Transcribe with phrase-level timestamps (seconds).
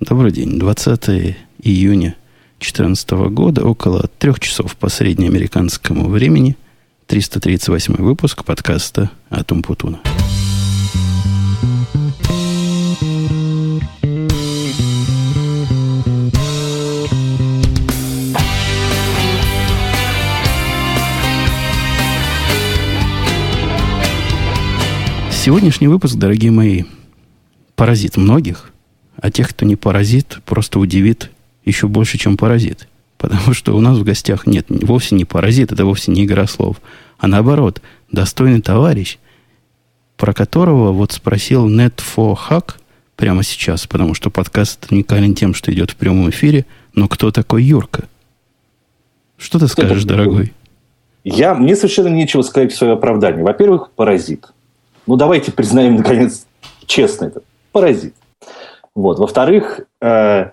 [0.00, 0.58] Добрый день.
[0.58, 2.16] 20 июня
[2.58, 6.56] 2014 года, около трех часов по среднеамериканскому времени,
[7.06, 10.00] 338 выпуск подкаста «Атум Путуна».
[25.30, 26.82] Сегодняшний выпуск, дорогие мои,
[27.76, 28.73] поразит многих,
[29.24, 31.30] а тех, кто не паразит, просто удивит
[31.64, 32.88] еще больше, чем паразит.
[33.16, 36.76] Потому что у нас в гостях нет вовсе не паразит, это вовсе не игра слов,
[37.16, 37.80] а наоборот,
[38.12, 39.16] достойный товарищ,
[40.18, 42.74] про которого вот спросил Net4Hack
[43.16, 47.64] прямо сейчас, потому что подкаст уникален тем, что идет в прямом эфире, но кто такой
[47.64, 48.04] Юрка?
[49.38, 50.52] Что ты скажешь, дорогой?
[51.24, 53.42] Я, мне совершенно нечего сказать в свое оправдание.
[53.42, 54.52] Во-первых, паразит.
[55.06, 56.44] Ну, давайте признаем, наконец,
[56.84, 57.40] честно это.
[57.72, 58.14] Паразит.
[58.94, 59.18] Вот.
[59.18, 60.50] Во-вторых, э,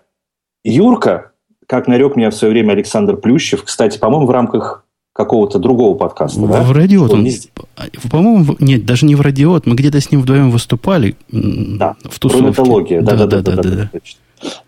[0.64, 1.32] Юрка,
[1.68, 6.40] как нарек меня в свое время Александр Плющев, кстати, по-моему, в рамках какого-то другого подкаста.
[6.40, 6.62] В, да?
[6.64, 7.12] в радиот.
[7.12, 9.66] Он, он по-моему, нет, даже не в радиот.
[9.66, 11.16] Мы где-то с ним вдвоем выступали.
[11.32, 13.02] Да, в тусовке.
[13.02, 14.00] Да, да, да, да, да, да, да.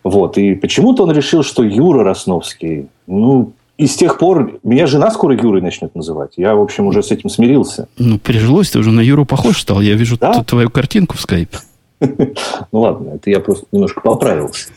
[0.04, 0.38] Вот.
[0.38, 5.36] И почему-то он решил, что Юра Росновский, ну, и с тех пор меня жена скоро
[5.36, 6.34] Юрой начнет называть.
[6.38, 7.88] Я, в общем, уже с этим смирился.
[7.98, 9.82] Ну, прижилось, ты уже на Юру похож стал.
[9.82, 10.44] Я вижу да?
[10.44, 11.58] твою картинку в скайпе.
[12.72, 14.70] Ну ладно, это я просто немножко поправился.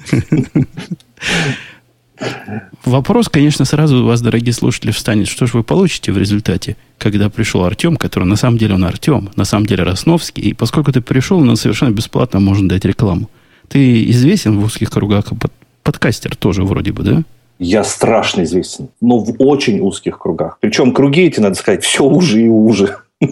[2.85, 5.29] Вопрос, конечно, сразу у вас, дорогие слушатели, встанет.
[5.29, 9.31] Что же вы получите в результате, когда пришел Артем, который на самом деле он Артем,
[9.37, 13.29] на самом деле Росновский, и поскольку ты пришел, он совершенно бесплатно можно дать рекламу.
[13.69, 17.23] Ты известен в узких кругах, под, подкастер тоже вроде бы, да?
[17.59, 20.59] Я страшно известен, но в очень узких кругах.
[20.61, 22.99] Причем круги эти, надо сказать, все уже и уже.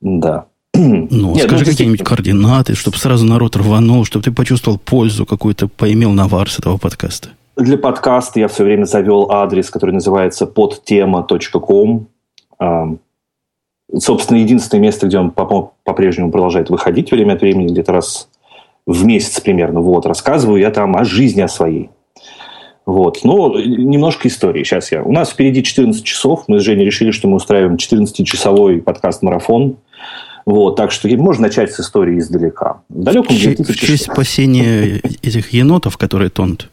[0.00, 0.46] Да.
[0.80, 5.68] Ну, Нет, скажи ну, какие-нибудь координаты, чтобы сразу народ рванул, чтобы ты почувствовал пользу какую-то,
[5.68, 7.30] поимел навар с этого подкаста.
[7.56, 12.06] Для подкаста я все время завел адрес, который называется podtema.com.
[13.98, 18.28] Собственно, единственное место, где он по-прежнему продолжает выходить время от времени, где-то раз
[18.86, 19.80] в месяц примерно.
[19.80, 21.90] Вот, рассказываю я там о жизни о своей.
[22.86, 23.20] Вот.
[23.24, 24.64] Но немножко истории.
[24.64, 25.02] Сейчас я.
[25.02, 26.44] У нас впереди 14 часов.
[26.48, 29.76] Мы с Женей решили, что мы устраиваем 14-часовой подкаст-марафон.
[30.50, 32.80] Вот, так что можно начать с истории издалека.
[32.88, 33.70] В далеком в, 2006...
[33.70, 36.70] в честь спасения этих енотов, которые тонут.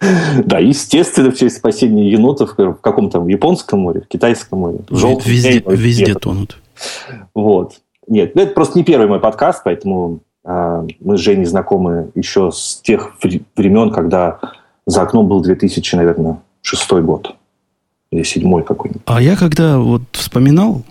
[0.44, 4.78] Да, естественно, в честь спасения енотов в каком-то японском море, в китайском море.
[4.88, 6.58] В желтом везде, море, везде тонут.
[7.34, 7.74] Вот.
[8.08, 12.80] Нет, это просто не первый мой подкаст, поэтому э, мы с Женей знакомы еще с
[12.82, 13.12] тех
[13.54, 14.40] времен, когда
[14.86, 17.36] за окном был 2000, наверное, шестой год.
[18.10, 19.02] Или седьмой какой-нибудь.
[19.04, 20.82] А я когда вот вспоминал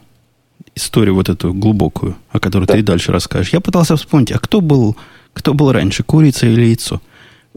[0.75, 2.73] историю вот эту глубокую, о которой да.
[2.73, 4.95] ты и дальше расскажешь, я пытался вспомнить, а кто был,
[5.33, 7.01] кто был раньше, курица или яйцо?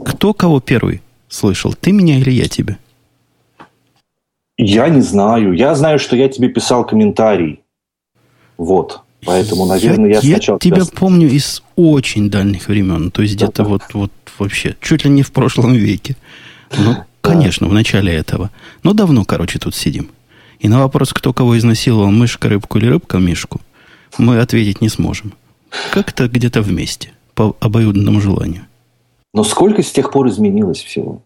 [0.02, 1.74] Кто кого первый слышал?
[1.74, 2.78] Ты меня или я тебя?
[4.56, 5.52] Я не знаю.
[5.52, 7.60] Я знаю, что я тебе писал комментарий.
[8.58, 9.00] Вот.
[9.24, 10.58] Поэтому, наверное, я, я сначала...
[10.62, 13.10] Я тебя помню из очень дальних времен.
[13.10, 16.16] То есть, где-то вот, вот вообще, чуть ли не в прошлом веке.
[16.76, 18.50] Ну, конечно, в начале этого.
[18.82, 20.10] Но давно, короче, тут сидим.
[20.62, 23.60] И на вопрос, кто кого изнасиловал, мышка, рыбку или рыбка, мишку,
[24.16, 25.32] мы ответить не сможем.
[25.90, 28.66] Как-то где-то вместе, по обоюдному желанию.
[29.34, 31.24] Но сколько с тех пор изменилось всего?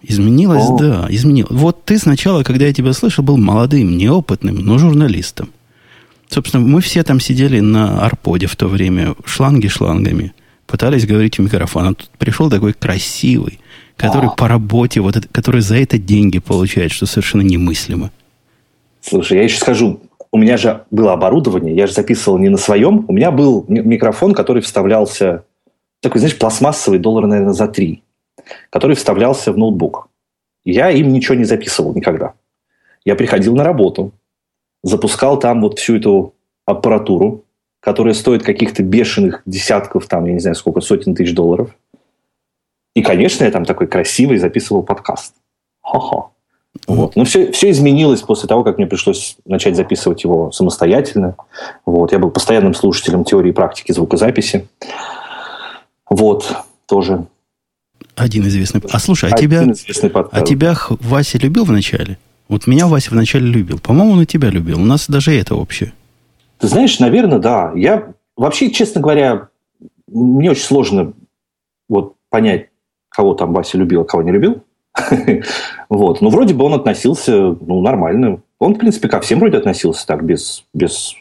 [0.00, 0.78] Изменилось, О.
[0.78, 1.52] да, изменилось.
[1.52, 5.50] Вот ты сначала, когда я тебя слышал, был молодым, неопытным, но журналистом.
[6.30, 10.32] Собственно, мы все там сидели на арподе в то время, шланги шлангами,
[10.66, 11.88] пытались говорить в микрофон.
[11.88, 13.60] А тут пришел такой красивый,
[13.98, 14.34] который а.
[14.34, 18.10] по работе, вот это, который за это деньги получает, что совершенно немыслимо.
[19.02, 23.04] Слушай, я еще скажу, у меня же было оборудование, я же записывал не на своем,
[23.08, 25.44] у меня был микрофон, который вставлялся,
[26.00, 28.02] такой, знаешь, пластмассовый, доллар, наверное, за три,
[28.70, 30.08] который вставлялся в ноутбук.
[30.64, 32.34] Я им ничего не записывал никогда.
[33.04, 34.12] Я приходил на работу,
[34.84, 36.34] запускал там вот всю эту
[36.64, 37.44] аппаратуру,
[37.80, 41.76] которая стоит каких-то бешеных десятков, там, я не знаю, сколько, сотен тысяч долларов.
[42.94, 45.34] И, конечно, я там такой красивый записывал подкаст.
[45.82, 46.31] Ха-ха.
[46.86, 47.16] Вот.
[47.16, 51.36] Но все, все изменилось после того, как мне пришлось начать записывать его самостоятельно.
[51.84, 52.12] Вот.
[52.12, 54.68] Я был постоянным слушателем теории и практики звукозаписи.
[56.08, 56.54] Вот,
[56.86, 57.26] тоже.
[58.16, 58.82] Один известный.
[58.90, 59.64] А слушай, а тебя,
[60.30, 62.18] а тебя Вася любил вначале?
[62.48, 63.78] Вот меня Вася вначале любил.
[63.78, 64.80] По-моему, он и тебя любил.
[64.80, 65.92] У нас даже это общее.
[66.58, 67.72] Ты знаешь, наверное, да.
[67.74, 69.48] Я вообще, честно говоря,
[70.06, 71.14] мне очень сложно
[71.88, 72.68] вот понять,
[73.08, 74.62] кого там Вася любил, а кого не любил.
[75.88, 76.20] вот.
[76.20, 78.42] Но вроде бы он относился ну, нормально.
[78.58, 81.14] Он, в принципе, ко всем вроде относился так, без, без,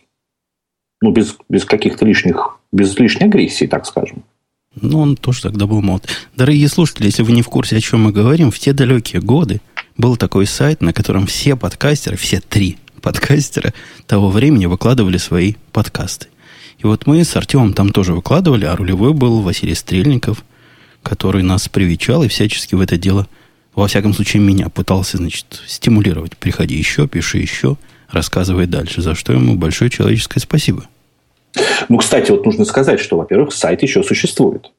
[1.01, 4.23] ну, без, без каких-то лишних, без лишней агрессии, так скажем.
[4.79, 6.07] Ну, он тоже тогда был молод.
[6.35, 9.59] Дорогие слушатели, если вы не в курсе, о чем мы говорим, в те далекие годы
[9.97, 13.73] был такой сайт, на котором все подкастеры, все три подкастера
[14.07, 16.27] того времени выкладывали свои подкасты.
[16.77, 20.43] И вот мы с Артемом там тоже выкладывали, а рулевой был Василий Стрельников,
[21.03, 23.27] который нас привечал и всячески в это дело,
[23.73, 26.37] во всяком случае, меня пытался, значит, стимулировать.
[26.37, 27.77] Приходи еще, пиши еще,
[28.09, 30.85] рассказывай дальше, за что ему большое человеческое спасибо.
[31.89, 34.71] Ну, кстати, вот нужно сказать, что, во-первых, сайт еще существует.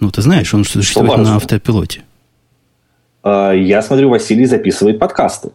[0.00, 2.02] Ну, ты знаешь, он существует на автопилоте.
[3.22, 5.50] А, я смотрю, Василий записывает подкасты.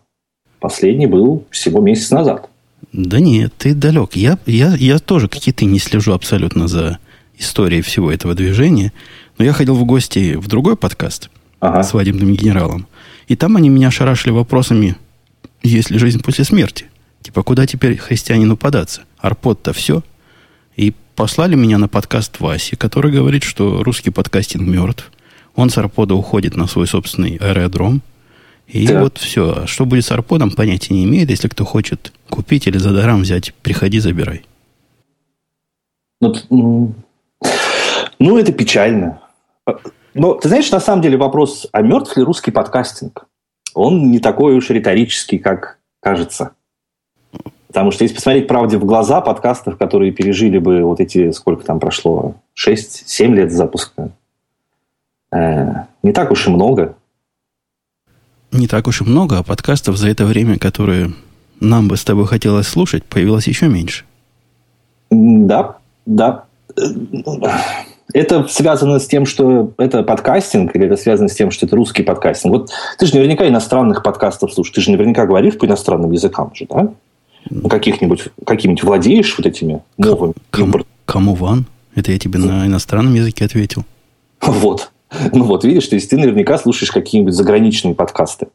[0.60, 2.50] Последний был всего месяц назад.
[2.92, 4.16] Да нет, ты далек.
[4.16, 7.00] Я, я, я тоже, как и ты, не слежу абсолютно за
[7.38, 8.94] историей всего этого движения.
[9.38, 11.30] Но я ходил в гости в другой подкаст
[11.64, 11.84] ага.
[11.84, 12.88] с свадебным генералом.
[13.28, 14.98] И там они меня шарашили вопросами,
[15.62, 16.88] есть ли жизнь после смерти.
[17.22, 19.02] Типа, куда теперь христианину податься?
[19.18, 20.04] Арпод-то все.
[20.76, 25.12] И послали меня на подкаст Васи, который говорит, что русский подкастинг мертв.
[25.56, 28.02] Он с Арпода уходит на свой собственный аэродром.
[28.68, 29.02] И да.
[29.02, 29.64] вот все.
[29.64, 31.30] А что будет с Арподом, понятия не имеет.
[31.30, 34.44] Если кто хочет купить или за даром взять, приходи, забирай.
[36.20, 36.96] Ну,
[38.20, 39.20] ну, это печально.
[40.14, 43.26] Но ты знаешь, на самом деле вопрос, а мертв ли русский подкастинг?
[43.74, 46.52] Он не такой уж риторический, как кажется.
[47.68, 51.80] Потому что если посмотреть правде в глаза подкастов, которые пережили бы вот эти, сколько там
[51.80, 54.12] прошло, 6-7 лет запуска,
[55.32, 55.74] э,
[56.04, 56.96] не так уж и много.
[58.52, 61.14] Не так уж и много, а подкастов за это время, которые
[61.60, 64.06] нам бы с тобой хотелось слушать, появилось еще меньше.
[65.10, 66.46] Да, да.
[68.14, 72.04] Это связано с тем, что это подкастинг, или это связано с тем, что это русский
[72.04, 72.54] подкастинг?
[72.54, 76.66] Вот ты же наверняка иностранных подкастов слушаешь, ты же наверняка говоришь по иностранным языкам же,
[76.70, 76.94] да?
[77.70, 80.34] каких-нибудь, какими-нибудь владеешь вот этими новыми?
[80.50, 80.74] Кому,
[81.06, 81.66] кому ван?
[81.96, 83.84] Это я тебе на иностранном языке ответил.
[84.42, 84.92] Вот.
[85.32, 88.48] Ну вот, видишь, то есть ты наверняка слушаешь какие-нибудь заграничные подкасты.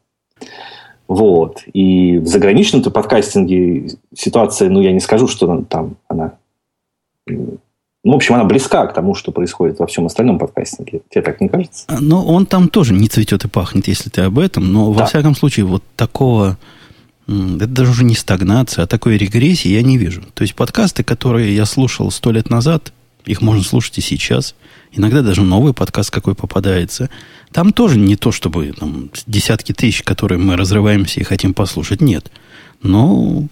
[1.06, 1.62] Вот.
[1.72, 6.32] И в заграничном-то подкастинге ситуация, ну, я не скажу, что там она...
[8.04, 11.02] Ну, в общем, она близка к тому, что происходит во всем остальном подкастинге.
[11.10, 11.84] Тебе так не кажется?
[12.00, 14.72] Ну, он там тоже не цветет и пахнет, если ты об этом.
[14.72, 15.00] Но, да.
[15.00, 16.56] во всяком случае, вот такого
[17.28, 20.22] это даже уже не стагнация, а такой регрессии я не вижу.
[20.32, 22.92] То есть подкасты, которые я слушал сто лет назад,
[23.26, 24.54] их можно слушать и сейчас.
[24.92, 27.10] Иногда даже новый подкаст какой попадается.
[27.52, 32.00] Там тоже не то, чтобы там, десятки тысяч, которые мы разрываемся и хотим послушать.
[32.00, 32.30] Нет.
[32.82, 33.48] Но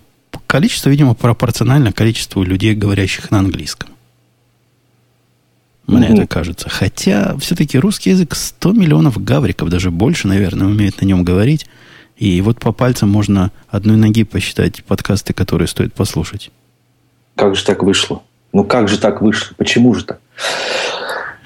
[0.46, 3.90] количество, видимо, пропорционально количеству людей, говорящих на английском.
[5.87, 6.69] Мне это кажется.
[6.69, 11.67] Хотя все-таки русский язык 100 миллионов гавриков, даже больше, наверное, умеют на нем говорить.
[12.17, 16.50] И вот по пальцам можно одной ноги посчитать подкасты, которые стоит послушать.
[17.37, 18.23] Как же так вышло?
[18.53, 19.55] Ну как же так вышло?
[19.56, 20.21] Почему же так?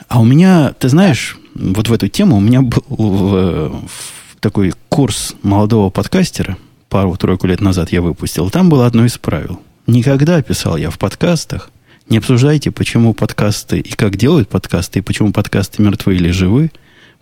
[0.08, 4.72] А у меня, ты знаешь, вот в эту тему у меня был в, в такой
[4.88, 6.56] курс молодого подкастера,
[6.88, 8.50] пару-тройку лет назад я выпустил.
[8.50, 9.60] Там было одно из правил.
[9.86, 11.70] Никогда, писал я в подкастах,
[12.10, 16.72] не обсуждайте, почему подкасты и как делают подкасты, и почему подкасты мертвы или живы,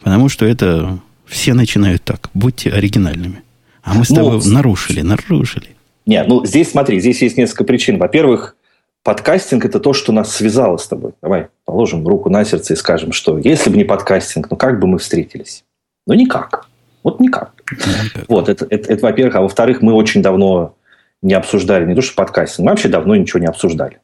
[0.02, 2.31] потому что это все начинают так.
[2.32, 3.43] Будьте оригинальными.
[3.82, 5.69] А мы с тобой ну, нарушили, нарушили.
[6.06, 7.99] Нет, ну здесь смотри, здесь есть несколько причин.
[7.99, 8.56] Во-первых,
[9.02, 11.12] подкастинг– это то, что нас связало с тобой.
[11.20, 14.87] Давай положим руку на сердце и скажем, что если бы не подкастинг, ну как бы
[14.87, 15.64] мы встретились?
[16.07, 16.66] Ну никак.
[17.02, 17.52] Вот никак.
[17.71, 18.25] никак.
[18.28, 19.37] Вот, это, это, это во-первых.
[19.37, 20.75] А во-вторых, мы очень давно
[21.21, 23.99] не обсуждали не то, что подкастинг, мы вообще давно ничего не обсуждали.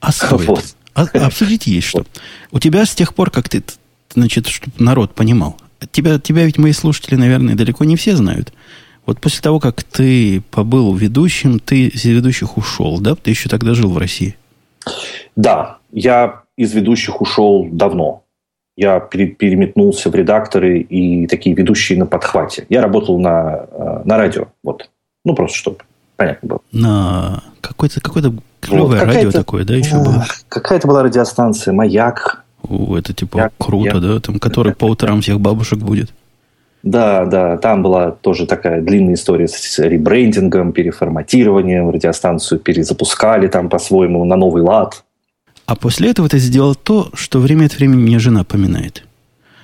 [0.00, 0.46] А стоит?
[0.46, 0.76] Вот.
[0.94, 2.04] А, обсудить есть что.
[2.50, 3.62] У тебя с тех пор, как ты,
[4.12, 5.56] значит, чтобы народ понимал,
[5.92, 8.52] тебя, тебя ведь мои слушатели, наверное, далеко не все знают.
[9.06, 13.14] Вот после того, как ты побыл ведущим, ты из ведущих ушел, да?
[13.14, 14.36] Ты еще тогда жил в России.
[15.36, 18.24] Да, я из ведущих ушел давно.
[18.76, 22.66] Я переметнулся в редакторы и такие ведущие на подхвате.
[22.68, 24.48] Я работал на, э, на радио.
[24.62, 24.90] Вот.
[25.24, 25.78] Ну, просто чтобы
[26.16, 26.60] понятно было.
[26.72, 28.22] На какое-то какое
[28.60, 30.26] клевое вот, радио такое, да, еще было?
[30.48, 32.44] Какая-то была радиостанция «Маяк».
[32.62, 34.20] О, это типа я, круто, я, да?
[34.20, 36.12] Там, который по утрам всех бабушек будет.
[36.82, 44.24] Да, да, там была тоже такая длинная история с ребрендингом, переформатированием, радиостанцию перезапускали там по-своему
[44.24, 45.04] на новый лад.
[45.66, 49.04] А после этого ты сделал то, что время от времени мне жена поминает.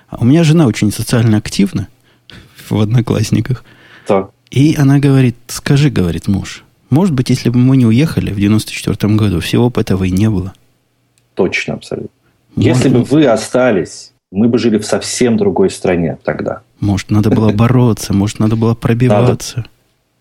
[0.09, 1.89] А у меня жена очень социально активна
[2.69, 3.65] в одноклассниках.
[4.07, 4.31] Так.
[4.51, 9.15] И она говорит, скажи, говорит муж, может быть, если бы мы не уехали в 94
[9.15, 10.53] году, всего бы этого и не было.
[11.35, 12.11] Точно, абсолютно.
[12.57, 16.63] Если бы вы остались, мы бы жили в совсем другой стране тогда.
[16.81, 19.67] Может, надо было бороться, может, надо было пробиваться.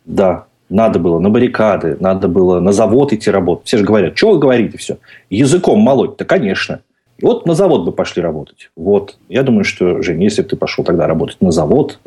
[0.06, 3.68] Да, надо было на баррикады, надо было на завод идти работать.
[3.68, 4.98] Все же говорят, что вы говорите все?
[5.30, 6.18] Языком молоть?
[6.18, 6.82] Да, конечно.
[7.22, 8.70] Вот на завод бы пошли работать.
[8.76, 9.18] Вот.
[9.30, 12.00] Я думаю, что, Жень, если бы ты пошел тогда работать на завод,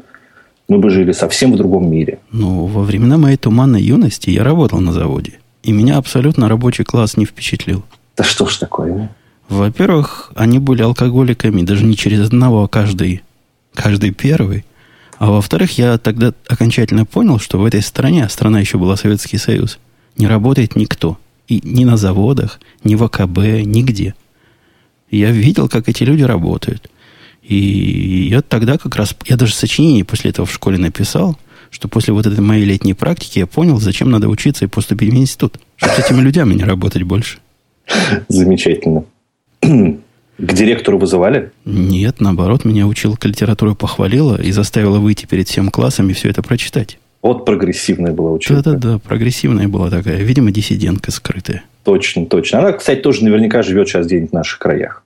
[0.68, 2.18] мы бы жили совсем в другом мире.
[2.30, 5.40] Ну, во времена моей туманной юности я работал на заводе.
[5.62, 7.84] И меня абсолютно рабочий класс не впечатлил.
[8.16, 9.10] Да что ж такое?
[9.48, 13.22] Во-первых, они были алкоголиками, даже не через одного, а каждый,
[13.74, 14.64] каждый первый.
[15.18, 19.38] А во-вторых, я тогда окончательно понял, что в этой стране, а страна еще была Советский
[19.38, 19.78] Союз,
[20.16, 21.18] не работает никто.
[21.48, 24.14] И ни на заводах, ни в АКБ, нигде.
[25.10, 26.90] Я видел, как эти люди работают.
[27.48, 31.38] И я тогда как раз, я даже сочинение после этого в школе написал,
[31.70, 35.16] что после вот этой моей летней практики я понял, зачем надо учиться и поступить в
[35.16, 35.58] институт.
[35.76, 37.38] Чтобы с этими людьми не работать больше.
[38.28, 39.04] Замечательно.
[39.60, 41.50] К директору вызывали?
[41.64, 46.42] Нет, наоборот, меня училка литературы похвалила и заставила выйти перед всем классом и все это
[46.42, 46.98] прочитать.
[47.22, 48.62] Вот прогрессивная была училка.
[48.62, 50.22] Да-да-да, прогрессивная была такая.
[50.22, 51.64] Видимо, диссидентка скрытая.
[51.82, 52.60] Точно, точно.
[52.60, 55.02] Она, кстати, тоже наверняка живет сейчас где-нибудь в наших краях.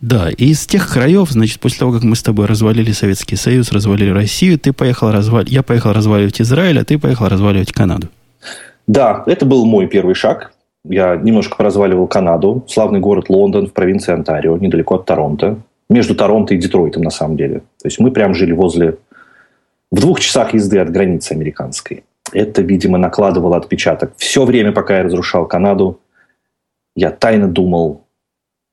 [0.00, 3.72] Да, и из тех краев, значит, после того, как мы с тобой развалили Советский Союз,
[3.72, 8.08] развалили Россию, ты поехал разваливать, я поехал разваливать Израиль, а ты поехал разваливать Канаду.
[8.86, 10.52] Да, это был мой первый шаг.
[10.84, 15.58] Я немножко поразваливал Канаду, славный город Лондон в провинции Онтарио, недалеко от Торонто.
[15.88, 17.60] Между Торонто и Детройтом, на самом деле.
[17.60, 18.98] То есть мы прям жили возле...
[19.90, 22.04] В двух часах езды от границы американской.
[22.32, 24.12] Это, видимо, накладывало отпечаток.
[24.16, 26.00] Все время, пока я разрушал Канаду,
[26.96, 28.05] я тайно думал,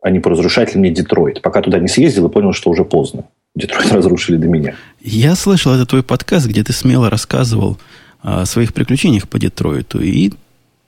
[0.03, 1.41] а не поразрушать ли мне Детройт.
[1.41, 3.23] Пока туда не съездил и понял, что уже поздно.
[3.55, 4.75] Детройт разрушили до меня.
[5.01, 7.77] Я слышал, это твой подкаст, где ты смело рассказывал
[8.21, 10.01] о своих приключениях по Детройту.
[10.01, 10.31] И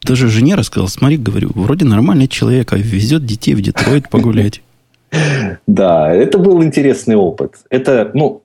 [0.04, 4.62] даже жене рассказал, смотри, говорю, вроде нормальный человек, а везет детей в Детройт погулять.
[5.68, 7.56] Да, это был интересный опыт.
[7.70, 8.44] Это, ну,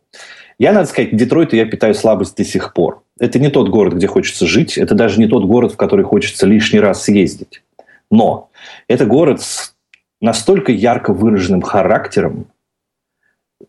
[0.58, 3.02] я, надо сказать, к Детройту я питаю слабость до сих пор.
[3.18, 4.78] Это не тот город, где хочется жить.
[4.78, 7.62] Это даже не тот город, в который хочется лишний раз съездить.
[8.10, 8.50] Но
[8.88, 9.74] это город с
[10.20, 12.46] настолько ярко выраженным характером,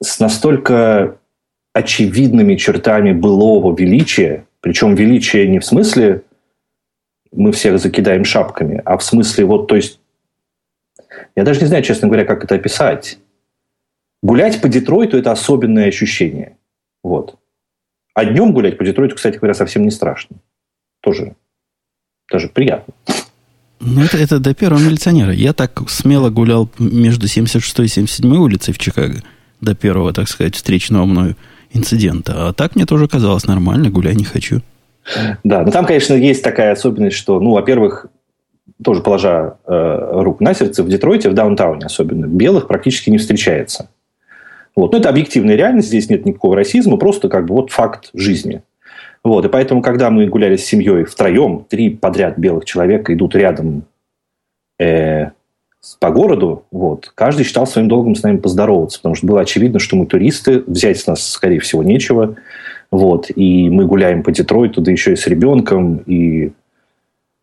[0.02, 1.18] с настолько
[1.74, 6.24] очевидными чертами былого величия, причем величие не в смысле
[7.32, 10.00] мы всех закидаем шапками, а в смысле вот, то есть,
[11.36, 13.20] я даже не знаю, честно говоря, как это описать.
[14.22, 16.58] Гулять по Детройту– это особенное ощущение.
[17.04, 17.38] Вот.
[18.14, 20.38] А днем гулять по Детройту, кстати говоря, совсем не страшно.
[21.02, 21.36] Тоже
[22.32, 22.94] даже приятно.
[23.84, 25.34] Ну, это, это до первого милиционера.
[25.34, 29.22] Я так смело гулял между 76 и 77 улицей в Чикаго
[29.60, 31.36] до первого, так сказать, встречного мною
[31.72, 32.50] инцидента.
[32.50, 34.62] А так мне тоже казалось нормально, гуляй не хочу.
[35.44, 38.06] Да, но там, конечно, есть такая особенность, что, ну, во-первых,
[38.84, 43.90] тоже положа э, руку на сердце, в Детройте, в даунтауне особенно, белых практически не встречается.
[44.76, 44.94] Вот.
[44.94, 48.62] Ну, это объективная реальность, здесь нет никакого расизма, просто как бы вот факт жизни.
[49.24, 53.84] Вот, и поэтому, когда мы гуляли с семьей втроем, три подряд белых человека идут рядом
[54.80, 55.30] э,
[56.00, 59.96] по городу, вот, каждый считал своим долгом с нами поздороваться, потому что было очевидно, что
[59.96, 62.36] мы туристы, взять с нас, скорее всего, нечего.
[62.90, 66.52] Вот, и мы гуляем по Детройту, да еще и с ребенком, и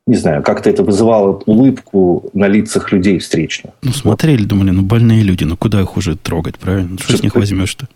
[0.07, 3.75] не знаю, как-то это вызывало улыбку на лицах людей встречных.
[3.83, 6.99] Ну, смотрели, думали, ну, больные люди, ну, куда их уже трогать, правильно?
[6.99, 7.89] Что, что с них возьмешь-то?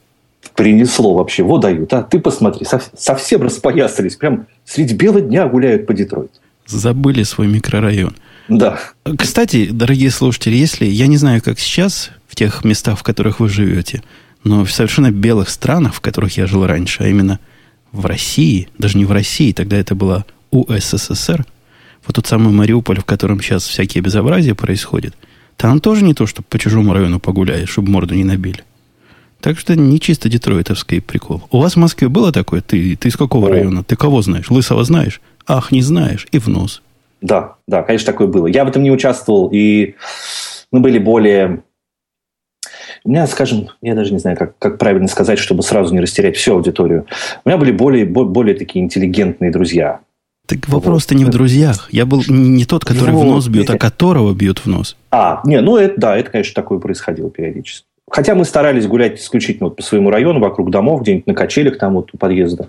[0.55, 5.95] Принесло вообще, вот дают, а ты посмотри, совсем распоясались, прям среди бела дня гуляют по
[5.95, 6.33] Детройту.
[6.67, 8.15] Забыли свой микрорайон.
[8.49, 8.81] Да.
[9.19, 13.49] Кстати, дорогие слушатели, если, я не знаю, как сейчас, в тех местах, в которых вы
[13.49, 14.03] живете,
[14.45, 17.39] но в совершенно белых странах, в которых я жил раньше, а именно
[17.93, 21.45] в России, даже не в России, тогда это была УССР,
[22.07, 25.15] вот тот самый Мариуполь, в котором сейчас всякие безобразия происходят,
[25.57, 28.65] там тоже не то, чтобы по чужому району погуляешь, чтобы морду не набили.
[29.43, 31.43] Так что не чисто детройтовский прикол.
[31.51, 32.61] У вас в Москве было такое?
[32.61, 33.51] Ты, ты из какого О.
[33.51, 33.83] района?
[33.83, 34.49] Ты кого знаешь?
[34.49, 35.21] Лысого знаешь?
[35.49, 36.29] Ах, не знаешь.
[36.31, 36.81] И в нос.
[37.21, 38.47] Да, да, конечно, такое было.
[38.47, 39.97] Я в этом не участвовал, и
[40.71, 41.65] мы были более...
[43.05, 46.37] У меня, скажем, я даже не знаю, как, как правильно сказать, чтобы сразу не растерять
[46.37, 47.07] всю аудиторию.
[47.45, 50.01] У меня были более, более такие интеллигентные друзья.
[50.47, 51.89] Так вопрос-то не в друзьях.
[51.91, 53.25] Я был не тот, который вот.
[53.25, 54.97] в нос бьет, а которого бьют в нос.
[55.11, 57.87] А, не, ну это да, это, конечно, такое происходило периодически.
[58.13, 61.95] Хотя мы старались гулять исключительно вот по своему району, вокруг домов, где-нибудь на качелях там
[61.95, 62.69] вот у подъезда,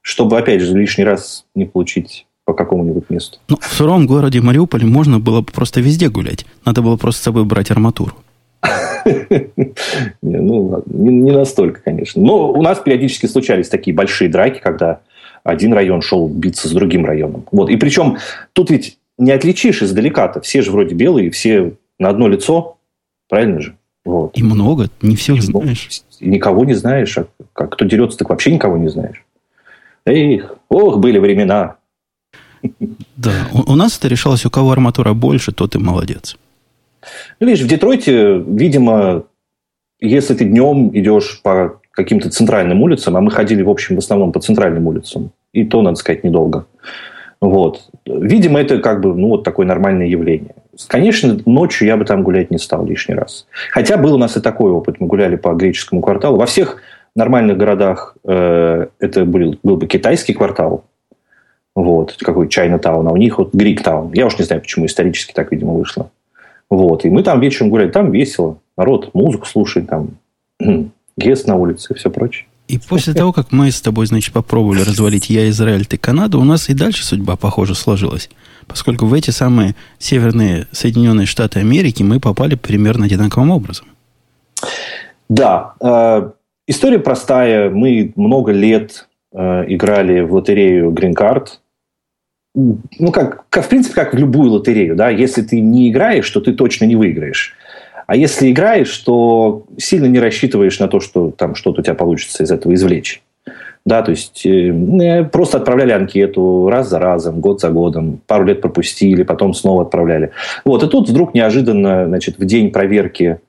[0.00, 3.38] чтобы, опять же, лишний раз не получить по какому-нибудь месту.
[3.48, 6.46] Ну, в суровом городе Мариуполе можно было бы просто везде гулять.
[6.64, 8.12] Надо было просто с собой брать арматуру.
[10.22, 12.20] Ну, не настолько, конечно.
[12.20, 15.00] Но у нас периодически случались такие большие драки, когда
[15.44, 17.44] один район шел биться с другим районом.
[17.52, 17.70] Вот.
[17.70, 18.18] И причем
[18.52, 20.40] тут ведь не отличишь издалека-то.
[20.42, 22.76] Все же вроде белые, все на одно лицо.
[23.28, 23.76] Правильно же?
[24.04, 24.36] Вот.
[24.36, 26.02] И много, не всех и знаешь.
[26.20, 27.16] Никого не знаешь.
[27.18, 29.24] А как, кто дерется, так вообще никого не знаешь.
[30.04, 31.76] Эх, ох, были времена.
[33.16, 36.36] Да, у, у нас это решалось, у кого арматура больше, тот и молодец.
[37.40, 39.24] Ну, видишь, в Детройте, видимо,
[40.00, 44.32] если ты днем идешь по каким-то центральным улицам, а мы ходили, в общем, в основном
[44.32, 46.66] по центральным улицам, и то, надо сказать, недолго.
[47.40, 47.88] Вот.
[48.06, 50.54] Видимо, это как бы, ну, вот такое нормальное явление.
[50.86, 53.46] Конечно, ночью я бы там гулять не стал лишний раз.
[53.72, 55.00] Хотя был у нас и такой опыт.
[55.00, 56.38] Мы гуляли по греческому кварталу.
[56.38, 56.80] Во всех
[57.16, 60.84] нормальных городах э, это был, был бы китайский квартал,
[61.74, 64.12] вот, какой Чайна-таун, а у них вот Грик-таун.
[64.12, 66.10] Я уж не знаю, почему исторически так, видимо, вышло.
[66.70, 68.58] Вот, и мы там вечером гуляли, там весело.
[68.76, 70.10] Народ музыку слушает, там
[71.16, 72.46] гес на улице и все прочее.
[72.68, 76.44] И после того, как мы с тобой, значит, попробовали развалить я Израиль, ты Канаду, у
[76.44, 78.28] нас и дальше судьба, похоже, сложилась.
[78.68, 83.86] Поскольку в эти самые северные Соединенные Штаты Америки мы попали примерно одинаковым образом.
[85.28, 85.74] Да.
[85.80, 86.30] Э,
[86.66, 87.70] история простая.
[87.70, 91.48] Мы много лет э, играли в лотерею Green Card.
[92.54, 94.96] Ну, как, как, в принципе, как в любую лотерею.
[94.96, 95.10] Да?
[95.10, 97.54] Если ты не играешь, то ты точно не выиграешь.
[98.06, 102.42] А если играешь, то сильно не рассчитываешь на то, что там что-то у тебя получится
[102.42, 103.22] из этого извлечь.
[103.88, 108.60] Да, то есть э, просто отправляли анкету раз за разом, год за годом, пару лет
[108.60, 110.32] пропустили, потом снова отправляли.
[110.66, 113.40] Вот, и тут вдруг неожиданно, значит, в день проверки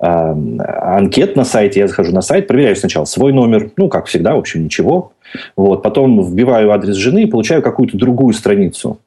[0.00, 4.34] э, анкет на сайте, я захожу на сайт, проверяю сначала свой номер, ну, как всегда,
[4.34, 5.12] в общем, ничего.
[5.56, 8.98] Вот, потом вбиваю адрес жены и получаю какую-то другую страницу.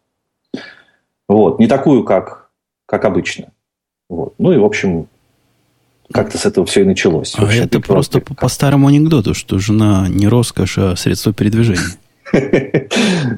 [1.28, 2.52] Вот, не такую, как,
[2.86, 3.48] как обычно.
[4.10, 4.34] Вот.
[4.38, 5.08] Ну и, в общем,
[6.12, 7.36] как-то с этого все и началось.
[7.38, 11.98] А общем, это просто по, по старому анекдоту, что жена не роскошь, а средство передвижения.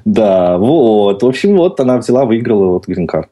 [0.06, 1.24] Да, вот.
[1.24, 3.30] В общем, вот она взяла, выиграла вот грин-карт.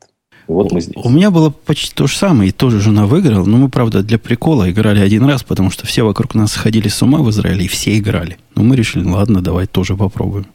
[0.48, 0.96] Вот мы здесь.
[1.04, 3.46] У меня было почти то же самое, и тоже жена выиграла.
[3.46, 7.02] Но мы, правда, для прикола играли один раз, потому что все вокруг нас сходили с
[7.02, 8.38] ума в Израиле, и все играли.
[8.56, 10.48] Но мы решили, ладно, давай тоже попробуем.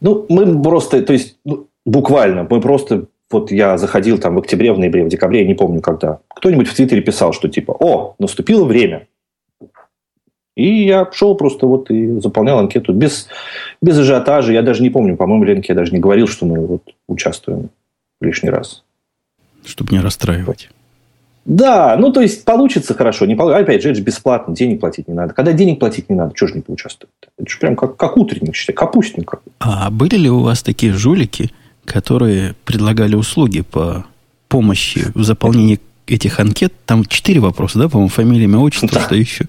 [0.00, 4.72] Ну, мы просто, то есть, ну, буквально, мы просто вот я заходил там в октябре,
[4.72, 8.14] в ноябре, в декабре, я не помню когда, кто-нибудь в Твиттере писал, что типа, о,
[8.18, 9.06] наступило время.
[10.56, 13.28] И я шел просто вот и заполнял анкету без,
[13.80, 14.52] без ажиотажа.
[14.52, 17.70] Я даже не помню, по-моему, Ленке я даже не говорил, что мы вот участвуем
[18.20, 18.82] лишний раз.
[19.64, 20.68] Чтобы не расстраивать.
[21.46, 23.24] Да, ну то есть получится хорошо.
[23.26, 25.32] Не, опять же, это же бесплатно, денег платить не надо.
[25.32, 27.14] Когда денег платить не надо, что же не поучаствовать?
[27.38, 29.32] Это же прям как, как утренник, считай, капустник.
[29.60, 31.50] А были ли у вас такие жулики,
[31.90, 34.04] которые предлагали услуги по
[34.48, 36.72] помощи в заполнении этих анкет.
[36.86, 39.00] Там четыре вопроса, да, по-моему, фамилия, имя, отчество, да.
[39.00, 39.46] что еще.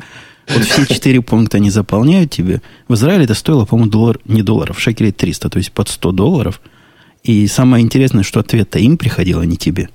[0.50, 2.62] Вот все четыре пункта они заполняют тебе.
[2.88, 6.62] В Израиле это стоило, по-моему, доллар, не долларов, шекелей 300, то есть под 100 долларов.
[7.24, 9.90] И самое интересное, что ответ-то им приходил, а не тебе.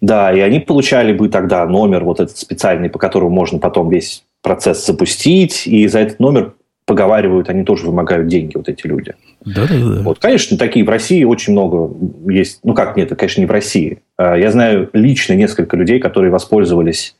[0.00, 4.24] Да, и они получали бы тогда номер вот этот специальный, по которому можно потом весь
[4.40, 9.14] процесс запустить, и за этот номер поговаривают, они тоже вымогают деньги, вот эти люди.
[9.44, 10.02] Да, да, да.
[10.02, 11.94] Вот, конечно, такие в России очень много
[12.30, 12.60] есть.
[12.64, 14.00] Ну как, нет, это, конечно, не в России.
[14.16, 17.16] А, я знаю лично несколько людей, которые воспользовались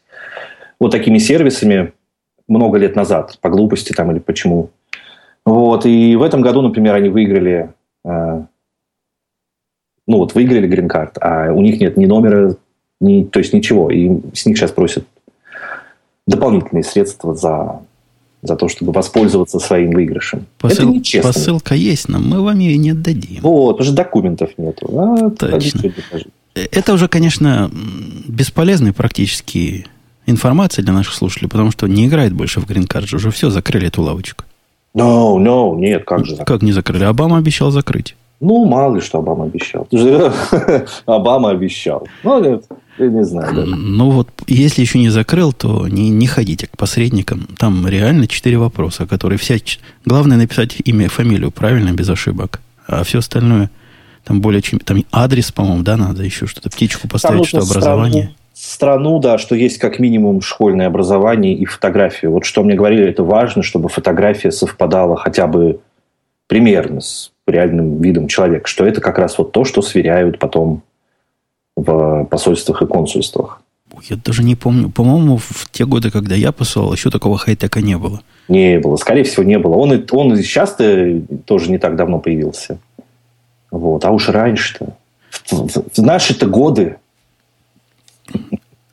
[0.80, 1.92] вот такими сервисами
[2.48, 4.70] много лет назад, по глупости там или почему.
[5.44, 7.70] Вот, и в этом году, например, они выиграли,
[8.04, 8.46] а,
[10.06, 12.56] ну вот выиграли грин-карт, а у них нет ни номера,
[13.00, 13.90] ни, то есть ничего.
[13.90, 15.04] И с них сейчас просят
[16.26, 17.80] дополнительные средства за
[18.42, 20.46] за то, чтобы воспользоваться своим выигрышем.
[20.58, 21.32] Посыл, Это нечестно.
[21.32, 23.40] Посылка есть, но мы вам ее не отдадим.
[23.42, 24.88] Вот, уже документов нету.
[24.98, 25.92] А, Точно.
[26.54, 27.70] Это уже, конечно,
[28.28, 29.86] бесполезная практически
[30.26, 33.14] информация для наших слушателей, потому что не играет больше в Green Card.
[33.14, 34.44] Уже все, закрыли эту лавочку.
[34.94, 36.36] No, no, нет, как же.
[36.36, 37.04] Как не закрыли?
[37.04, 38.14] Обама обещал закрыть.
[38.40, 39.86] Ну, мало ли, что Обама обещал.
[41.06, 42.06] Обама обещал.
[42.24, 42.64] Ну, нет,
[42.98, 43.54] я не знаю.
[43.54, 43.74] Даже.
[43.74, 47.48] Ну, вот, если еще не закрыл, то не, не ходите к посредникам.
[47.58, 49.56] Там реально четыре вопроса, которые вся...
[50.04, 52.60] Главное написать имя, фамилию правильно, без ошибок.
[52.86, 53.70] А все остальное,
[54.24, 54.78] там более чем...
[54.80, 58.34] Там адрес, по-моему, да, надо еще что-то, птичку поставить, что образование.
[58.54, 62.32] Страну, да, что есть как минимум школьное образование и фотографию.
[62.32, 65.80] Вот что мне говорили, это важно, чтобы фотография совпадала хотя бы
[66.46, 70.82] примерно с реальным видом человека, что это как раз вот то, что сверяют потом
[71.76, 73.62] в посольствах и консульствах.
[74.08, 74.90] Я даже не помню.
[74.90, 78.22] По-моему, в те годы, когда я посылал, еще такого хай-тека не было.
[78.48, 78.96] Не было.
[78.96, 79.74] Скорее всего, не было.
[79.74, 82.78] Он, он и сейчас-то тоже не так давно появился.
[83.70, 84.04] Вот.
[84.04, 84.96] А уж раньше-то.
[85.46, 86.96] В, в, в наши-то годы.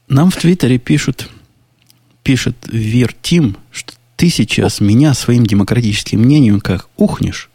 [0.07, 1.29] Нам в Твиттере пишут,
[2.23, 7.49] пишет Вир Тим, что ты сейчас меня своим демократическим мнением как ухнешь.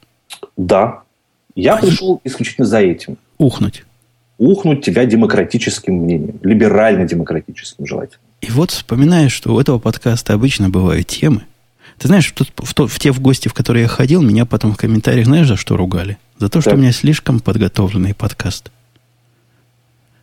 [0.57, 1.03] Да.
[1.55, 3.17] Я а пришел исключительно за этим.
[3.39, 3.85] Ухнуть.
[4.39, 6.39] Ухнуть тебя демократическим мнением.
[6.43, 8.21] Либерально-демократическим желательно.
[8.41, 11.45] И вот вспоминаешь, что у этого подкаста обычно бывают темы.
[11.99, 14.73] Ты знаешь, тут, в, то, в те в гости, в которые я ходил, меня потом
[14.73, 16.19] в комментариях, знаешь, за что ругали?
[16.39, 16.79] За то, что так.
[16.79, 18.71] у меня слишком подготовленный подкаст.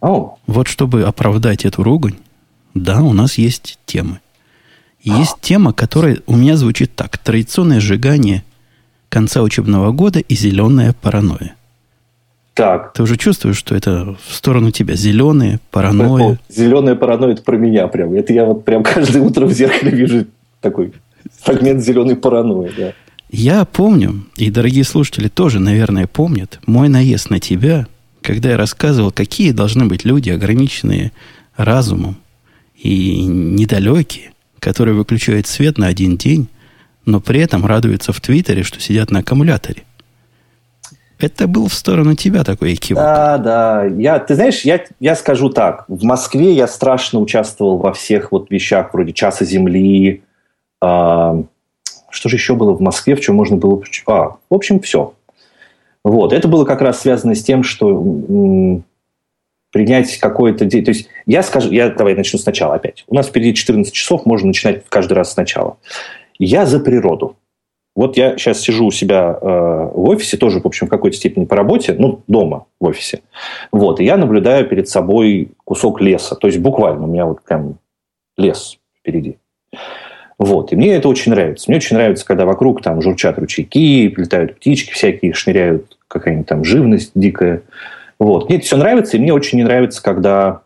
[0.01, 0.31] Oh.
[0.47, 2.15] Вот чтобы оправдать эту ругань,
[2.73, 4.19] да, у нас есть темы.
[5.01, 7.17] Есть тема, которая у меня звучит так.
[7.17, 8.43] Традиционное сжигание
[9.09, 11.55] конца учебного года и зеленая паранойя.
[12.61, 12.93] Так.
[12.93, 16.39] Ты уже чувствуешь, что это в сторону тебя зеленые, паранойя?
[16.47, 18.13] Зеленая паранойя это про меня прям.
[18.13, 20.27] Это я вот прям каждое утро в зеркале вижу
[20.59, 20.93] такой
[21.39, 22.71] фрагмент зеленой паранойи.
[22.77, 22.93] Да.
[23.31, 27.87] Я помню, и дорогие слушатели тоже, наверное, помнят, мой наезд на тебя,
[28.21, 31.13] когда я рассказывал, какие должны быть люди, ограниченные
[31.57, 32.17] разумом
[32.77, 36.47] и недалекие, которые выключают свет на один день,
[37.07, 39.81] но при этом радуются в Твиттере, что сидят на аккумуляторе.
[41.23, 43.03] Это был в сторону тебя такой экивок.
[43.03, 43.85] Да, да.
[43.85, 45.85] Я, ты знаешь, я, я скажу так.
[45.87, 50.23] В Москве я страшно участвовал во всех вот вещах вроде «Часа Земли»,
[50.81, 51.43] э,
[52.11, 53.81] что же еще было в Москве, в чем можно было...
[54.07, 55.13] А, в общем, все.
[56.03, 56.33] Вот.
[56.33, 58.83] Это было как раз связано с тем, что м-
[59.71, 60.69] принять какое-то...
[60.69, 61.71] То есть я скажу...
[61.71, 63.03] Я, давай начну сначала опять.
[63.07, 65.77] У нас впереди 14 часов, можно начинать каждый раз сначала.
[66.37, 67.37] Я за природу.
[67.95, 71.45] Вот я сейчас сижу у себя э, в офисе, тоже, в общем, в какой-то степени
[71.45, 73.21] по работе, ну, дома в офисе.
[73.71, 76.35] Вот, и я наблюдаю перед собой кусок леса.
[76.35, 77.77] То есть, буквально у меня вот прям
[78.37, 79.37] лес впереди.
[80.41, 80.71] Вот.
[80.71, 81.69] И мне это очень нравится.
[81.69, 87.11] Мне очень нравится, когда вокруг там журчат ручейки, летают птички всякие, шныряют какая-нибудь там живность
[87.13, 87.61] дикая.
[88.17, 88.47] Вот.
[88.47, 90.61] Мне это все нравится, и мне очень не нравится, когда,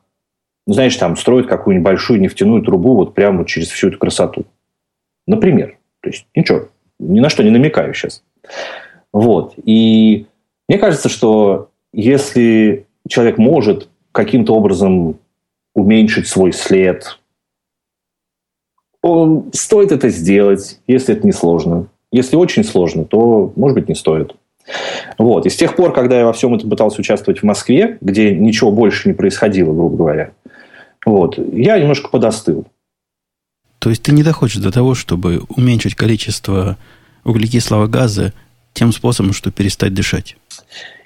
[0.66, 4.46] знаешь, там строят какую-нибудь большую нефтяную трубу вот прямо через всю эту красоту.
[5.28, 5.78] Например.
[6.02, 8.24] То есть, ничего, ни на что не намекаю сейчас.
[9.14, 9.54] Вот.
[9.64, 10.28] И
[10.68, 15.20] мне кажется, что если человек может каким-то образом
[15.74, 17.20] уменьшить свой след,
[19.54, 21.88] стоит это сделать, если это не сложно.
[22.12, 24.36] Если очень сложно, то, может быть, не стоит.
[25.18, 25.46] Вот.
[25.46, 28.72] И с тех пор, когда я во всем этом пытался участвовать в Москве, где ничего
[28.72, 30.32] больше не происходило, грубо говоря,
[31.06, 32.66] вот, я немножко подостыл.
[33.86, 36.76] То есть ты не доходишь до того, чтобы уменьшить количество
[37.24, 38.34] углекислого газа
[38.74, 40.38] тем способом, что перестать дышать?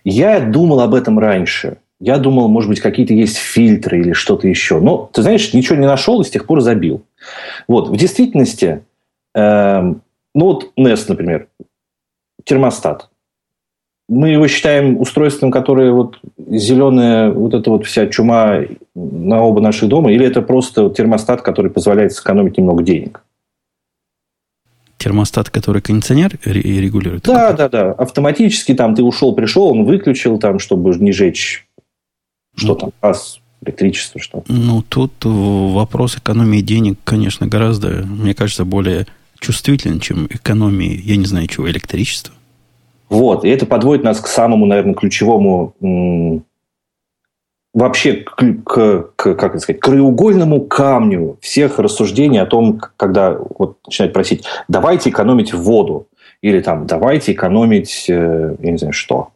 [0.06, 1.80] Я думал об этом раньше.
[2.00, 4.80] Я думал, может быть, какие-то есть фильтры или что-то еще.
[4.80, 7.04] Но, ты знаешь, ничего не нашел и с тех пор забил.
[7.68, 8.82] Вот, в действительности,
[9.36, 10.02] э, ну
[10.34, 11.50] вот Nest, например,
[12.46, 13.09] термостат.
[14.10, 18.62] Мы его считаем устройством, которое вот зеленая вот эта вот вся чума
[18.96, 23.24] на оба наших дома, или это просто термостат, который позволяет сэкономить немного денег?
[24.98, 27.24] термостат, который кондиционер регулирует?
[27.24, 27.92] Да, да, да.
[27.94, 31.70] Автоматически там ты ушел, пришел, он выключил там, чтобы не жечь
[32.60, 34.44] что ну, там, газ, электричество, что.
[34.48, 39.08] Ну, тут вопрос экономии денег, конечно, гораздо, мне кажется, более
[39.40, 42.34] чувствителен, чем экономии, я не знаю чего, электричества.
[43.10, 45.74] Вот, и это подводит нас к самому, наверное, ключевому
[47.74, 53.78] вообще к, к, к, как это сказать, краеугольному камню всех рассуждений о том, когда вот
[53.86, 56.08] начинают просить, давайте экономить воду,
[56.42, 59.30] или там, давайте экономить, э, я не знаю, что.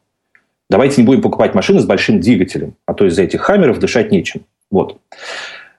[0.69, 4.41] Давайте не будем покупать машины с большим двигателем, а то из-за этих хаммеров дышать нечем.
[4.71, 4.97] Вот.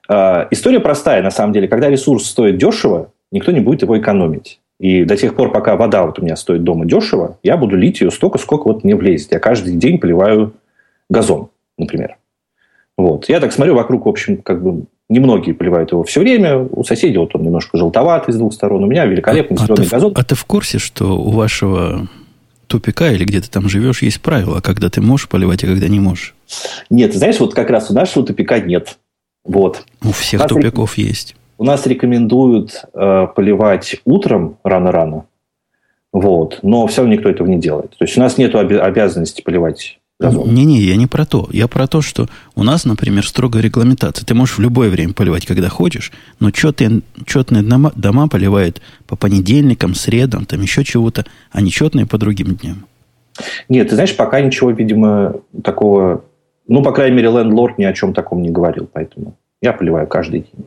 [0.08, 1.66] Э, история простая, на самом деле.
[1.66, 4.60] Когда ресурс стоит дешево, никто не будет его экономить.
[4.80, 8.00] И до тех пор, пока вода вот у меня стоит дома дешево, я буду лить
[8.00, 9.32] ее столько, сколько вот мне влезет.
[9.32, 10.54] Я каждый день поливаю
[11.08, 12.16] газон, например.
[12.96, 13.28] Вот.
[13.28, 16.58] Я так смотрю, вокруг, в общем, как бы немногие поливают его все время.
[16.58, 18.84] У соседей вот он немножко желтоватый с двух сторон.
[18.84, 20.12] У меня великолепный а, зеленый а газон.
[20.16, 22.08] А ты в курсе, что у вашего
[22.66, 26.00] тупика или где ты там живешь, есть правило, когда ты можешь поливать, а когда не
[26.00, 26.34] можешь.
[26.90, 28.98] Нет, ты знаешь, вот как раз у нашего тупика нет.
[29.44, 29.84] Вот.
[30.02, 31.08] У всех у тупиков рек...
[31.08, 31.36] есть.
[31.58, 35.26] У нас рекомендуют э, поливать утром рано-рано.
[36.12, 36.60] Вот.
[36.62, 37.90] Но все равно никто этого не делает.
[37.90, 41.48] То есть у нас нет обязанности поливать не-не, я не про то.
[41.50, 44.24] Я про то, что у нас, например, строгая регламентация.
[44.24, 49.16] Ты можешь в любое время поливать, когда хочешь, но четные, четные дома, дома поливают по
[49.16, 52.86] понедельникам, средам, там еще чего-то, а не четные по другим дням.
[53.68, 56.24] Нет, ты знаешь, пока ничего, видимо, такого...
[56.68, 60.40] Ну, по крайней мере, лендлорд ни о чем таком не говорил, поэтому я поливаю каждый
[60.40, 60.66] день.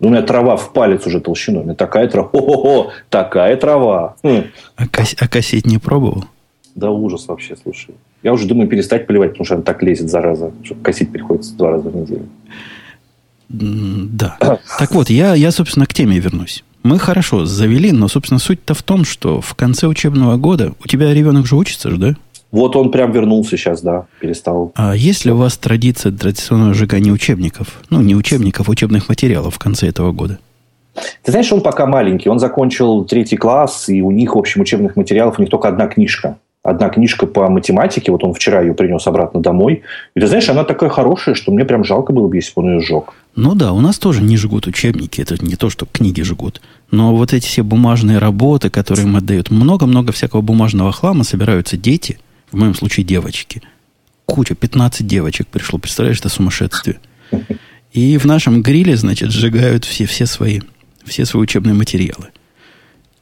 [0.00, 1.60] У меня трава в палец уже толщиной.
[1.60, 2.28] У меня такая трава.
[2.32, 4.16] О-хо-хо, такая трава.
[4.22, 4.44] Хм.
[4.76, 5.14] А, кос...
[5.18, 6.24] а косить не пробовал?
[6.74, 7.94] Да ужас вообще, слушай.
[8.22, 11.72] Я уже думаю перестать поливать, потому что она так лезет, зараза, что косить приходится два
[11.72, 12.28] раза в неделю.
[13.48, 14.38] Да.
[14.78, 16.64] Так вот, я, я, собственно, к теме вернусь.
[16.82, 21.12] Мы хорошо завели, но, собственно, суть-то в том, что в конце учебного года у тебя
[21.12, 22.16] ребенок же учится же, да?
[22.52, 24.72] Вот он прям вернулся сейчас, да, перестал.
[24.74, 27.80] А есть ли у вас традиция традиционного сжигания учебников?
[27.90, 30.38] Ну, не учебников, а учебных материалов в конце этого года?
[31.22, 32.28] Ты знаешь, он пока маленький.
[32.28, 35.86] Он закончил третий класс, и у них, в общем, учебных материалов у них только одна
[35.86, 36.38] книжка.
[36.62, 39.82] одна книжка по математике, вот он вчера ее принес обратно домой.
[40.14, 42.74] И ты знаешь, она такая хорошая, что мне прям жалко было бы, если бы он
[42.74, 43.14] ее сжег.
[43.36, 46.60] Ну да, у нас тоже не жгут учебники, это не то, что книги жгут.
[46.90, 52.18] Но вот эти все бумажные работы, которые им отдают, много-много всякого бумажного хлама, собираются дети,
[52.50, 53.62] в моем случае девочки.
[54.26, 57.00] Куча, 15 девочек пришло, представляешь, это сумасшествие.
[57.92, 60.60] И в нашем гриле, значит, сжигают все, все, свои,
[61.04, 62.28] все свои учебные материалы.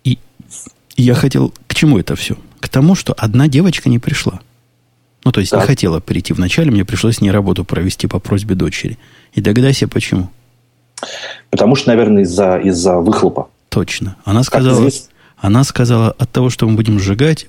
[0.05, 0.19] И
[0.97, 1.55] я хотел...
[1.67, 2.37] К чему это все?
[2.61, 4.41] К тому, что одна девочка не пришла.
[5.25, 5.61] Ну, то есть так.
[5.61, 8.99] не хотела прийти вначале, мне пришлось с ней работу провести по просьбе дочери.
[9.33, 10.31] И догадайся, почему.
[11.51, 13.49] Потому что, наверное, из-за из выхлопа.
[13.69, 14.17] Точно.
[14.25, 14.91] Она сказала,
[15.37, 17.47] она сказала, от того, что мы будем сжигать,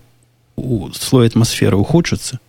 [0.94, 2.40] слой атмосферы ухудшится,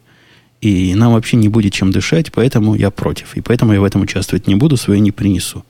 [0.60, 3.36] и нам вообще не будет чем дышать, поэтому я против.
[3.36, 5.64] И поэтому я в этом участвовать не буду, свое не принесу.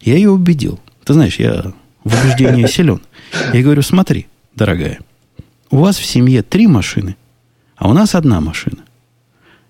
[0.00, 0.78] Я ее убедил.
[1.04, 1.72] Ты знаешь, я
[2.04, 3.00] в убеждении силен.
[3.52, 5.00] Я говорю, смотри, дорогая,
[5.70, 7.16] у вас в семье три машины,
[7.76, 8.84] а у нас одна машина.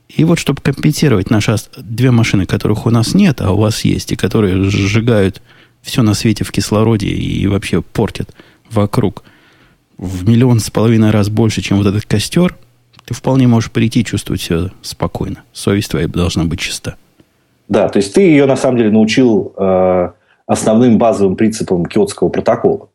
[0.09, 4.13] И вот, чтобы компенсировать наши две машины, которых у нас нет, а у вас есть,
[4.13, 5.41] и которые сжигают
[5.83, 8.35] все на свете в кислороде и вообще портят
[8.71, 9.25] вокруг
[10.05, 12.57] в миллион с половиной раз больше, чем вот этот костер,
[13.05, 15.43] ты вполне можешь прийти и чувствовать себя спокойно.
[15.53, 16.97] Совесть твоя должна быть чиста.
[17.69, 20.11] Да, то есть ты ее на самом деле научил э,
[20.47, 22.89] основным базовым принципам Киотского протокола.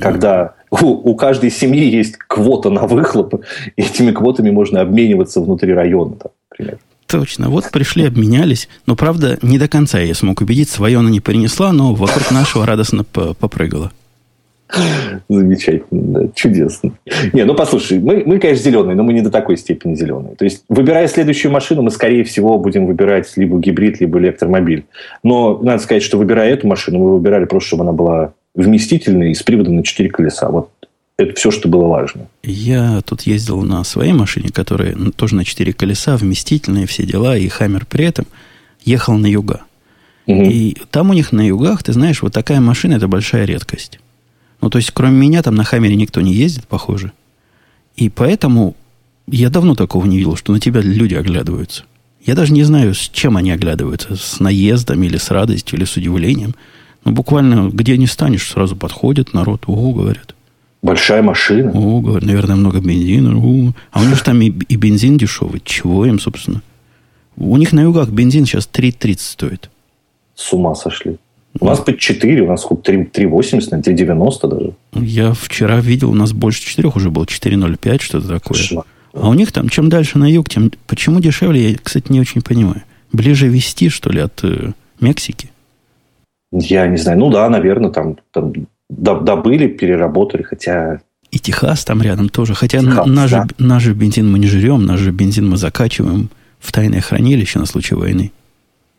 [0.00, 3.42] Когда у, у каждой семьи есть квота на выхлоп,
[3.76, 6.78] и этими квотами можно обмениваться внутри района, там, например.
[7.06, 7.50] Точно.
[7.50, 8.68] Вот пришли, обменялись.
[8.86, 10.68] Но, правда, не до конца я смог убедить.
[10.68, 13.92] Свое она не принесла, но вокруг нашего радостно попрыгала.
[15.28, 16.92] Замечательно, да, чудесно.
[17.32, 20.34] Не, ну послушай, мы, мы, конечно, зеленые, но мы не до такой степени зеленые.
[20.34, 24.86] То есть, выбирая следующую машину, мы, скорее всего, будем выбирать либо гибрид, либо электромобиль.
[25.22, 29.34] Но надо сказать, что выбирая эту машину, мы выбирали просто, чтобы она была вместительной и
[29.34, 30.48] с приводом на четыре колеса.
[30.48, 30.70] Вот
[31.18, 32.26] это все, что было важно.
[32.42, 37.48] Я тут ездил на своей машине, которая тоже на четыре колеса, вместительные все дела, и
[37.48, 38.26] Хаммер при этом
[38.84, 39.62] ехал на юга.
[40.26, 40.42] Угу.
[40.42, 44.00] И там у них на югах, ты знаешь, вот такая машина– это большая редкость.
[44.66, 47.12] Ну, то есть, кроме меня, там на Хаммере никто не ездит, похоже.
[47.94, 48.74] И поэтому
[49.28, 51.84] я давно такого не видел, что на тебя люди оглядываются.
[52.24, 54.16] Я даже не знаю, с чем они оглядываются.
[54.16, 56.56] С наездом или с радостью, или с удивлением.
[57.04, 60.34] Ну, буквально, где не станешь, сразу подходит народ, ого, говорят.
[60.82, 61.70] Большая машина.
[61.70, 63.38] О, говорят, наверное, много бензина.
[63.38, 63.72] О.
[63.92, 65.62] А у них там и, и бензин дешевый.
[65.64, 66.60] Чего им, собственно?
[67.36, 69.70] У них на югах бензин сейчас 3,30 стоит.
[70.34, 71.18] С ума сошли.
[71.60, 74.72] У нас под 4, у нас сколько, 3,80, 3,90 даже.
[74.94, 78.58] Я вчера видел, у нас больше 4 уже было, 4,05, что-то такое.
[78.58, 78.84] Шла.
[79.12, 80.70] А у них там, чем дальше на юг, тем...
[80.86, 82.82] Почему дешевле, я, кстати, не очень понимаю.
[83.12, 85.50] Ближе вести, что ли, от э, Мексики?
[86.52, 87.18] Я не знаю.
[87.18, 88.52] Ну да, наверное, там, там
[88.90, 91.00] добыли, переработали, хотя...
[91.30, 92.54] И Техас там рядом тоже.
[92.54, 93.46] Хотя Техас, наш, да.
[93.58, 97.66] наш же бензин мы не жрем, наш же бензин мы закачиваем в тайное хранилище на
[97.66, 98.32] случай войны.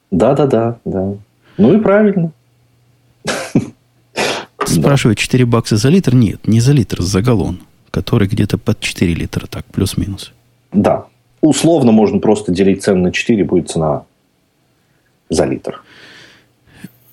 [0.10, 0.80] Да-да-да.
[0.84, 1.14] да.
[1.58, 2.32] Ну и правильно.
[4.66, 6.14] Спрашивают, 4 бакса за литр?
[6.16, 7.60] Нет, не за литр, за галлон,
[7.92, 10.34] который где-то под 4 литра, так, плюс-минус.
[10.72, 11.06] Да.
[11.42, 14.04] Условно можно просто делить цену на 4, будет цена
[15.30, 15.82] за литр.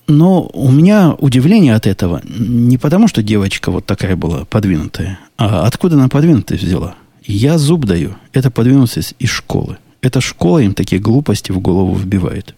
[0.07, 5.66] Но у меня удивление от этого не потому, что девочка вот такая была подвинутая, а
[5.66, 6.94] откуда она подвинутая взяла.
[7.24, 8.14] Я зуб даю.
[8.33, 9.79] Это подвинутость из школы.
[10.03, 12.55] Эта школа им такие глупости в голову вбивает.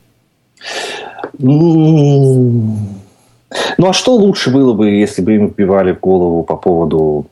[3.50, 7.26] Ну, ну, а что лучше было бы, если бы им вбивали в голову по поводу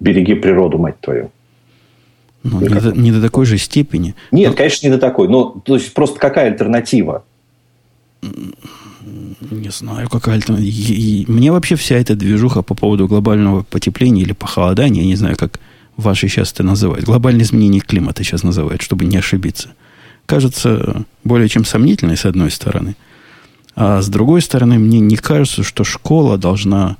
[0.00, 1.30] «береги природу, мать твою»?
[2.42, 4.14] Ну, не, до, не до такой же степени.
[4.30, 4.56] Нет, но...
[4.56, 5.28] конечно, не до такой.
[5.28, 7.24] Но, то есть, просто какая альтернатива?
[8.22, 11.32] Не знаю, какая альтернатива.
[11.32, 15.58] Мне вообще вся эта движуха по поводу глобального потепления или похолодания, я не знаю, как
[15.96, 17.04] ваши сейчас это называют.
[17.04, 19.70] Глобальное изменение климата сейчас называют, чтобы не ошибиться.
[20.26, 22.94] Кажется более чем сомнительной, с одной стороны–
[23.80, 26.96] а с другой стороны, мне не кажется, что школа должна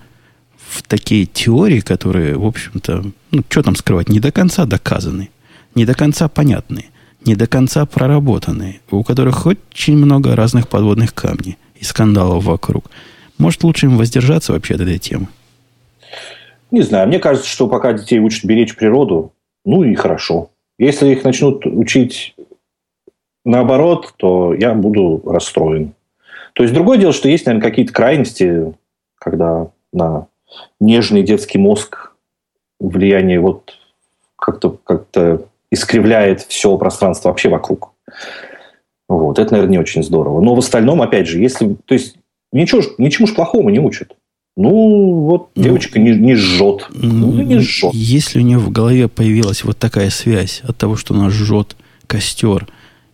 [0.57, 5.31] в такие теории, которые, в общем-то, ну, что там скрывать, не до конца доказаны,
[5.75, 6.85] не до конца понятны,
[7.25, 12.85] не до конца проработанные, у которых очень много разных подводных камней и скандалов вокруг.
[13.39, 15.27] Может, лучше им воздержаться вообще от этой темы?
[16.71, 17.09] Не знаю.
[17.09, 19.33] Мне кажется, что пока детей учат беречь природу,
[19.65, 20.51] ну и хорошо.
[20.79, 22.37] Если их начнут учить
[23.45, 25.95] наоборот, то я буду расстроен.
[26.59, 28.75] То есть другое дело, что есть, наверное, какие-то крайности,
[29.15, 30.27] когда на
[30.81, 32.15] нежный детский мозг
[32.81, 33.75] влияние вот
[34.35, 35.07] как-то как
[35.71, 37.93] искривляет все пространство вообще вокруг.
[39.09, 39.39] Вот.
[39.39, 40.41] Это, наверное, не очень здорово.
[40.41, 41.77] Но в остальном, опять же, если...
[41.85, 42.17] То есть
[42.51, 44.17] ничего, ничему ж плохому не учат.
[44.57, 46.89] Ну, вот ну, девочка не, не жжет.
[46.91, 47.95] Ну, ну, не жжет.
[47.95, 51.77] Если у нее в голове появилась вот такая связь от того, что она жжет
[52.09, 52.67] костер,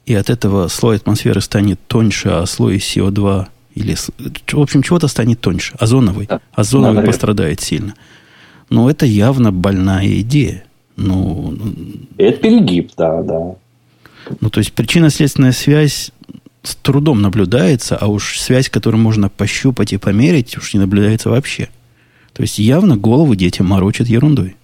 [0.07, 5.41] и от этого слой атмосферы станет тоньше, а слой СО2 или, в общем, чего-то станет
[5.41, 5.75] тоньше.
[5.79, 6.27] Озоновый.
[6.27, 6.41] Да.
[6.53, 7.95] Озоновый да, пострадает сильно.
[8.71, 10.65] Но это явно больная идея.
[10.97, 11.57] Ну,
[12.19, 13.57] это перегиб, да, да.
[14.41, 16.13] Ну, то есть причинно-следственная связь
[16.63, 21.69] с трудом наблюдается, а уж связь, которую можно пощупать и померить, уж не наблюдается вообще.
[22.33, 24.57] То есть явно голову детям морочат ерундой.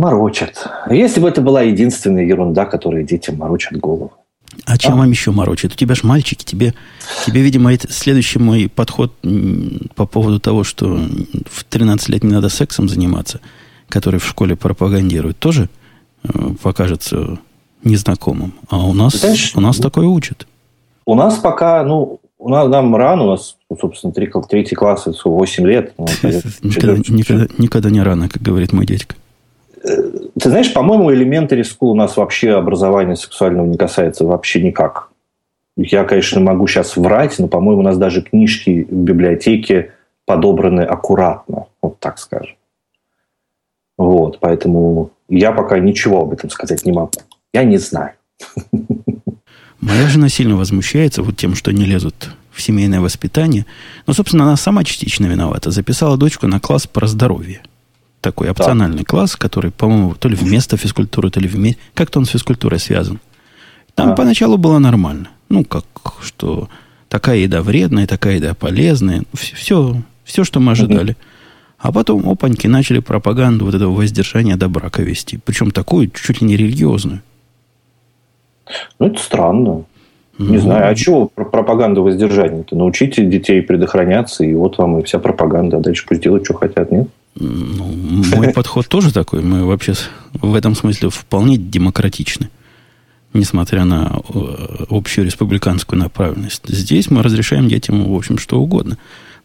[0.00, 0.66] Морочат.
[0.88, 4.12] Если бы это была единственная ерунда, которая детям морочат голову.
[4.64, 4.96] А чем а?
[4.96, 5.74] вам еще морочат?
[5.74, 6.72] У тебя ж мальчики, тебе,
[7.26, 9.12] тебе видимо, это следующий мой подход
[9.94, 10.98] по поводу того, что
[11.50, 13.40] в 13 лет не надо сексом заниматься,
[13.90, 15.68] который в школе пропагандируют, тоже
[16.24, 16.28] э,
[16.62, 17.38] покажется
[17.84, 18.54] незнакомым.
[18.70, 20.46] А у нас, Знаешь, у нас такое учат.
[21.04, 25.66] У нас пока, ну, у нас нам рано, у нас, собственно, три, третий класс, 8
[25.66, 25.92] лет.
[25.98, 26.06] Ну,
[26.62, 29.14] никогда, никогда, никогда не рано, как говорит мой дядька.
[29.82, 35.08] Ты знаешь, по-моему, elementary school у нас вообще образования сексуального не касается вообще никак.
[35.76, 39.92] Я, конечно, могу сейчас врать, но, по-моему, у нас даже книжки в библиотеке
[40.26, 42.56] подобраны аккуратно, вот так скажем.
[43.96, 47.12] Вот, поэтому я пока ничего об этом сказать не могу.
[47.54, 48.12] Я не знаю.
[49.80, 53.64] Моя жена сильно возмущается вот тем, что не лезут в семейное воспитание.
[54.06, 55.70] Но, собственно, она сама частично виновата.
[55.70, 57.62] Записала дочку на класс про здоровье
[58.20, 59.04] такой опциональный да.
[59.04, 61.80] класс, который, по-моему, то ли вместо физкультуры, то ли вместе...
[61.94, 63.20] Как-то он с физкультурой связан.
[63.94, 64.14] Там а.
[64.14, 65.30] поначалу было нормально.
[65.48, 65.84] Ну, как
[66.22, 66.68] что
[67.08, 69.22] такая еда вредная, такая еда полезная.
[69.32, 71.16] Все, все что мы ожидали.
[71.78, 75.38] А потом, опаньки, начали пропаганду вот этого воздержания до брака вести.
[75.44, 77.22] Причем такую, чуть ли не религиозную.
[78.98, 79.84] Ну, это странно.
[80.38, 82.76] Не ну, знаю, а чего пропаганда воздержания-то?
[82.76, 85.78] Научите детей предохраняться, и вот вам и вся пропаганда.
[85.78, 87.08] А дальше пусть делают, что хотят, нет?
[87.34, 89.42] Ну, мой подход тоже такой.
[89.42, 89.94] Мы вообще
[90.34, 92.50] в этом смысле вполне демократичны.
[93.32, 96.62] Несмотря на э, общую республиканскую направленность.
[96.66, 98.98] Здесь мы разрешаем детям, в общем, что угодно.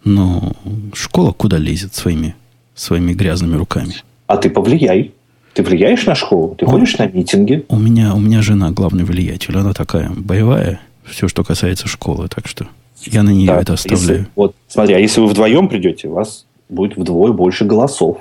[0.03, 0.53] Но
[0.93, 2.35] школа куда лезет своими,
[2.73, 3.95] своими грязными руками?
[4.25, 5.11] А ты повлияй.
[5.53, 6.55] Ты влияешь на школу?
[6.55, 7.63] Ты ходишь на митинги?
[7.69, 9.55] У меня, у меня жена главный влиятель.
[9.55, 12.27] Она такая боевая, все, что касается школы.
[12.27, 12.67] Так что
[13.03, 14.01] я на нее да, это оставляю.
[14.01, 18.17] Если, вот, смотри, а если вы вдвоем придете, вас будет вдвое больше голосов.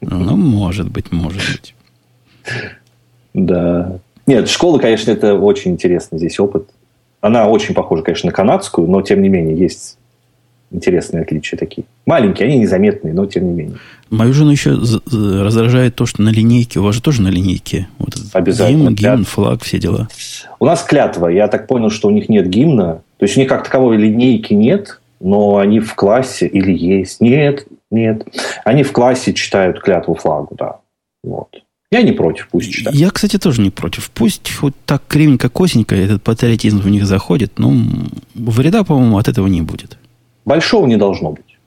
[0.00, 1.74] Ну, может быть, может быть.
[3.34, 3.98] Да.
[4.26, 6.68] Нет, школа, конечно, это очень интересный здесь опыт.
[7.20, 9.98] Она очень похожа, конечно, на канадскую, но, тем не менее, есть
[10.70, 11.86] интересные отличия такие.
[12.06, 13.76] Маленькие, они незаметные, но тем не менее.
[14.10, 14.78] Мою жену еще
[15.10, 17.88] раздражает то, что на линейке, у вас же тоже на линейке.
[17.98, 18.90] Вот Обязательно.
[18.90, 20.08] Гимн, гимн, флаг, все дела.
[20.58, 21.28] У нас клятва.
[21.28, 23.02] Я так понял, что у них нет гимна.
[23.18, 27.20] То есть у них как таковой линейки нет, но они в классе или есть.
[27.20, 28.26] Нет, нет.
[28.64, 30.80] Они в классе читают клятву флагу, да.
[31.22, 31.48] Вот.
[31.90, 32.98] Я не против, пусть читают.
[32.98, 34.10] Я, кстати, тоже не против.
[34.10, 37.72] Пусть вот так кривенько, косенько этот патриотизм в них заходит, но
[38.34, 39.98] вреда, по-моему, от этого не будет.
[40.44, 41.58] Большого не должно быть.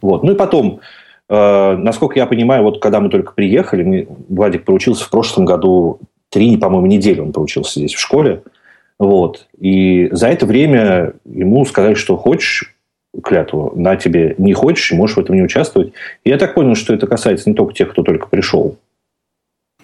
[0.00, 0.22] Вот.
[0.22, 0.80] Ну и потом,
[1.28, 6.00] э, насколько я понимаю, вот когда мы только приехали, мы, Владик проучился в прошлом году
[6.30, 8.42] три, по-моему, недели он проучился здесь в школе.
[8.98, 9.46] Вот.
[9.58, 12.75] И за это время ему сказали, что хочешь,
[13.22, 15.92] клятву на тебе не хочешь, можешь в этом не участвовать.
[16.24, 18.78] И я так понял, что это касается не только тех, кто только пришел.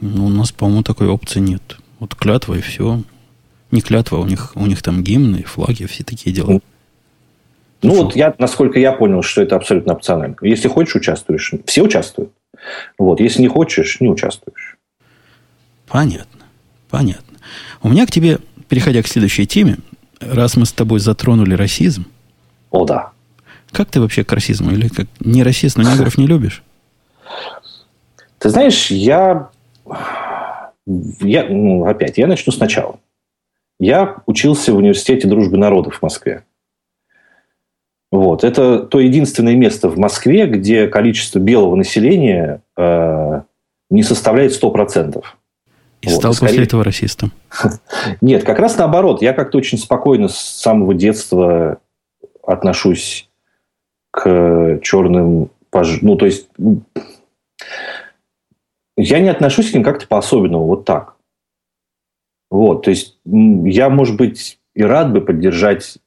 [0.01, 1.79] Ну, у нас, по-моему, такой опции нет.
[1.99, 3.03] Вот клятва и все.
[3.71, 6.61] Не клятва, у них, у них там гимны, флаги, все такие дела.
[7.83, 10.37] Ну, вот я, насколько я понял, что это абсолютно опционально.
[10.43, 11.53] Если хочешь, участвуешь.
[11.67, 12.33] Все участвуют.
[12.99, 13.21] Вот.
[13.21, 14.77] Если не хочешь, не участвуешь.
[15.89, 16.41] Понятно.
[16.91, 17.39] Понятно.
[17.83, 19.79] У меня к тебе, переходя к следующей теме,
[20.21, 22.07] раз мы с тобой затронули расизм.
[22.71, 23.11] О, да.
[23.73, 24.71] Как ты вообще к расизму?
[24.71, 26.63] Или как не расист, но негров не любишь?
[28.39, 29.51] Ты знаешь, я...
[30.87, 32.99] я ну, опять, я начну сначала.
[33.81, 36.45] Я учился в университете дружбы народов в Москве.
[38.11, 38.45] Вот.
[38.45, 43.43] Это то единственное место в Москве, где количество белого населения э,
[43.91, 45.25] не составляет 100%.
[46.03, 46.17] И вот.
[46.17, 46.51] стал Скорее...
[46.51, 47.33] после этого расистом?
[48.21, 49.23] Нет, как раз наоборот.
[49.23, 51.79] Я как-то очень спокойно с самого детства
[52.47, 53.31] отношусь
[54.13, 55.51] к черным...
[55.73, 56.49] Ну, то есть,
[58.97, 61.17] я не отношусь к ним как-то по-особенному, вот так.
[62.51, 65.99] Вот, то есть, я, может быть, и рад бы поддержать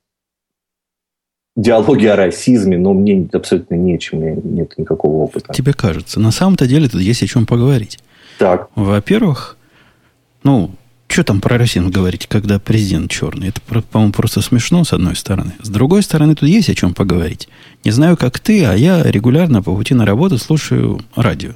[1.55, 5.53] диалоги о расизме, но мне абсолютно нечем, у меня нет никакого опыта.
[5.53, 6.19] Тебе кажется.
[6.19, 7.99] На самом-то деле тут есть о чем поговорить.
[8.37, 8.69] Так.
[8.75, 9.57] Во-первых,
[10.43, 10.71] ну,
[11.15, 13.47] что там про расизм говорить, когда президент черный?
[13.47, 15.53] Это, по-моему, просто смешно, с одной стороны.
[15.61, 17.47] С другой стороны, тут есть о чем поговорить.
[17.85, 21.51] Не знаю, как ты, а я регулярно по пути на работу слушаю радио,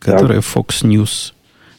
[0.00, 1.32] которое Fox News,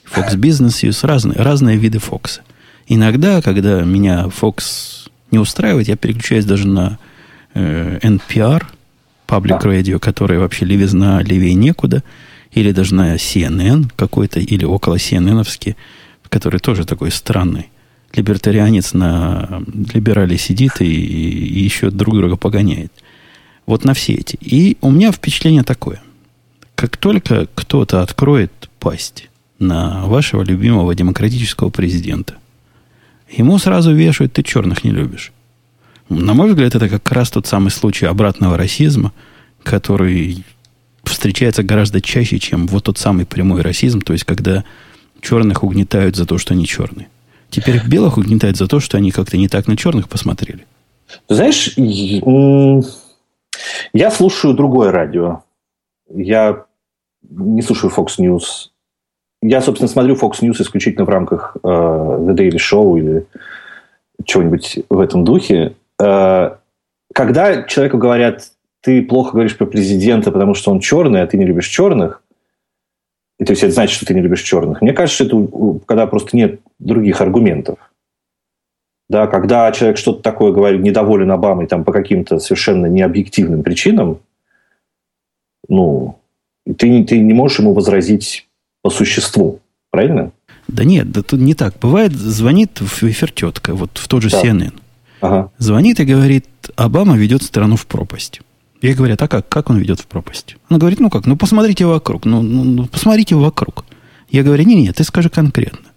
[0.10, 2.40] Fox Business News, разные, разные виды Fox.
[2.88, 6.98] Иногда, когда меня Fox не устраивает, я переключаюсь даже на
[7.54, 8.64] э, NPR,
[9.28, 9.70] Public да.
[9.70, 12.02] Radio, который вообще левизна левее некуда,
[12.54, 15.76] или даже на CNN какой-то, или около CNN-овский,
[16.36, 17.70] который тоже такой странный.
[18.14, 19.64] Либертарианец на
[19.94, 22.92] либерале сидит и, и еще друг друга погоняет.
[23.66, 24.38] Вот на все эти.
[24.42, 26.02] И у меня впечатление такое.
[26.76, 29.30] Как только кто-то откроет пасть
[29.60, 32.36] на вашего любимого демократического президента,
[33.30, 35.32] ему сразу вешают, ты черных не любишь.
[36.10, 39.14] На мой взгляд, это как раз тот самый случай обратного расизма,
[39.64, 40.44] который
[41.06, 44.66] встречается гораздо чаще, чем вот тот самый прямой расизм, то есть когда
[45.22, 47.10] черных угнетают за то, что они черные.
[47.50, 50.66] Теперь белых угнетают за то, что они как-то не так на черных посмотрели.
[51.30, 51.76] Знаешь,
[53.94, 55.44] я слушаю другое радио.
[56.10, 56.66] Я
[57.30, 58.70] не слушаю Fox News.
[59.42, 63.26] Я, собственно, смотрю Fox News исключительно в рамках э, The Daily Show или
[64.24, 65.76] чего-нибудь в этом духе.
[66.02, 66.56] Э,
[67.14, 68.52] когда человеку говорят,
[68.82, 72.22] ты плохо говоришь про президента, потому что он черный, а ты не любишь черных,
[73.40, 74.82] и то есть это значит, что ты не любишь черных.
[74.82, 75.48] Мне кажется, это
[75.86, 77.78] когда просто нет других аргументов.
[79.08, 84.20] Да, когда человек что-то такое говорит, недоволен Обамой там, по каким-то совершенно необъективным причинам,
[85.68, 86.18] ну,
[86.66, 88.48] ты, ты не можешь ему возразить
[88.82, 89.60] по существу.
[89.92, 90.32] Правильно?
[90.68, 91.76] Да нет, да тут не так.
[91.80, 94.42] Бывает, звонит в эфир тетка, вот в тот же да.
[94.42, 94.74] CNN.
[95.22, 95.52] Ага.
[95.58, 98.42] Звонит и говорит, Обама ведет страну в пропасть.
[98.82, 100.58] Я говорю, а как, как он ведет в пропасть?
[100.70, 103.86] Она говорит, ну как, ну посмотрите вокруг, ну, ну, ну посмотрите вокруг.
[104.30, 105.88] Я говорю, не, не, ты скажи конкретно.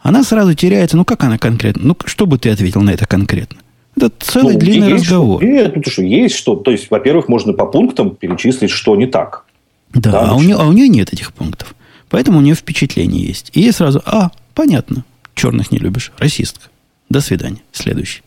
[0.00, 1.82] Она сразу теряется, ну как она конкретно?
[1.84, 3.58] Ну что бы ты ответил на это конкретно?
[3.96, 5.40] Это целый ну, длинный разговор.
[5.40, 6.56] Что, нет, ну что, есть что.
[6.56, 9.44] То есть, во-первых, можно по пунктам перечислить, что не так.
[9.92, 11.74] Да, да а, у нее, а у нее нет этих пунктов.
[12.10, 13.50] Поэтому у нее впечатление есть.
[13.54, 15.04] И ей сразу, а, понятно,
[15.34, 16.68] черных не любишь, расистка.
[17.08, 17.60] До свидания.
[17.72, 18.22] Следующий.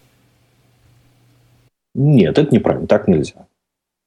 [1.93, 3.46] Нет, это неправильно, так нельзя.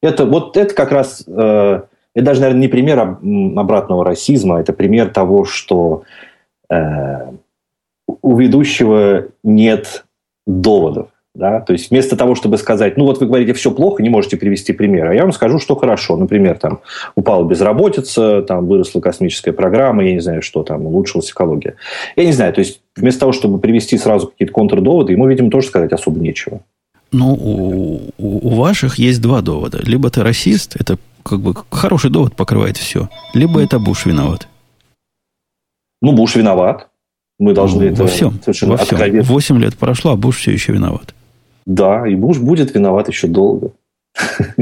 [0.02, 1.82] Это, вот это как раз, э,
[2.14, 6.04] это даже, наверное, не пример обратного расизма, это пример того, что
[6.70, 7.32] э,
[8.06, 10.04] у ведущего нет
[10.46, 11.08] доводов.
[11.34, 11.60] Да?
[11.60, 14.72] То есть вместо того, чтобы сказать, ну вот вы говорите, все плохо, не можете привести
[14.72, 16.16] пример, а я вам скажу, что хорошо.
[16.16, 16.80] Например, там
[17.14, 21.76] упала безработица, там выросла космическая программа, я не знаю, что там, улучшилась экология.
[22.16, 25.68] Я не знаю, то есть вместо того, чтобы привести сразу какие-то контрдоводы, ему, видимо, тоже
[25.68, 26.60] сказать особо нечего.
[27.12, 29.80] Ну, у, у ваших есть два довода.
[29.82, 33.08] Либо ты расист, это как бы хороший довод покрывает все.
[33.34, 34.48] Либо это Буш виноват.
[36.02, 36.88] Ну, Буш виноват.
[37.38, 38.96] Мы должны ну, это во всем, совершенно во всем.
[38.96, 39.22] откровенно.
[39.22, 41.14] Восемь лет прошло, а Буш все еще виноват.
[41.66, 43.72] Да, и Буш будет виноват еще долго.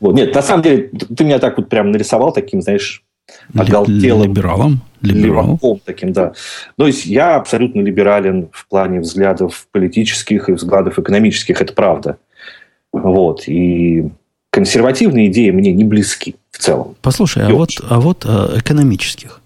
[0.00, 0.14] Вот.
[0.14, 3.02] Нет, на самом деле, ты меня так вот прям нарисовал таким, знаешь,
[3.54, 4.28] оголтелым.
[4.28, 4.80] Либералом?
[5.00, 5.58] Либералом.
[5.84, 6.32] таким, да.
[6.76, 12.18] То есть, я абсолютно либерален в плане взглядов политических и взглядов экономических, это правда.
[12.92, 13.46] Вот.
[13.46, 14.08] И
[14.50, 16.96] консервативные идеи мне не близки в целом.
[17.02, 19.40] Послушай, а вот, а вот а, экономических.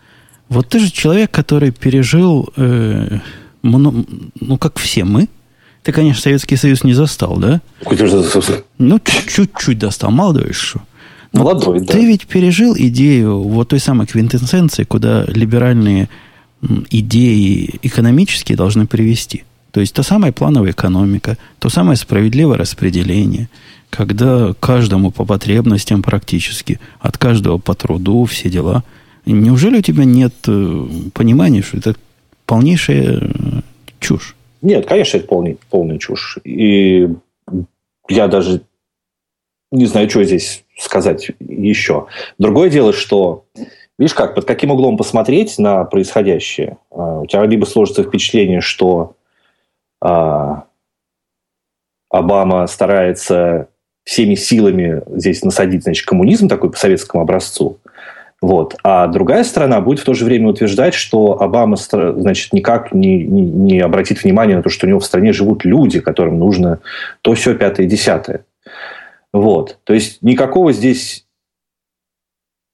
[0.49, 3.19] Вот ты же человек, который пережил, э,
[3.63, 4.07] ну,
[4.41, 5.29] ну, как все мы,
[5.83, 7.61] ты, конечно, Советский Союз не застал, да?
[8.79, 10.81] Ну, чуть-чуть достал, молодой что.
[11.33, 11.93] Но Молодой, да.
[11.93, 16.09] Ты ведь пережил идею вот той самой квинтэссенции, куда либеральные
[16.91, 19.45] идеи экономические должны привести.
[19.71, 23.49] То есть та самая плановая экономика, то самое справедливое распределение,
[23.89, 28.83] когда каждому по потребностям практически, от каждого по труду, все дела.
[29.27, 31.95] Неужели у тебя нет э, понимания, что это
[32.47, 33.61] полнейшая э,
[34.01, 34.35] чушь?
[34.63, 36.39] Нет, конечно, это полный, полная чушь.
[36.43, 37.09] И
[38.09, 38.63] я даже
[39.71, 42.07] не знаю, что здесь сказать еще.
[42.39, 43.45] Другое дело, что,
[43.99, 49.15] видишь как, под каким углом посмотреть на происходящее, а, у тебя либо сложится впечатление, что
[50.01, 50.65] а,
[52.09, 53.69] Обама старается
[54.05, 57.79] всеми силами здесь насадить, значит, коммунизм такой по советскому образцу,
[58.41, 58.75] вот.
[58.83, 63.43] А другая сторона будет в то же время утверждать, что Обама значит, никак не, не,
[63.43, 66.79] не обратит внимания на то, что у него в стране живут люди, которым нужно
[67.21, 68.45] то, все, пятое, десятое.
[69.33, 69.79] Вот.
[69.85, 71.27] То есть никакого здесь...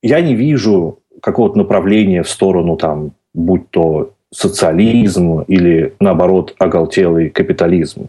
[0.03, 8.09] Я не вижу какого-то направления в сторону, там, будь то социализм или, наоборот, оголтелый капитализм.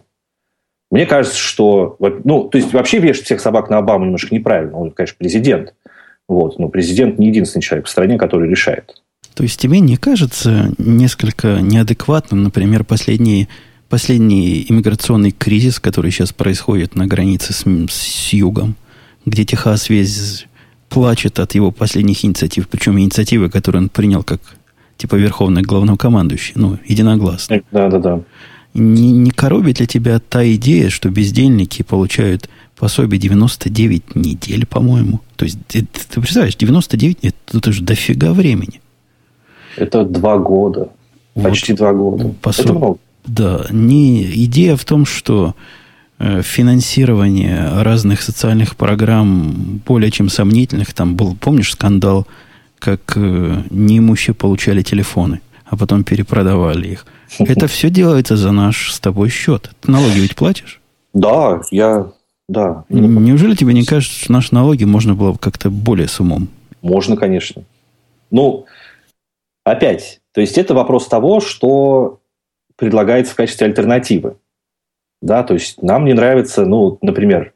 [0.91, 1.97] Мне кажется, что...
[1.99, 4.77] Ну, то есть вообще вешать всех собак на Обаму немножко неправильно.
[4.77, 5.73] Он, конечно, президент.
[6.27, 6.59] Вот.
[6.59, 9.01] Но президент не единственный человек в стране, который решает.
[9.33, 13.47] То есть тебе не кажется несколько неадекватным, например, последний,
[13.89, 18.75] последний иммиграционный кризис, который сейчас происходит на границе с, с югом,
[19.25, 20.45] где Техас весь
[20.89, 24.41] плачет от его последних инициатив, причем инициативы, которые он принял как
[24.97, 27.61] типа верховный главнокомандующий, ну, единогласно.
[27.71, 28.21] Да, да, да.
[28.73, 35.21] Не, не коробит ли тебя та идея, что бездельники получают пособие 99 недель, по-моему?
[35.35, 38.81] То есть, ты, ты представляешь, 99 это, это же дофига времени.
[39.77, 40.89] Это два года.
[41.35, 41.43] Вот.
[41.43, 42.33] Почти два года.
[42.41, 42.65] Пособ...
[42.65, 42.99] Это много.
[43.27, 45.55] Да, не, идея в том, что
[46.19, 52.25] э, финансирование разных социальных программ более чем сомнительных, там был, помнишь, скандал,
[52.79, 57.05] как э, неимущие получали телефоны, а потом перепродавали их.
[57.39, 59.71] Это все делается за наш с тобой счет.
[59.81, 60.79] Ты налоги ведь платишь?
[61.13, 62.07] Да, я,
[62.47, 62.85] да.
[62.89, 66.47] Неужели тебе не кажется, что наши налоги можно было бы как-то более с умом?
[66.81, 67.63] Можно, конечно.
[68.31, 68.65] Ну,
[69.67, 72.16] Опять, то есть это вопрос того, что
[72.77, 74.37] предлагается в качестве альтернативы.
[75.21, 77.53] Да, то есть нам не нравится, ну, например,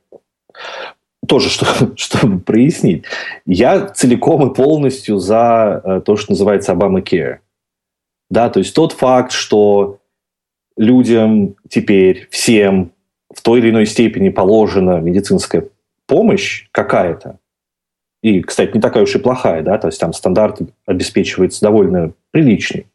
[1.28, 1.66] тоже, что,
[1.96, 3.06] чтобы прояснить,
[3.46, 7.38] я целиком и полностью за э, то, что называется Obamacare.
[8.30, 10.00] Да, то есть тот факт, что
[10.76, 12.92] людям теперь, всем
[13.34, 15.68] в той или иной степени положена медицинская
[16.08, 17.40] помощь какая-то,
[18.22, 22.88] и, кстати, не такая уж и плохая, да, то есть там стандарт обеспечивается довольно приличный.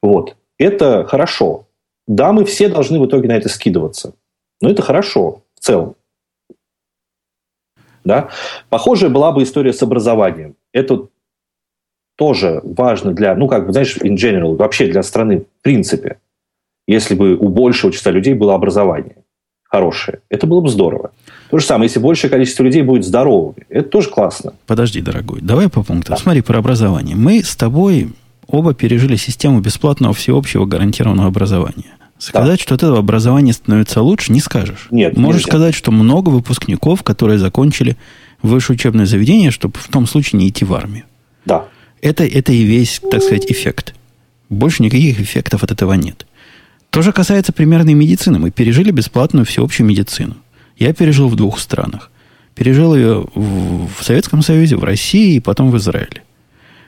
[0.00, 0.36] Вот.
[0.62, 1.66] Это хорошо.
[2.06, 4.14] Да, мы все должны в итоге на это скидываться.
[4.60, 5.96] Но это хорошо в целом.
[8.04, 8.28] Да?
[8.68, 10.54] Похожая была бы история с образованием.
[10.72, 11.08] Это
[12.16, 16.18] тоже важно для, ну, как бы, знаешь, in general, вообще для страны в принципе.
[16.86, 19.16] Если бы у большего числа людей было образование
[19.64, 21.10] хорошее, это было бы здорово.
[21.50, 24.54] То же самое, если большее количество людей будет здоровыми, это тоже классно.
[24.66, 26.14] Подожди, дорогой, давай по пунктам.
[26.14, 26.22] Да.
[26.22, 27.16] Смотри, про образование.
[27.16, 28.12] Мы с тобой
[28.46, 31.96] оба пережили систему бесплатного всеобщего гарантированного образования.
[32.18, 32.62] Сказать, да.
[32.62, 34.86] что от этого образования становится лучше, не скажешь.
[34.90, 35.50] Нет, Можешь нельзя.
[35.50, 37.96] сказать, что много выпускников, которые закончили
[38.42, 41.04] высшее учебное заведение, чтобы в том случае не идти в армию.
[41.44, 41.64] Да.
[42.00, 43.94] Это, это и весь, так сказать, эффект.
[44.48, 46.26] Больше никаких эффектов от этого нет.
[46.90, 48.38] То же касается примерной медицины.
[48.38, 50.36] Мы пережили бесплатную всеобщую медицину.
[50.76, 52.10] Я пережил в двух странах.
[52.54, 56.22] Пережил ее в, в Советском Союзе, в России и потом в Израиле.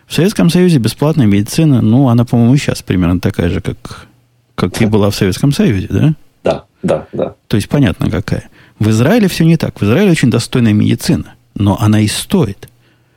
[0.07, 4.07] В Советском Союзе бесплатная медицина, ну, она, по-моему, сейчас примерно такая же, как,
[4.55, 6.15] как и была в Советском Союзе, да?
[6.45, 7.35] Да, да, да.
[7.49, 8.49] То есть понятно какая.
[8.79, 9.81] В Израиле все не так.
[9.81, 12.69] В Израиле очень достойная медицина, но она и стоит.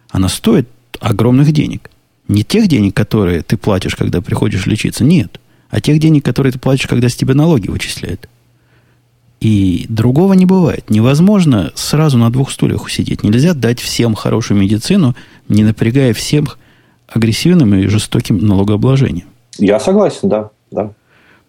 [0.10, 0.70] Она стоит
[1.00, 1.90] огромных денег.
[2.28, 5.40] Не тех денег, которые ты платишь, когда приходишь лечиться, нет.
[5.70, 8.30] А тех денег, которые ты платишь, когда с тебя налоги вычисляют.
[9.40, 10.90] И другого не бывает.
[10.90, 13.24] Невозможно сразу на двух стульях усидеть.
[13.24, 15.16] Нельзя дать всем хорошую медицину,
[15.48, 16.58] не напрягая всех
[17.08, 19.28] агрессивным и жестоким налогообложением.
[19.58, 20.50] Я согласен, да.
[20.72, 20.92] да.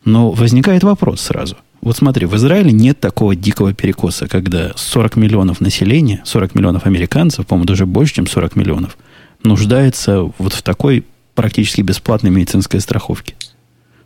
[0.05, 1.57] Но возникает вопрос сразу.
[1.81, 7.47] Вот смотри, в Израиле нет такого дикого перекоса, когда 40 миллионов населения, 40 миллионов американцев,
[7.47, 8.97] по-моему, даже больше, чем 40 миллионов,
[9.45, 11.05] нуждается вот в такой
[11.35, 13.35] практически бесплатной медицинской страховке.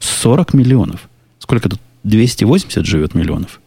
[0.01, 1.09] 40 миллионов.
[1.39, 1.81] Сколько тут?
[2.05, 3.61] 280 живет миллионов.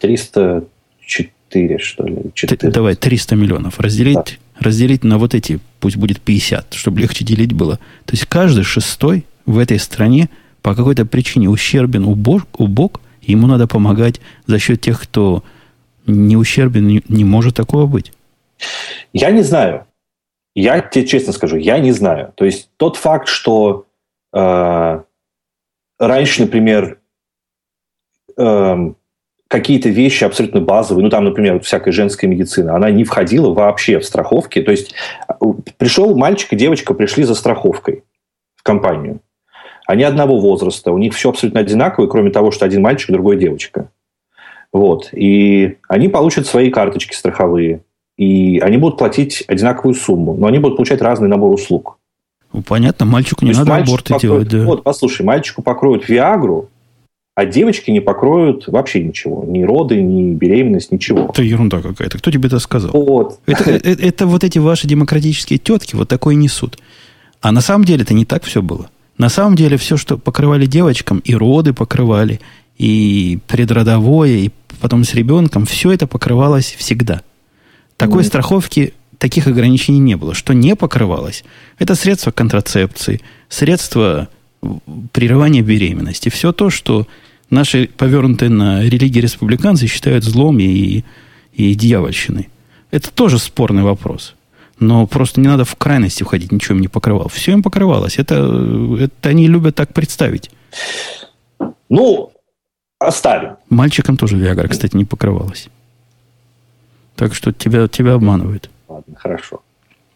[0.00, 2.16] 304, что ли?
[2.34, 2.70] 4.
[2.72, 3.78] Давай, 300 миллионов.
[3.78, 4.24] Разделить, да.
[4.60, 7.76] Разделить на вот эти, пусть будет 50, чтобы легче делить было.
[8.04, 10.28] То есть каждый шестой в этой стране
[10.62, 15.42] по какой-то причине ущербен, убог, убог ему надо помогать за счет тех, кто
[16.06, 18.12] не ущербен, не, не может такого быть.
[19.12, 19.86] Я не знаю.
[20.54, 22.32] Я тебе честно скажу, я не знаю.
[22.34, 23.86] То есть тот факт, что
[24.32, 25.02] э,
[25.98, 26.98] раньше, например,
[28.36, 28.92] э,
[29.50, 34.04] какие-то вещи абсолютно базовые, ну там, например, всякая женская медицина, она не входила вообще в
[34.04, 34.62] страховки.
[34.62, 34.94] То есть
[35.76, 38.04] пришел мальчик и девочка пришли за страховкой
[38.54, 39.18] в компанию.
[39.88, 43.90] Они одного возраста, у них все абсолютно одинаковое, кроме того, что один мальчик, другой девочка.
[44.72, 45.08] Вот.
[45.12, 47.80] И они получат свои карточки страховые.
[48.16, 51.98] И они будут платить одинаковую сумму, но они будут получать разный набор услуг.
[52.52, 54.48] Ну, понятно, мальчику не надо аборты покроют, делать.
[54.48, 54.70] Да.
[54.70, 56.68] Вот, послушай, мальчику покроют Виагру,
[57.34, 59.44] а девочки не покроют вообще ничего.
[59.46, 61.30] Ни роды, ни беременность, ничего.
[61.32, 62.18] Это ерунда какая-то.
[62.18, 62.90] Кто тебе это сказал?
[62.92, 63.40] Вот.
[63.46, 66.78] Это, это, это вот эти ваши демократические тетки вот такое несут.
[67.40, 68.90] А на самом деле это не так все было.
[69.16, 72.40] На самом деле все, что покрывали девочкам, и роды покрывали,
[72.78, 74.50] и предродовое, и
[74.80, 77.22] потом с ребенком, все это покрывалось всегда.
[77.96, 78.26] Такой mm.
[78.26, 80.34] страховки, таких ограничений не было.
[80.34, 81.44] Что не покрывалось,
[81.78, 83.20] это средства контрацепции,
[83.50, 84.28] средства
[85.12, 86.28] прерывания беременности.
[86.28, 87.06] Все то, что
[87.50, 91.04] наши повернутые на религии республиканцы считают злом и,
[91.52, 92.48] и дьявольщиной.
[92.90, 94.34] Это тоже спорный вопрос.
[94.78, 97.28] Но просто не надо в крайности входить, ничего им не покрывал.
[97.28, 98.18] Все им покрывалось.
[98.18, 100.50] Это, это они любят так представить.
[101.88, 102.32] Ну,
[102.98, 103.56] оставим.
[103.68, 105.68] Мальчикам тоже Виагра, кстати, не покрывалась.
[107.14, 108.70] Так что тебя, тебя обманывают.
[108.88, 109.60] Ладно, хорошо.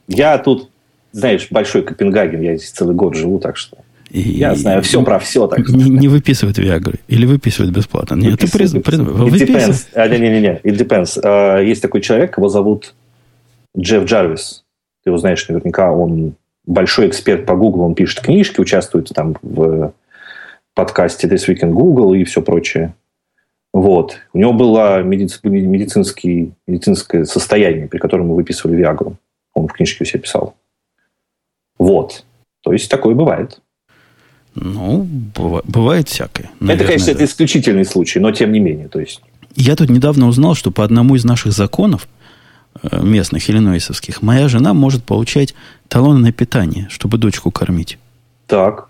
[0.09, 0.71] Я тут,
[1.13, 3.77] знаешь, большой Копенгаген, я здесь целый год живу, так что
[4.15, 5.49] и, я знаю все про все.
[5.49, 8.15] Так не, не выписывают Виагры или выписывают бесплатно?
[8.15, 9.89] Нет, ты приз, приз, It depends.
[9.93, 11.19] А, не, не, не, не, it depends.
[11.21, 12.95] А, есть такой человек, его зовут
[13.77, 14.65] Джефф Джарвис.
[15.03, 16.35] Ты его знаешь наверняка, он
[16.65, 19.93] большой эксперт по Google, он пишет книжки, участвует там в
[20.75, 22.95] подкасте This Week in Google и все прочее.
[23.73, 24.19] Вот.
[24.33, 29.17] У него было медицинский, медицинское состояние, при котором мы выписывали Виагру.
[29.55, 30.55] Он в книжке у себя писал.
[31.79, 32.25] Вот.
[32.63, 33.61] То есть такое бывает.
[34.55, 35.07] Ну,
[35.65, 36.51] бывает всякое.
[36.61, 37.13] Наверное, это, конечно, да.
[37.13, 38.89] это исключительный случай, но тем не менее.
[38.89, 39.21] То есть...
[39.57, 42.09] Я тут недавно узнал, что по одному из наших законов
[42.83, 45.55] э, местных, иллинойсовских, моя жена может получать
[45.89, 47.99] талоны на питание, чтобы дочку кормить.
[48.47, 48.89] Так.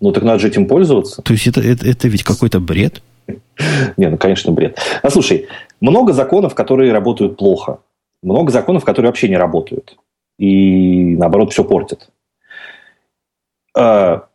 [0.00, 1.22] Ну, так надо же этим пользоваться.
[1.22, 3.02] То есть, это, это, это ведь какой-то бред?
[3.96, 4.78] Не, ну, конечно, бред.
[5.02, 5.48] А слушай,
[5.80, 7.78] много законов, которые работают плохо.
[8.22, 9.96] Много законов, которые вообще не работают.
[10.38, 12.10] И, наоборот, все портят.
[13.76, 14.26] А,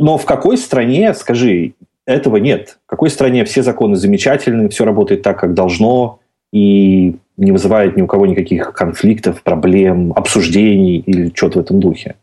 [0.00, 1.74] но в какой стране, скажи,
[2.06, 2.78] этого нет?
[2.86, 6.20] В какой стране все законы замечательны, все работает так, как должно,
[6.52, 12.16] и не вызывает ни у кого никаких конфликтов, проблем, обсуждений или что-то в этом духе?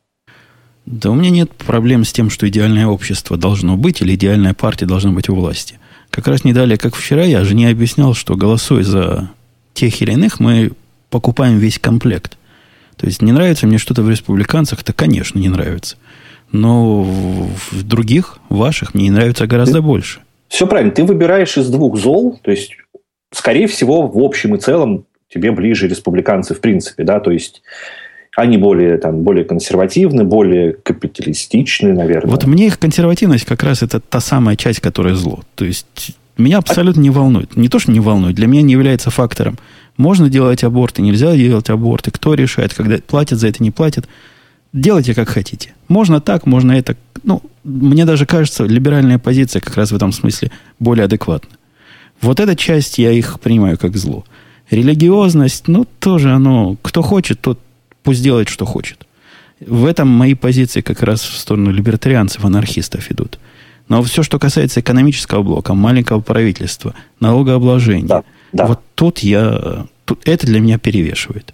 [0.88, 4.88] Да у меня нет проблем с тем, что идеальное общество должно быть или идеальная партия
[4.88, 5.80] должна быть у власти.
[6.10, 9.30] Как раз не далее, как вчера, я жене объяснял, что голосуя за
[9.74, 10.72] тех или иных, мы
[11.12, 12.38] покупаем весь комплект.
[12.96, 15.98] То есть не нравится мне что-то в республиканцах, то, конечно, не нравится.
[16.52, 20.22] Но в других, ваших, мне нравится гораздо больше.
[20.48, 20.92] Все правильно.
[20.92, 22.78] Ты выбираешь из двух зол, то есть,
[23.34, 27.62] скорее всего, в общем и целом тебе ближе республиканцы в принципе, да, то есть
[28.38, 32.32] они более, там, более консервативны, более капиталистичны, наверное.
[32.32, 35.40] Вот мне их консервативность как раз это та самая часть, которая зло.
[35.56, 37.58] То есть меня абсолютно не волнует.
[37.58, 39.58] Не то, что не волнует, для меня не является фактором.
[39.98, 44.08] Можно делать аборты, нельзя делать аборты, кто решает, когда платят за это, не платят.
[44.74, 45.74] Делайте как хотите.
[45.88, 46.96] Можно так, можно это.
[47.24, 51.50] Ну, мне даже кажется, либеральная позиция как раз в этом смысле более адекватна.
[52.22, 54.26] Вот эта часть я их принимаю как зло.
[54.70, 57.60] Религиозность, ну, тоже оно, кто хочет, тот
[58.04, 59.06] пусть делает, что хочет.
[59.60, 63.40] В этом мои позиции как раз в сторону либертарианцев, анархистов идут.
[63.88, 68.66] Но все, что касается экономического блока, маленького правительства, налогообложения, да, да.
[68.66, 71.54] вот тут я, тут это для меня перевешивает.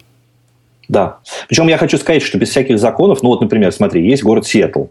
[0.88, 1.20] Да.
[1.48, 4.86] Причем я хочу сказать, что без всяких законов, ну вот, например, смотри, есть город Сиэтл.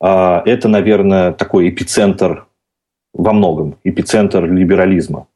[0.00, 2.46] А, это, наверное, такой эпицентр
[3.12, 5.26] во многом, эпицентр либерализма.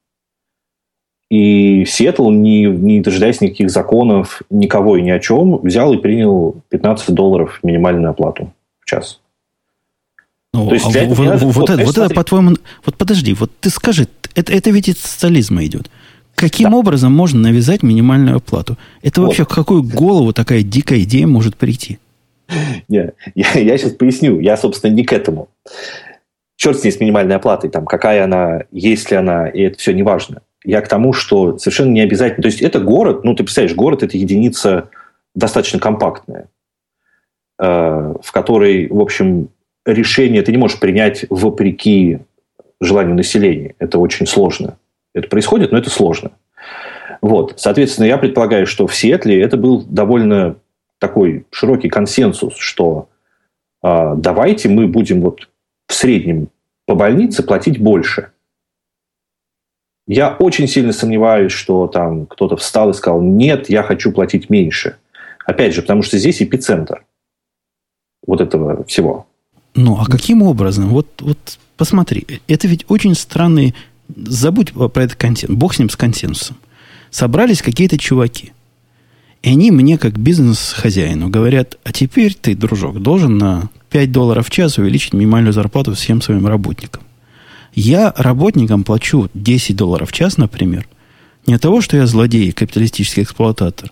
[1.31, 6.57] И Сиэтл, не, не дожидаясь никаких законов, никого и ни о чем, взял и принял
[6.69, 9.21] 15 долларов минимальную оплату в час.
[10.53, 12.57] Ну, То есть, а в, в, вот, вот, это, вот это, по-твоему...
[12.85, 15.91] Вот подожди, вот ты скажи, это, это ведь из социализма идет.
[16.35, 16.77] Каким да.
[16.77, 18.77] образом можно навязать минимальную оплату?
[19.03, 19.29] Это вот.
[19.29, 21.99] вообще в какую голову такая дикая идея может прийти?
[22.89, 24.41] Не, я, я сейчас поясню.
[24.41, 25.49] Я, собственно, не к этому.
[26.57, 27.71] Черт с ней с минимальной оплатой.
[27.71, 30.43] Там, какая она, есть ли она, и это все не важно.
[30.65, 32.43] Я к тому, что совершенно не обязательно...
[32.43, 34.91] То есть, это город, ну, ты представляешь, город– это единица
[35.35, 36.49] достаточно компактная,
[37.59, 37.65] э,
[38.23, 39.49] в которой, в общем,
[39.85, 42.21] решение ты не можешь принять вопреки
[42.81, 43.75] желанию населения.
[43.79, 44.77] Это очень сложно.
[45.15, 46.33] Это происходит, но это сложно.
[47.21, 47.55] Вот.
[47.57, 50.57] Соответственно, я предполагаю, что в Сиэтле это был довольно
[50.99, 53.09] такой широкий консенсус, что
[53.83, 55.49] э, давайте мы будем вот
[55.87, 56.49] в среднем
[56.87, 58.31] по больнице платить больше.
[60.07, 64.97] Я очень сильно сомневаюсь, что там кто-то встал и сказал, нет, я хочу платить меньше.
[65.47, 67.05] Опять же, потому что здесь эпицентр
[68.27, 69.27] вот этого всего.
[69.75, 70.89] Ну, а каким образом?
[70.89, 73.75] Вот, вот посмотри, это ведь очень странный...
[74.17, 75.57] Забудь про этот консенсус.
[75.57, 76.57] Бог с ним, с консенсусом.
[77.11, 78.53] Собрались какие-то чуваки.
[79.43, 84.51] И они мне, как бизнес-хозяину, говорят, а теперь ты, дружок, должен на 5 долларов в
[84.51, 87.03] час увеличить минимальную зарплату всем своим работникам.
[87.75, 90.87] Я работникам плачу 10 долларов в час, например,
[91.47, 93.91] не от того, что я злодей капиталистический эксплуататор,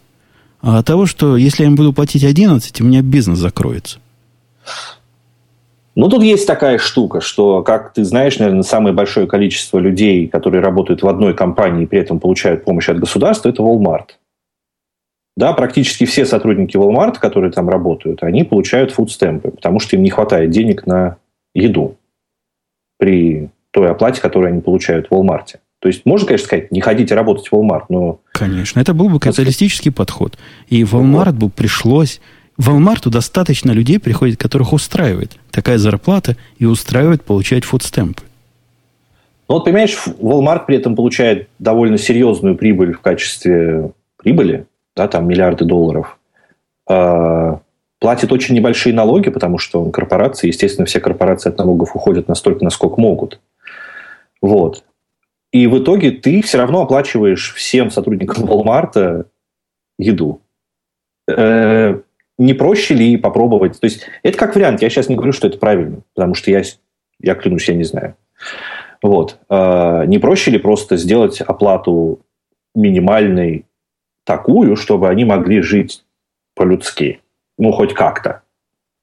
[0.61, 3.99] а от того, что если я им буду платить 11, у меня бизнес закроется.
[6.01, 10.63] Ну, тут есть такая штука, что, как ты знаешь, наверное, самое большое количество людей, которые
[10.63, 14.13] работают в одной компании и при этом получают помощь от государства, это Walmart.
[15.37, 20.09] Да, практически все сотрудники Walmart, которые там работают, они получают фудстемпы, потому что им не
[20.09, 21.19] хватает денег на
[21.55, 21.99] еду
[22.99, 25.57] при той оплате, которую они получают в Walmart.
[25.81, 28.21] То есть можно, конечно, сказать, не ходите работать в Walmart, но...
[28.33, 30.39] Конечно, это был бы капиталистический подход.
[30.69, 32.23] И в Walmart бы пришлось...
[32.61, 38.23] В Walmart достаточно людей приходит, которых устраивает такая зарплата и устраивает получать фудстемпы.
[39.49, 45.27] Ну вот, понимаешь, Walmart при этом получает довольно серьезную прибыль в качестве прибыли, да, там
[45.27, 46.19] миллиарды долларов.
[46.87, 47.61] А,
[47.99, 52.63] платит очень небольшие налоги, потому что он корпорация, естественно, все корпорации от налогов уходят настолько,
[52.63, 53.41] насколько могут.
[54.43, 54.85] Вот.
[55.51, 59.25] И в итоге ты все равно оплачиваешь всем сотрудникам Walmart
[59.99, 60.43] еду.
[61.27, 62.01] Э,
[62.41, 63.79] не проще ли попробовать?
[63.79, 64.83] То есть это как вариант.
[64.83, 66.63] Я сейчас не говорю, что это правильно, потому что я,
[67.21, 68.17] я клянусь, я не знаю.
[69.03, 69.39] Вот.
[69.49, 72.21] Э, не проще ли просто сделать оплату
[72.75, 73.67] минимальной
[74.25, 76.05] такую, чтобы они могли жить
[76.55, 77.21] по-людски?
[77.59, 78.43] Ну, хоть как-то.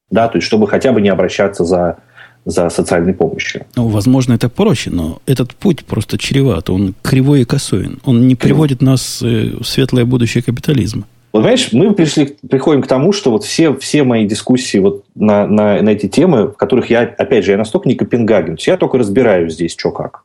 [0.09, 1.99] Да, то есть, чтобы хотя бы не обращаться за
[2.45, 3.65] за социальной помощью.
[3.75, 6.69] Ну, возможно, это проще, но этот путь просто чреват.
[6.69, 7.97] Он кривой и косой.
[8.05, 11.03] Он не приводит нас э, в светлое будущее капитализма.
[11.33, 15.45] Вот, понимаешь, мы пришли, приходим к тому, что вот все, все мои дискуссии вот на,
[15.45, 18.97] на, на эти темы, в которых я, опять же, я настолько не Копенгаген, я только
[18.97, 20.23] разбираю здесь, что как.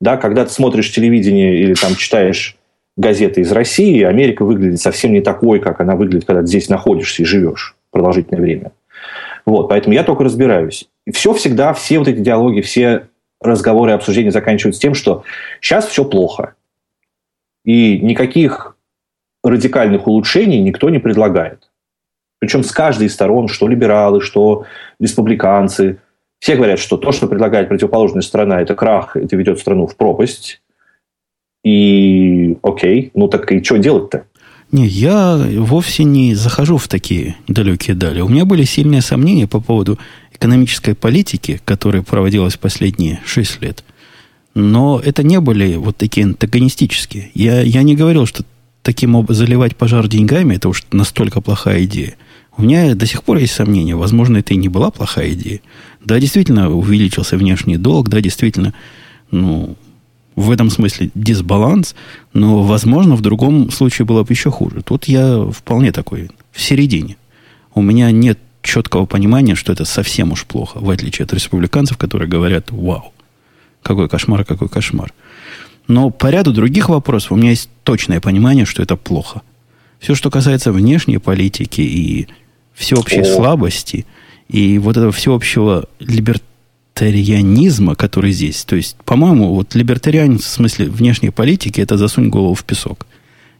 [0.00, 2.56] Да, когда ты смотришь телевидение или там читаешь
[2.96, 7.22] газеты из России, Америка выглядит совсем не такой, как она выглядит, когда ты здесь находишься
[7.22, 8.72] и живешь продолжительное время.
[9.44, 10.88] Вот, поэтому я только разбираюсь.
[11.06, 13.08] И все всегда, все вот эти диалоги, все
[13.40, 15.24] разговоры обсуждения заканчиваются тем, что
[15.60, 16.54] сейчас все плохо.
[17.64, 18.76] И никаких
[19.52, 21.70] радикальных улучшений никто не предлагает.
[22.38, 24.64] Причем с каждой из сторон, что либералы, что
[24.98, 26.00] республиканцы,
[26.40, 30.60] все говорят, что то, что предлагает противоположная сторона, это крах, это ведет страну в пропасть.
[31.62, 34.24] И окей, ну так и что делать-то?
[34.72, 38.22] Не, я вовсе не захожу в такие далекие дали.
[38.22, 39.98] У меня были сильные сомнения по поводу
[40.32, 43.84] экономической политики, которая проводилась последние шесть лет.
[44.54, 47.30] Но это не были вот такие антагонистические.
[47.34, 48.44] Я, я не говорил, что
[48.82, 52.14] таким образом заливать пожар деньгами, это уж настолько плохая идея.
[52.56, 53.96] У меня до сих пор есть сомнения.
[53.96, 55.60] Возможно, это и не была плохая идея.
[56.04, 58.74] Да, действительно, увеличился внешний долг, да, действительно,
[59.30, 59.76] ну,
[60.36, 61.94] в этом смысле дисбаланс,
[62.32, 64.82] но, возможно, в другом случае было бы еще хуже.
[64.82, 67.16] Тут я вполне такой в середине.
[67.74, 72.28] У меня нет четкого понимания, что это совсем уж плохо, в отличие от республиканцев, которые
[72.28, 73.12] говорят «Вау,
[73.82, 75.12] какой кошмар, какой кошмар».
[75.88, 79.42] Но по ряду других вопросов у меня есть точное понимание, что это плохо.
[79.98, 82.28] Все, что касается внешней политики и
[82.72, 83.24] всеобщей О.
[83.24, 84.06] слабости,
[84.48, 86.42] и вот этого всеобщего либерт
[87.00, 88.64] либертарианизма, который здесь.
[88.64, 93.06] То есть, по-моему, вот либертариан в смысле внешней политики это засунь голову в песок.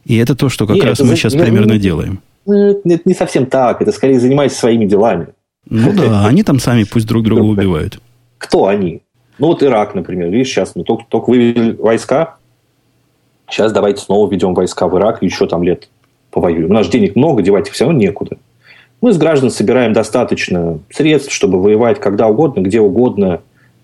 [0.05, 1.15] И это то, что как Нет, раз мы за...
[1.15, 2.19] сейчас я, примерно не, делаем.
[2.45, 3.81] Это не совсем так.
[3.81, 5.27] Это скорее занимайся своими делами.
[5.69, 7.99] Ну да, они там сами пусть друг друга убивают.
[8.37, 9.01] Кто они?
[9.39, 10.29] Ну вот Ирак, например.
[10.29, 12.37] Видишь, сейчас мы только, только вывели войска.
[13.49, 15.89] Сейчас давайте снова ведем войска в Ирак, еще там лет
[16.31, 16.71] повоюем.
[16.71, 18.37] У нас денег много, девать их все равно некуда.
[19.01, 23.41] Мы с граждан собираем достаточно средств, чтобы воевать когда угодно, где угодно,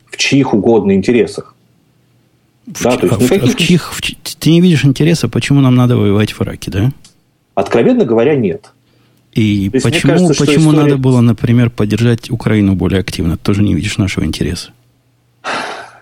[0.08, 1.56] в чьих угодно интересах.
[2.66, 5.98] В, да, то есть, в, в чьих, в, ты не видишь интереса, почему нам надо
[5.98, 6.92] воевать в Ираке, да?
[7.56, 8.72] Откровенно говоря, нет.
[9.34, 10.84] И есть, почему, кажется, почему история...
[10.84, 13.38] надо было, например, поддержать Украину более активно?
[13.38, 14.72] Ты тоже не видишь нашего интереса.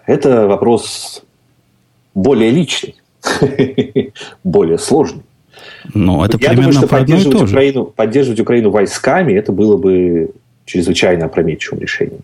[0.06, 1.24] Это вопрос
[2.14, 2.96] более личный,
[4.44, 5.24] более сложный.
[5.94, 10.32] Ну, это Я примерно думаю, что поддерживать Украину, поддерживать Украину войсками, это было бы
[10.66, 12.22] чрезвычайно опрометчивым решением.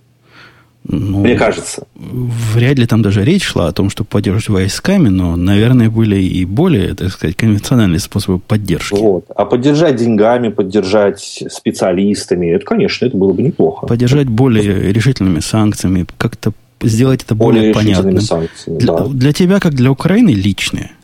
[0.85, 1.87] Ну, Мне кажется.
[1.95, 6.43] Вряд ли там даже речь шла о том, что поддерживать войсками, но, наверное, были и
[6.43, 8.93] более, так сказать, конвенциональные способы поддержки.
[8.93, 9.25] Вот.
[9.33, 13.87] А поддержать деньгами, поддержать специалистами, это, конечно, это было бы неплохо.
[13.87, 16.51] Поддержать более решительными санкциями, как-то
[16.83, 18.47] сделать это более, более понятным.
[18.67, 19.05] Для, да.
[19.07, 20.91] для тебя, как для Украины, личное–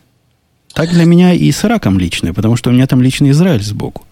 [0.73, 4.05] так для меня и с Ираком личное, потому что у меня там личный Израиль сбоку.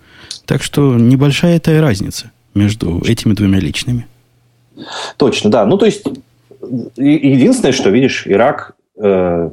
[0.45, 4.07] Так что небольшая это и разница между этими двумя личными.
[5.18, 5.65] Точно, да.
[5.65, 6.03] Ну, то есть,
[6.97, 9.51] единственное, что, видишь, Ирак э,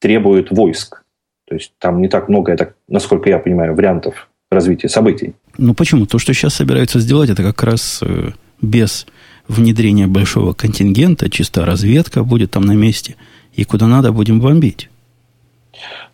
[0.00, 1.02] требует войск.
[1.46, 5.34] То есть, там не так много, так, насколько я понимаю, вариантов развития событий.
[5.58, 6.06] Ну, почему?
[6.06, 8.30] То, что сейчас собираются сделать, это как раз э,
[8.60, 9.06] без
[9.48, 13.16] внедрения большого контингента, чисто разведка будет там на месте,
[13.52, 14.88] и куда надо будем бомбить.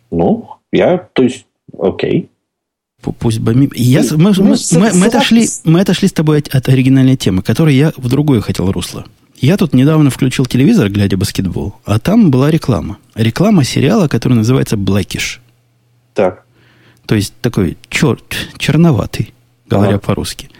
[0.09, 1.45] Ну, я, то есть,
[1.77, 2.29] окей.
[3.01, 3.71] Пусть бомбим.
[3.73, 7.41] Я, мы, мы, мы, мы, мы, отошли, мы отошли с тобой от, от оригинальной темы,
[7.41, 9.05] которой я в другое хотел русло.
[9.37, 12.99] Я тут недавно включил телевизор, глядя баскетбол, а там была реклама.
[13.15, 15.39] Реклама сериала, который называется Blackish.
[16.13, 16.45] Так.
[17.07, 18.23] То есть такой черт,
[18.59, 19.33] черноватый,
[19.67, 19.99] говоря ага.
[19.99, 20.50] по-русски.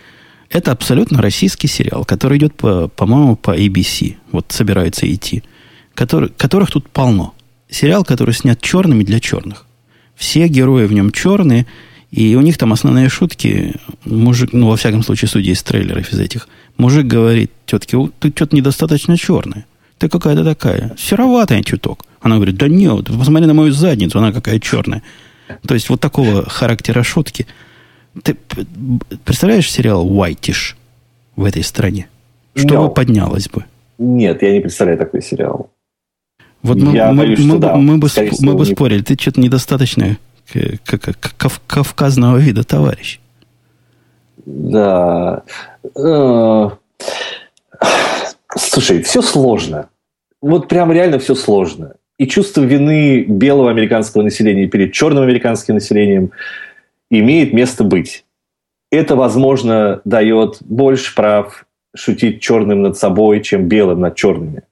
[0.52, 4.18] Это абсолютно российский сериал, который идет, по, по-моему, по ABC.
[4.32, 5.44] Вот собирается идти.
[5.96, 7.34] Который, которых тут полно
[7.70, 9.66] сериал, который снят черными для черных.
[10.16, 11.66] Все герои в нем черные,
[12.12, 16.20] и у них там основные шутки, мужик, ну, во всяком случае, судя из трейлеров из
[16.20, 19.66] этих, мужик говорит тетке, ты что-то недостаточно черная.
[19.98, 22.06] Ты какая-то такая, сероватая чуток.
[22.22, 25.02] Она говорит, да нет, посмотри на мою задницу, она какая черная.
[25.66, 27.48] То есть вот такого характера шутки.
[28.24, 28.36] Ты
[29.24, 30.76] представляешь сериал «Whitish»
[31.36, 32.08] в этой стране?
[32.56, 32.88] Что no.
[32.88, 33.66] бы поднялось бы?
[33.98, 35.70] Нет, я не представляю такой сериал.
[36.62, 38.08] Вот мы, я мы, боюсь, мы, да, мы, бы,
[38.42, 40.18] мы бы спорили, ты что-то недостаточно
[41.68, 43.20] кавказного вида товарищ.
[44.46, 45.44] Да.
[45.96, 46.70] Э,
[48.56, 49.90] слушай, все сложно.
[50.42, 51.94] Вот прям реально все сложно.
[52.18, 56.32] И чувство вины белого американского населения перед черным американским населением
[57.20, 58.26] имеет место быть.
[58.92, 64.64] Это, возможно, дает больше прав шутить черным над собой, чем белым над черными.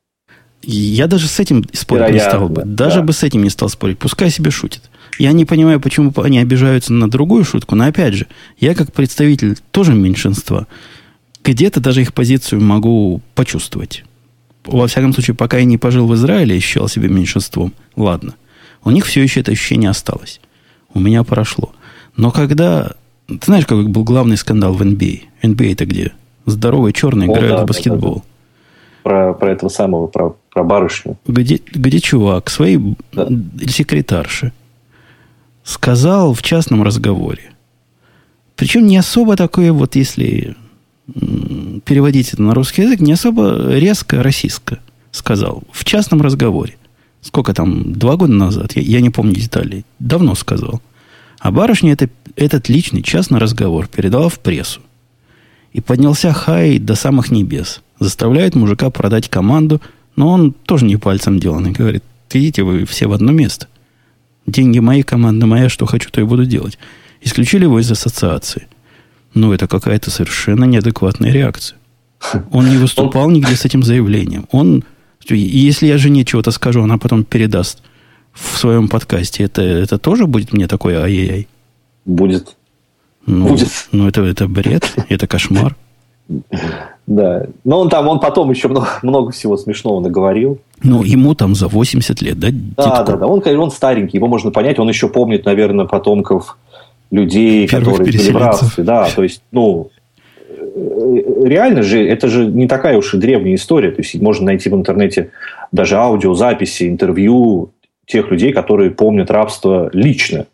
[0.62, 2.64] Я даже с этим спорить Вероятно, не стал бы.
[2.66, 3.02] Даже да.
[3.04, 3.98] бы с этим не стал спорить.
[3.98, 4.90] Пускай себе шутит.
[5.18, 8.28] Я не понимаю, почему они обижаются на другую шутку, но опять же,
[8.58, 10.68] я как представитель тоже меньшинства,
[11.44, 14.04] где-то даже их позицию могу почувствовать.
[14.66, 18.36] Во всяком случае, пока я не пожил в Израиле и считал себя меньшинством, ладно.
[18.84, 20.40] У них все еще это ощущение осталось.
[20.94, 21.74] У меня прошло.
[22.16, 22.92] Но когда...
[23.28, 25.22] Ты знаешь, какой был главный скандал в NBA?
[25.44, 26.14] NBA это где?
[26.46, 28.16] Здоровые черные О, играют да, в баскетбол.
[28.16, 28.24] Да, да.
[29.04, 31.18] Про, про этого самого, про, про барышню.
[31.28, 33.28] Где, где чувак своей да.
[33.68, 34.52] секретарше
[35.64, 37.52] сказал в частном разговоре.
[38.56, 40.56] Причем не особо такое, вот если
[41.86, 44.80] переводить это на русский язык, не особо резко российско
[45.12, 45.64] сказал.
[45.72, 46.76] В частном разговоре.
[47.22, 49.86] Сколько там, два года назад, я, я не помню деталей.
[50.00, 50.82] Давно сказал.
[51.40, 54.82] А барышня это, этот личный частный разговор передала в прессу.
[55.72, 57.82] И поднялся хай до самых небес.
[58.00, 59.82] Заставляет мужика продать команду,
[60.16, 61.72] но он тоже не пальцем деланный.
[61.72, 63.68] Говорит, идите вы все в одно место.
[64.46, 66.78] Деньги мои, команда моя, что хочу, то и буду делать.
[67.22, 68.68] Исключили его из ассоциации.
[69.34, 71.78] Ну, это какая-то совершенно неадекватная реакция.
[72.52, 74.48] Он не выступал нигде с этим заявлением.
[74.52, 74.84] Он,
[75.30, 77.82] если я жене чего-то скажу, она потом передаст
[78.40, 81.48] в своем подкасте, это, это тоже будет мне такое ай-яй-яй?
[82.06, 82.56] Будет.
[83.26, 83.70] Ну, будет.
[83.92, 85.76] Ну, это, это бред, это кошмар.
[87.08, 87.48] Да.
[87.64, 90.60] Но он там, он потом еще много, много всего смешного наговорил.
[90.84, 92.50] Ну, ему там за 80 лет, да?
[92.78, 93.28] Да, да, да.
[93.28, 94.80] Он, он старенький, его можно понять.
[94.80, 96.58] Он еще помнит, наверное, потомков
[97.12, 98.84] людей, Первых которые были в рабстве.
[98.84, 99.90] Да, то есть, ну,
[101.44, 103.92] реально же, это же не такая уж и древняя история.
[103.92, 105.32] То есть, можно найти в интернете
[105.72, 107.72] даже аудиозаписи, интервью
[108.10, 110.48] тех людей, которые помнят рабство лично.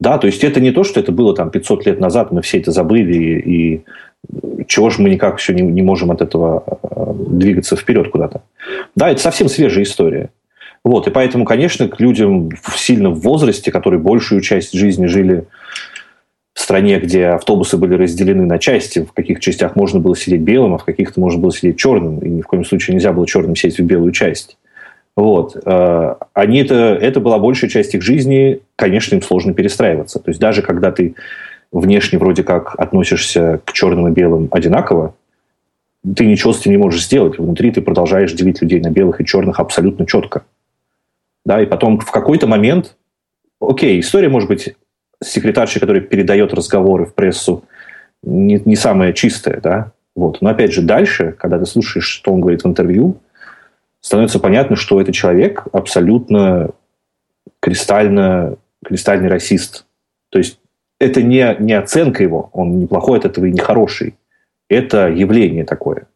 [0.00, 2.58] Да, то есть это не то, что это было там 500 лет назад, мы все
[2.58, 3.84] это забыли, и, и
[4.66, 8.42] чего же мы никак еще не, не можем от этого э, двигаться вперед куда-то.
[8.94, 10.30] Да, это совсем свежая история.
[10.84, 15.46] Вот, и поэтому, конечно, к людям сильно в возрасте, которые большую часть жизни жили
[16.54, 20.74] в стране, где автобусы были разделены на части, в каких частях можно было сидеть белым,
[20.74, 23.56] а в каких-то можно было сидеть черным, и ни в коем случае нельзя было черным
[23.56, 24.56] сесть в белую часть.
[25.16, 25.56] Вот.
[25.64, 30.18] Э, они это, это была большая часть их жизни, конечно, им сложно перестраиваться.
[30.18, 31.14] То есть даже когда ты
[31.72, 35.14] внешне вроде как относишься к черным и белым одинаково,
[36.14, 37.38] ты ничего с этим не можешь сделать.
[37.38, 40.44] Внутри ты продолжаешь делить людей на белых и черных абсолютно четко.
[41.44, 42.96] Да, и потом в какой-то момент,
[43.60, 44.74] окей, история может быть
[45.22, 47.64] секретаршей, которая передает разговоры в прессу,
[48.22, 50.40] не, не самая чистая, да, вот.
[50.40, 53.18] Но опять же, дальше, когда ты слушаешь, что он говорит в интервью,
[54.06, 56.70] становится понятно, что это человек абсолютно
[57.58, 59.84] кристально, кристальный расист.
[60.30, 60.60] То есть
[61.00, 64.14] это не, не оценка его, он не плохой от этого и не хороший.
[64.68, 66.06] Это явление такое.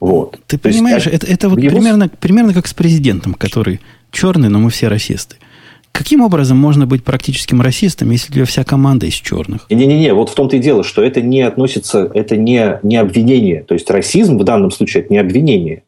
[0.00, 0.40] Вот.
[0.48, 1.76] Ты То понимаешь, есть, это, это вот его...
[1.76, 5.36] примерно, примерно как с президентом, который черный, но мы все расисты.
[5.92, 9.66] Каким образом можно быть практическим расистом, если у тебя вся команда из черных?
[9.70, 13.62] Не-не-не, вот в том-то и дело, что это не относится, это не, не обвинение.
[13.62, 15.84] То есть расизм в данном случае это не обвинение.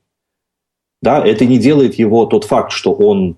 [1.02, 3.36] Да, это не делает его тот факт, что он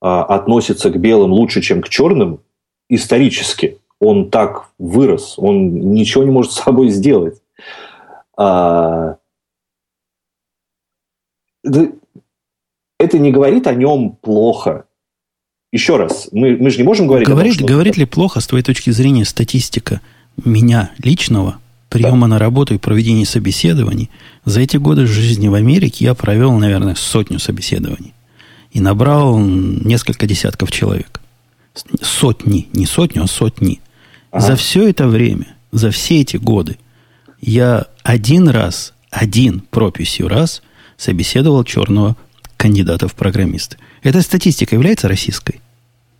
[0.00, 2.40] а, относится к белым лучше, чем к черным,
[2.88, 7.40] исторически он так вырос, он ничего не может с собой сделать.
[8.36, 9.16] А,
[11.62, 14.86] это не говорит о нем плохо.
[15.70, 17.74] Еще раз, мы, мы же не можем говорить говорит, о том, что...
[17.74, 20.00] Говорит ли плохо, с твоей точки зрения, статистика
[20.44, 21.60] меня личного,
[21.92, 22.34] приема да.
[22.34, 24.10] на работу и проведения собеседований?
[24.44, 28.14] За эти годы жизни в Америке я провел, наверное, сотню собеседований.
[28.72, 31.22] И набрал несколько десятков человек
[32.00, 33.80] сотни, не сотню, а сотни.
[34.30, 34.46] Ага.
[34.46, 36.78] За все это время, за все эти годы,
[37.40, 40.62] я один раз, один прописью раз
[40.96, 42.16] собеседовал черного
[42.56, 43.78] кандидатов в программисты.
[44.02, 45.60] Эта статистика является российской?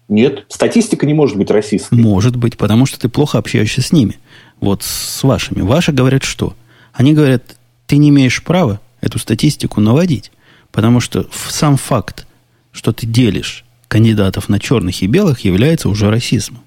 [0.08, 1.94] Нет, статистика не может быть российской.
[1.94, 4.18] Может быть, потому что ты плохо общаешься с ними.
[4.62, 5.60] Вот с вашими.
[5.60, 6.54] Ваши говорят что?
[6.92, 7.42] Они говорят,
[7.88, 10.30] ты не имеешь права эту статистику наводить,
[10.70, 12.28] потому что сам факт,
[12.70, 16.62] что ты делишь кандидатов на черных и белых, является уже расизмом.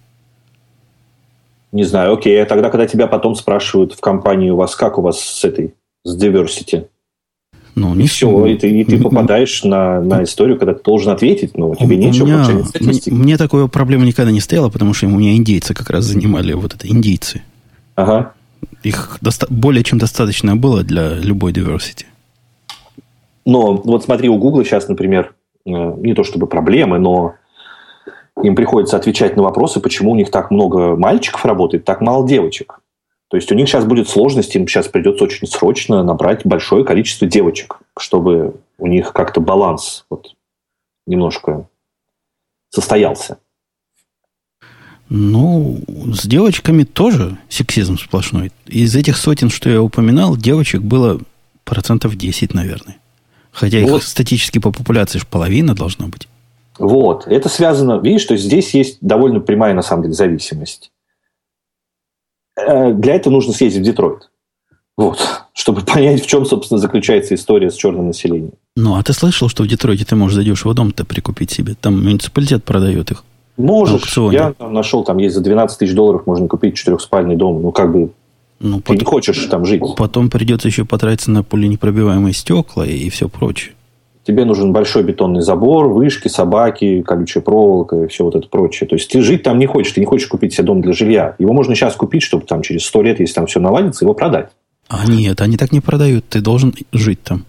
[1.71, 2.43] Не знаю, окей.
[2.43, 5.73] А тогда, когда тебя потом спрашивают в компании у вас, как у вас с этой,
[6.03, 6.87] с diversity?
[7.75, 11.57] Ну, не все, и ты, и ты попадаешь на, на историю, когда ты должен ответить,
[11.57, 13.09] но тебе нечего меня, статистики.
[13.09, 16.73] Мне такой проблемы никогда не стояло, потому что у меня индейцы как раз занимали вот
[16.73, 17.41] это, индейцы.
[17.95, 18.33] Ага.
[18.83, 19.17] Их
[19.49, 22.05] более чем достаточно было для любой diversity.
[23.45, 25.33] Но вот смотри, у Google сейчас, например,
[25.65, 27.35] э, не то чтобы проблемы, но
[28.41, 32.81] им приходится отвечать на вопросы, почему у них так много мальчиков работает, так мало девочек.
[33.29, 37.27] То есть у них сейчас будет сложность, им сейчас придется очень срочно набрать большое количество
[37.27, 40.35] девочек, чтобы у них как-то баланс вот
[41.07, 41.67] немножко
[42.69, 43.37] состоялся.
[45.09, 48.51] Ну, с девочками тоже сексизм сплошной.
[48.65, 51.19] Из этих сотен, что я упоминал, девочек было
[51.63, 52.97] процентов 10, наверное.
[53.51, 54.03] Хотя их вот.
[54.03, 56.27] статически по популяции же половина должна быть.
[56.77, 57.27] Вот.
[57.27, 60.91] Это связано, видишь, что здесь есть довольно прямая, на самом деле, зависимость.
[62.57, 64.29] Э, для этого нужно съездить в Детройт.
[64.97, 65.19] Вот.
[65.53, 68.53] Чтобы понять, в чем, собственно, заключается история с черным населением.
[68.75, 71.75] Ну, а ты слышал, что в Детройте ты можешь задешево дом-то прикупить себе?
[71.75, 73.23] Там муниципалитет продает их.
[73.57, 74.17] Можешь.
[74.31, 77.61] Я там нашел, там есть за 12 тысяч долларов можно купить четырехспальный дом.
[77.61, 78.11] Ну, как бы
[78.59, 79.81] ну, ты потом, не хочешь там жить.
[79.97, 83.73] Потом придется еще потратиться на пуленепробиваемые стекла и все прочее.
[84.25, 88.87] Тебе нужен большой бетонный забор, вышки, собаки, колючая проволока и все вот это прочее.
[88.87, 91.35] То есть ты жить там не хочешь, ты не хочешь купить себе дом для жилья.
[91.37, 94.49] Его можно сейчас купить, чтобы там через сто лет, если там все наладится, его продать.
[94.87, 96.25] А нет, они так не продают.
[96.27, 97.45] Ты должен жить там.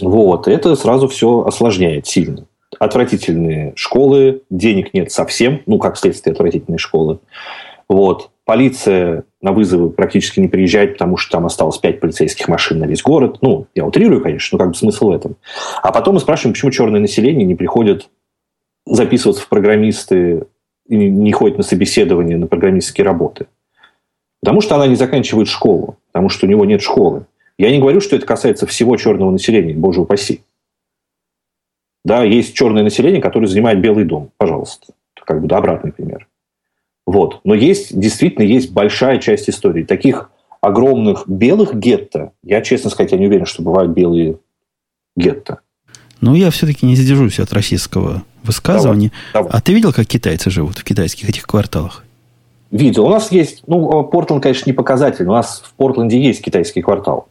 [0.00, 0.46] Вот.
[0.46, 2.44] Это сразу все осложняет сильно.
[2.80, 7.18] Отвратительные школы, денег нет совсем, ну, как следствие отвратительные школы.
[7.90, 8.30] Вот.
[8.46, 13.02] Полиция на вызовы практически не приезжает, потому что там осталось пять полицейских машин на весь
[13.02, 13.36] город.
[13.42, 15.36] Ну, я утрирую, конечно, но как бы смысл в этом.
[15.82, 18.08] А потом мы спрашиваем, почему черное население не приходит
[18.86, 20.46] записываться в программисты
[20.88, 23.46] и не ходит на собеседование на программистские работы.
[24.40, 27.26] Потому что она не заканчивает школу, потому что у него нет школы.
[27.58, 30.40] Я не говорю, что это касается всего черного населения, боже упаси.
[32.04, 34.94] Да, есть черное население, которое занимает Белый дом, пожалуйста.
[35.16, 36.28] Это как бы да, обратный пример.
[37.06, 37.40] Вот.
[37.44, 39.84] Но есть, действительно, есть большая часть истории.
[39.84, 40.30] Таких
[40.60, 44.38] огромных белых гетто, я, честно сказать, я не уверен, что бывают белые
[45.16, 45.60] гетто.
[46.20, 49.10] Ну, я все-таки не задержусь от российского высказывания.
[49.32, 49.58] Давай, давай.
[49.58, 52.04] А ты видел, как китайцы живут в китайских этих кварталах?
[52.70, 53.06] Видел.
[53.06, 55.26] У нас есть, ну, Портленд, конечно, не показатель.
[55.26, 57.28] У нас в Портленде есть китайский квартал.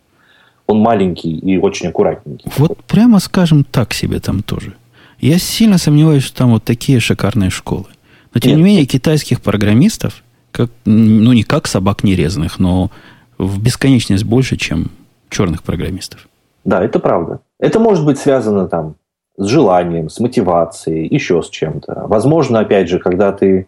[0.70, 2.52] Он маленький и очень аккуратненький.
[2.58, 4.76] Вот прямо скажем так себе там тоже.
[5.20, 7.88] Я сильно сомневаюсь, что там вот такие шикарные школы.
[8.34, 8.58] Но, тем Нет.
[8.58, 12.92] не менее, китайских программистов, как, ну, не как собак нерезанных, но
[13.40, 14.92] в бесконечность больше, чем
[15.32, 16.28] черных программистов.
[16.66, 17.40] Да, это правда.
[17.60, 18.94] Это может быть связано там
[19.38, 22.04] с желанием, с мотивацией, еще с чем-то.
[22.06, 23.66] Возможно, опять же, когда ты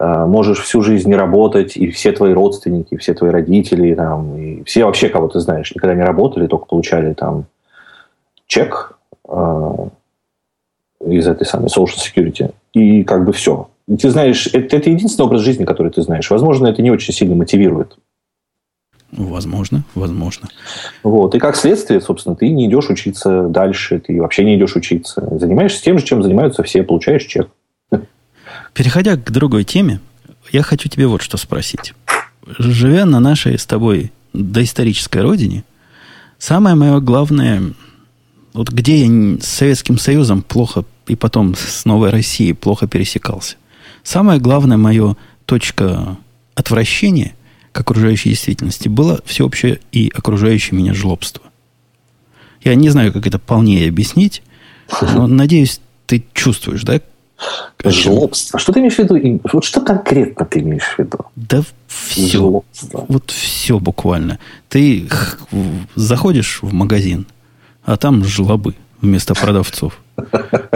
[0.00, 4.84] можешь всю жизнь не работать, и все твои родственники, все твои родители, там, и все
[4.84, 7.44] вообще, кого ты знаешь, никогда не работали, только получали там
[8.46, 8.98] чек
[9.28, 9.76] э,
[11.06, 15.42] из этой самой social security, и как бы все ты знаешь, это, это единственный образ
[15.42, 16.30] жизни, который ты знаешь.
[16.30, 17.96] Возможно, это не очень сильно мотивирует.
[19.10, 20.48] Возможно, возможно.
[21.02, 21.34] Вот.
[21.34, 25.26] И как следствие, собственно, ты не идешь учиться дальше, ты вообще не идешь учиться.
[25.36, 27.48] Занимаешься тем же, чем занимаются все, получаешь чек.
[28.74, 30.00] Переходя к другой теме,
[30.52, 31.94] я хочу тебе вот что спросить.
[32.58, 35.64] Живя на нашей с тобой доисторической родине,
[36.38, 37.74] самое мое главное,
[38.52, 43.56] вот где я с Советским Союзом плохо и потом с Новой Россией плохо пересекался–
[44.02, 45.16] Самое главное мое
[45.46, 46.16] точка
[46.54, 47.34] отвращения
[47.72, 51.42] к окружающей действительности было всеобщее и окружающее меня жлобство.
[52.62, 54.42] Я не знаю, как это полнее объяснить,
[55.00, 57.00] но надеюсь, ты чувствуешь, да?
[57.84, 58.58] Жлобство.
[58.58, 59.40] Что ты имеешь в виду?
[59.52, 61.18] Вот что конкретно ты имеешь в виду?
[61.36, 62.38] Да все.
[62.38, 63.06] Жлобство.
[63.08, 64.38] Вот все буквально.
[64.68, 65.08] Ты
[65.94, 67.26] заходишь в магазин,
[67.84, 69.98] а там жлобы вместо продавцов.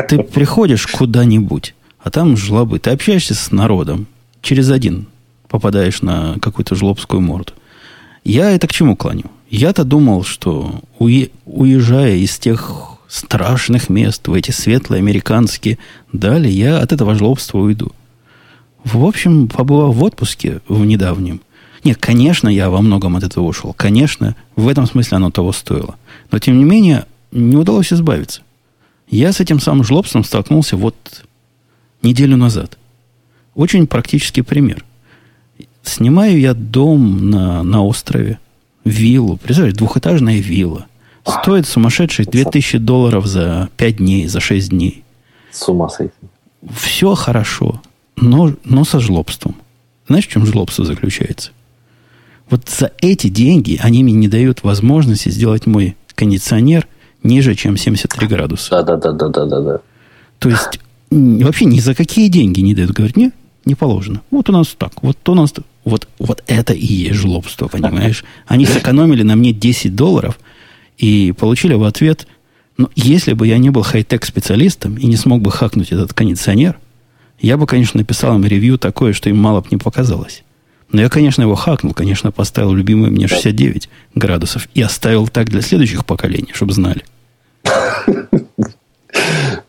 [0.08, 2.78] Ты приходишь куда-нибудь, а там жлобы.
[2.78, 4.06] Ты общаешься с народом.
[4.40, 5.06] Через один
[5.48, 7.52] попадаешь на какую-то жлобскую морду.
[8.24, 9.24] Я это к чему клоню?
[9.50, 15.78] Я-то думал, что уезжая из тех страшных мест в эти светлые американские
[16.12, 17.92] дали, я от этого жлобства уйду.
[18.82, 21.40] В общем, побывав в отпуске в недавнем,
[21.84, 23.74] нет, конечно, я во многом от этого ушел.
[23.74, 25.96] Конечно, в этом смысле оно того стоило.
[26.30, 28.40] Но, тем не менее, не удалось избавиться.
[29.08, 30.96] Я с этим самым жлобством столкнулся вот
[32.02, 32.78] неделю назад.
[33.54, 34.84] Очень практический пример.
[35.82, 38.38] Снимаю я дом на, на острове,
[38.84, 39.36] виллу.
[39.36, 40.86] Представляешь, двухэтажная вилла.
[41.26, 45.04] Стоит сумасшедших 2000 долларов за 5 дней, за 6 дней.
[45.50, 46.12] С ума сойти.
[46.76, 47.80] Все хорошо,
[48.16, 49.56] но, но со жлобством.
[50.06, 51.50] Знаешь, в чем жлобство заключается?
[52.50, 56.86] Вот за эти деньги они мне не дают возможности сделать мой кондиционер
[57.22, 58.70] ниже, чем 73 градуса.
[58.70, 59.80] Да, да, да, да, да, да, да.
[60.38, 62.90] То есть вообще ни за какие деньги не дают.
[62.90, 64.20] Говорят, нет, не положено.
[64.30, 65.54] Вот у нас так, вот у нас
[65.84, 68.24] вот, вот это и есть жлобство, понимаешь?
[68.46, 70.38] Они сэкономили на мне 10 долларов
[70.98, 72.26] и получили в ответ,
[72.76, 76.78] ну, если бы я не был хай-тек специалистом и не смог бы хакнуть этот кондиционер,
[77.40, 80.42] я бы, конечно, написал им ревью такое, что им мало бы не показалось.
[80.90, 85.60] Но я, конечно, его хакнул, конечно, поставил любимый мне 69 градусов и оставил так для
[85.60, 87.04] следующих поколений, чтобы знали.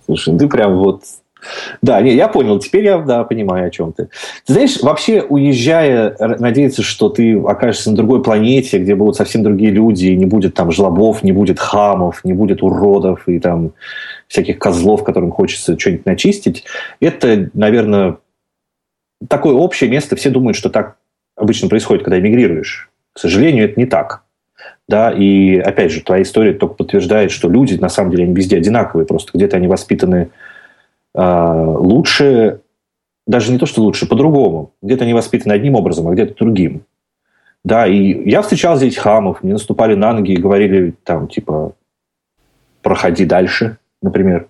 [0.06, 1.04] Слушай, ну ты прям вот
[1.82, 2.60] да, не, я понял.
[2.60, 4.10] Теперь я да, понимаю, о чем ты.
[4.46, 9.72] Ты знаешь, вообще, уезжая, надеяться, что ты окажешься на другой планете, где будут совсем другие
[9.72, 13.74] люди, и не будет там жлобов, не будет хамов, не будет уродов и там
[14.28, 16.64] всяких козлов, которым хочется что-нибудь начистить,
[17.00, 18.18] это, наверное,
[19.28, 20.16] такое общее место.
[20.16, 20.98] Все думают, что так
[21.36, 22.90] обычно происходит, когда эмигрируешь.
[23.14, 24.24] К сожалению, это не так.
[24.88, 28.58] Да, и опять же, твоя история только подтверждает, что люди на самом деле они везде
[28.58, 30.30] одинаковые, просто где-то они воспитаны
[31.16, 32.62] лучше,
[33.26, 34.74] даже не то, что лучше, по-другому.
[34.82, 36.84] Где-то они воспитаны одним образом, а где-то другим.
[37.64, 41.74] Да, и я встречал здесь хамов, мне наступали на ноги и говорили там, типа,
[42.84, 44.48] проходи дальше, например.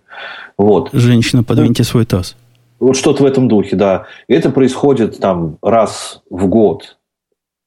[0.57, 0.89] Вот.
[0.91, 2.35] Женщина, подвиньте ну, свой таз.
[2.79, 4.05] Вот что-то в этом духе, да.
[4.27, 6.97] И это происходит там раз в год.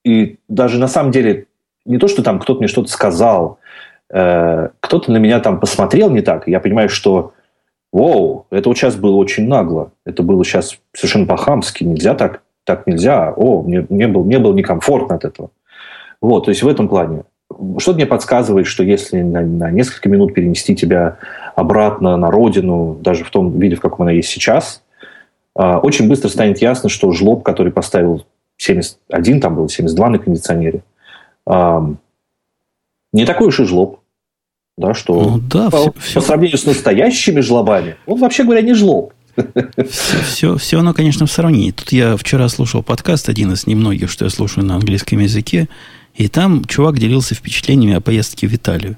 [0.04, 1.46] И даже на самом деле
[1.86, 3.58] не то, что там кто-то мне что-то сказал,
[4.12, 6.46] э, кто-то на меня там посмотрел не так.
[6.46, 7.32] Я понимаю, что
[7.92, 9.92] Воу, это вот сейчас было очень нагло.
[10.04, 11.84] Это было сейчас совершенно по-хамски.
[11.84, 13.32] Нельзя так, так нельзя.
[13.34, 15.50] О, мне, мне, было, мне было некомфортно от этого.
[16.20, 17.24] Вот, то есть в этом плане.
[17.78, 21.16] Что-то мне подсказывает, что если на, на несколько минут перенести тебя
[21.56, 24.82] обратно на родину, даже в том виде, в каком она есть сейчас,
[25.54, 28.26] а, очень быстро станет ясно, что жлоб, который поставил
[28.58, 30.82] 71, там было 72 на кондиционере,
[33.12, 34.00] не такой уж и жлоб
[34.78, 38.74] да, что ну, да, по, все, по сравнению с настоящими жлобами, он, вообще говоря, не
[38.74, 39.12] жлоб.
[39.36, 41.72] Все, все, все оно, конечно, в сравнении.
[41.72, 45.68] Тут я вчера слушал подкаст, один из немногих, что я слушаю на английском языке,
[46.14, 48.96] и там чувак делился впечатлениями о поездке в Италию.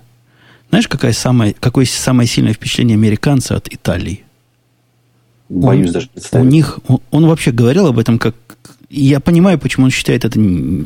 [0.68, 4.24] Знаешь, какая самая, какое самое сильное впечатление американца от Италии?
[5.49, 6.47] Боюсь он, даже представить.
[6.47, 8.35] У них, он, он вообще говорил об этом как...
[8.89, 10.39] Я понимаю, почему он считает это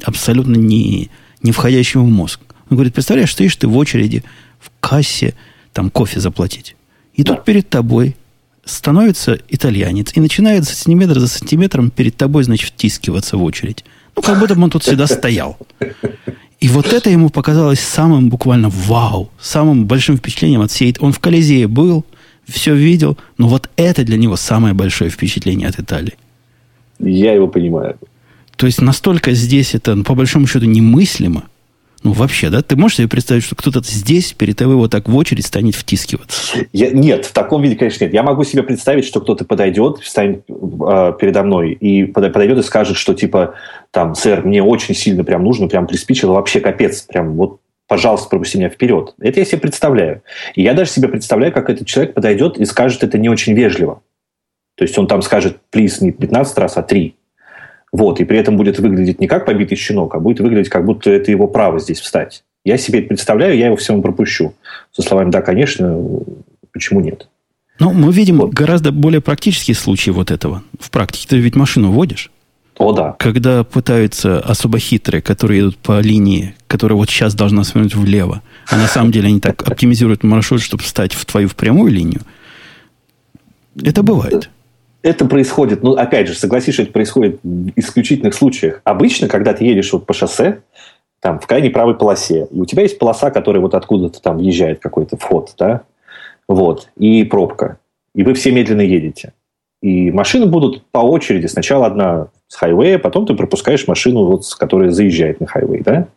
[0.04, 1.10] абсолютно не,
[1.42, 2.40] не входящим в мозг.
[2.70, 4.24] Он говорит, представляешь, стоишь ты в очереди
[4.64, 5.34] в кассе
[5.72, 6.76] там кофе заплатить.
[7.14, 8.16] И тут перед тобой
[8.64, 13.84] становится итальянец и начинает сантиметр за сантиметром перед тобой, значит, втискиваться в очередь.
[14.16, 15.58] Ну, как будто бы он тут всегда стоял.
[16.60, 20.94] И вот это ему показалось самым буквально вау, самым большим впечатлением от всей...
[21.00, 22.04] Он в Колизее был,
[22.46, 26.14] все видел, но вот это для него самое большое впечатление от Италии.
[26.98, 27.98] Я его понимаю.
[28.56, 31.44] То есть настолько здесь это, ну, по большому счету, немыслимо,
[32.04, 32.60] ну, вообще, да?
[32.60, 36.58] Ты можешь себе представить, что кто-то здесь перед тобой вот так в очередь станет втискиваться?
[36.70, 38.12] Я, нет, в таком виде, конечно, нет.
[38.12, 42.98] Я могу себе представить, что кто-то подойдет, станет э, передо мной и подойдет и скажет,
[42.98, 43.54] что типа,
[43.90, 48.58] там, сэр, мне очень сильно прям нужно, прям приспичило, вообще капец, прям вот пожалуйста, пропусти
[48.58, 49.14] меня вперед.
[49.20, 50.22] Это я себе представляю.
[50.54, 54.02] И я даже себе представляю, как этот человек подойдет и скажет это не очень вежливо.
[54.76, 57.14] То есть он там скажет, плиз, не 15 раз, а 3.
[57.94, 61.10] Вот, и при этом будет выглядеть не как побитый щенок, а будет выглядеть, как будто
[61.10, 62.42] это его право здесь встать.
[62.64, 64.52] Я себе это представляю, я его всем пропущу.
[64.90, 65.96] Со словами «да, конечно,
[66.72, 67.28] почему нет?»
[67.78, 68.52] Ну, мы видим вот.
[68.52, 70.64] гораздо более практические случаи вот этого.
[70.80, 72.32] В практике ты ведь машину водишь.
[72.78, 73.14] О, да.
[73.16, 78.76] Когда пытаются особо хитрые, которые идут по линии, которая вот сейчас должна свернуть влево, а
[78.76, 82.22] на самом деле они так оптимизируют маршрут, чтобы встать в твою прямую линию.
[83.80, 84.50] Это бывает
[85.04, 88.80] это происходит, ну, опять же, согласись, это происходит в исключительных случаях.
[88.84, 90.62] Обычно, когда ты едешь вот по шоссе,
[91.20, 94.80] там, в крайней правой полосе, и у тебя есть полоса, которая вот откуда-то там въезжает
[94.80, 95.82] какой-то вход, да,
[96.48, 97.78] вот, и пробка,
[98.14, 99.34] и вы все медленно едете.
[99.82, 101.46] И машины будут по очереди.
[101.46, 106.08] Сначала одна с хайвея, потом ты пропускаешь машину, вот, которая заезжает на хайвей, да?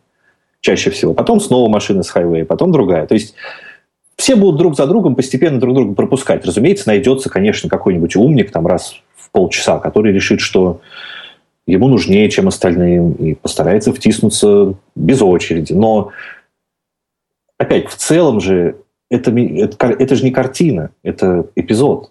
[0.62, 1.12] Чаще всего.
[1.12, 3.06] Потом снова машина с хайвея, потом другая.
[3.06, 3.34] То есть
[4.18, 6.44] все будут друг за другом постепенно друг друга пропускать.
[6.44, 10.80] Разумеется, найдется, конечно, какой-нибудь умник там раз в полчаса, который решит, что
[11.66, 15.72] ему нужнее, чем остальным, и постарается втиснуться без очереди.
[15.72, 16.10] Но
[17.58, 18.76] опять, в целом же
[19.08, 22.10] это, это, это же не картина, это эпизод.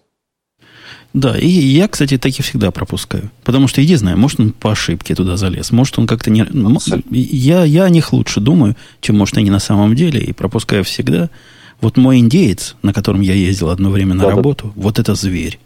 [1.12, 3.30] Да, и я, кстати, таких всегда пропускаю.
[3.44, 6.46] Потому что, иди знаю, может, он по ошибке туда залез, может, он как-то не...
[7.10, 11.28] Я, я о них лучше думаю, чем, может, они на самом деле, и пропускаю всегда.
[11.80, 14.82] Вот мой индеец, на котором я ездил одно время на да, работу, да.
[14.82, 15.58] вот это зверь.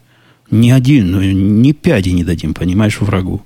[0.50, 3.42] Ни один, ну, ни пяди не дадим, понимаешь, врагу.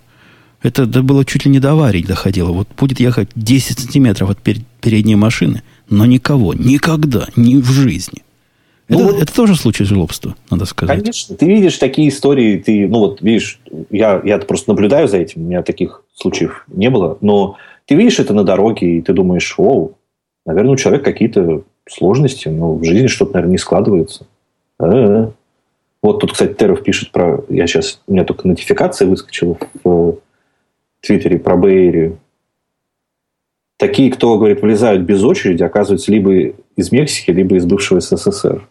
[0.63, 2.51] Это, это было чуть ли не до аварии доходило.
[2.51, 8.23] Вот будет ехать 10 сантиметров от передней машины, но никого, никогда, ни в жизни.
[8.89, 11.01] Ну, это, вот, это тоже случай жлобства, надо сказать.
[11.01, 11.37] Конечно.
[11.37, 13.61] Ты видишь такие истории, ты, ну вот видишь,
[13.91, 17.57] я, я просто наблюдаю за этим, у меня таких случаев не было, но
[17.87, 19.93] ты видишь это на дороге, и ты думаешь, о,
[20.45, 24.27] наверное, у человека какие-то сложности, но в жизни что-то, наверное, не складывается.
[24.79, 25.33] А-а-а.
[26.03, 27.45] Вот тут, кстати, Теров пишет про...
[27.49, 28.01] Я сейчас...
[28.07, 30.19] У меня только нотификация выскочила в
[31.01, 32.19] Твиттере про Бэйрию.
[33.79, 38.67] Такие, кто, говорит, вылезают без очереди, оказываются либо из Мексики, либо из бывшего СССР.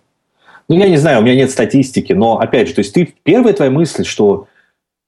[0.67, 3.53] Ну, я не знаю, у меня нет статистики, но, опять же, то есть ты первая
[3.53, 4.47] твоя мысль, что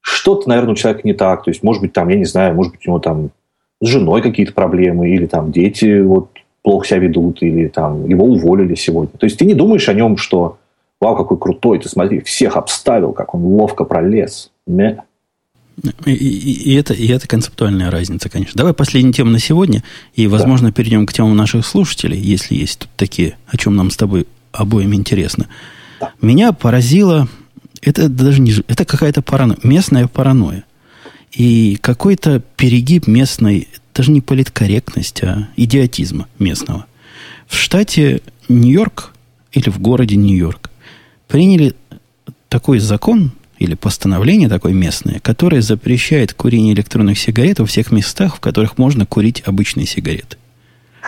[0.02, 1.44] что-то, наверное, у человека не так.
[1.44, 3.32] То есть, может быть, там, я не знаю, может быть, у него там
[3.82, 6.30] с женой какие-то проблемы, или там дети вот
[6.68, 9.18] плохо себя ведут, или там его уволили сегодня.
[9.18, 10.58] То есть ты не думаешь о нем, что
[11.00, 14.52] вау, какой крутой, ты смотри, всех обставил, как он ловко пролез.
[14.66, 15.02] Не.
[16.06, 18.58] И, и, и, это, и это концептуальная разница, конечно.
[18.58, 19.82] Давай последнюю тему на сегодня,
[20.14, 20.74] и, возможно, да.
[20.74, 24.94] перейдем к темам наших слушателей, если есть тут такие, о чем нам с тобой обоим
[24.94, 25.48] интересно.
[26.20, 27.30] Меня поразило,
[27.82, 30.66] это даже не, это какая-то паранойя, местная паранойя.
[31.32, 36.86] И какой-то перегиб местной, даже не политкорректность, а идиотизма местного.
[37.48, 39.14] В штате Нью-Йорк
[39.52, 40.70] или в городе Нью-Йорк
[41.28, 41.74] приняли
[42.48, 48.40] такой закон или постановление такое местное, которое запрещает курение электронных сигарет во всех местах, в
[48.40, 50.38] которых можно курить обычные сигареты.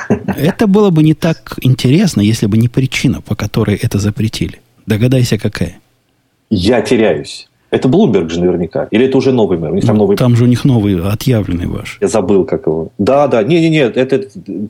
[0.10, 4.61] Это было бы не так интересно, если бы не причина, по которой это запретили.
[4.88, 5.78] Догадайся, какая.
[6.49, 7.48] Я теряюсь.
[7.71, 8.87] Это Блумберг же наверняка.
[8.89, 9.71] Или это уже новый мэр?
[9.71, 10.17] У них там, ну, новый...
[10.17, 11.97] там же у них новый, отъявленный ваш.
[12.01, 12.89] Я забыл, как его.
[12.97, 13.43] Да, да.
[13.43, 14.27] Не-не-не, это, это,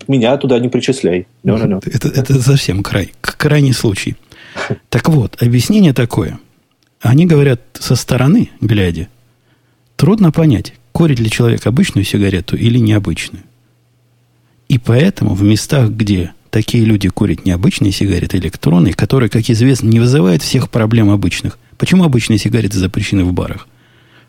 [0.08, 1.26] меня туда не причисляй.
[1.46, 1.84] No, no, no.
[1.86, 4.16] Это, это совсем край, крайний случай.
[4.90, 6.40] Так вот, объяснение такое.
[7.02, 9.08] Они говорят со стороны, глядя,
[9.96, 13.44] трудно понять, курит ли человек обычную сигарету или необычную.
[14.68, 20.00] И поэтому в местах, где такие люди курят необычные сигареты электронные, которые, как известно, не
[20.00, 21.58] вызывают всех проблем обычных.
[21.78, 23.68] Почему обычные сигареты запрещены в барах?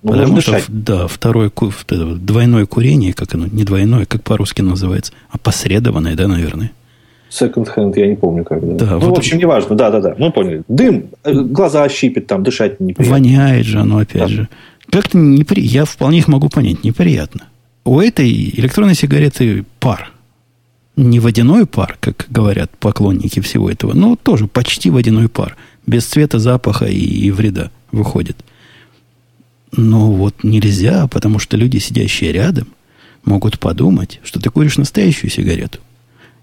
[0.03, 1.51] Ну, Потому что, да, второе,
[1.91, 6.71] двойное курение, как оно, не двойное, как по-русски называется, а посредованное, да, наверное.
[7.31, 8.61] Second hand, я не помню как.
[8.61, 8.87] Да.
[8.87, 10.63] да ну, вот в общем, неважно, да-да-да, мы поняли.
[10.69, 13.15] Дым, э, глаза щипит, там, дышать неприятно.
[13.15, 14.29] Воняет же оно, опять да.
[14.29, 14.49] же.
[14.91, 17.43] Как-то неприятно, я вполне их могу понять, неприятно.
[17.85, 20.13] У этой электронной сигареты пар–
[21.01, 25.57] не водяной пар, как говорят поклонники всего этого, но тоже почти водяной пар.
[25.87, 28.37] Без цвета, запаха и, и вреда выходит.
[29.73, 32.69] Но вот нельзя, потому что люди, сидящие рядом,
[33.25, 35.79] могут подумать, что ты куришь настоящую сигарету.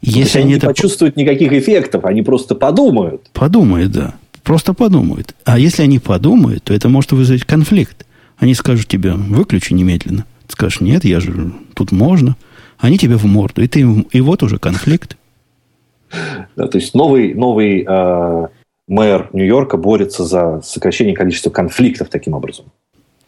[0.02, 0.68] Если они не это...
[0.68, 3.30] почувствуют никаких эффектов, они просто подумают.
[3.34, 4.16] Подумают, да.
[4.44, 5.36] Просто подумают.
[5.44, 8.06] А если они подумают, то это может вызвать конфликт.
[8.38, 10.26] Они скажут тебе, выключи немедленно.
[10.46, 12.38] Ты скажешь, нет, я же тут можно
[12.80, 13.80] они тебе в морду, и, ты,
[14.12, 15.18] и вот уже конфликт.
[16.56, 18.48] Да, то есть новый, новый э,
[18.88, 22.66] мэр Нью-Йорка борется за сокращение количества конфликтов таким образом.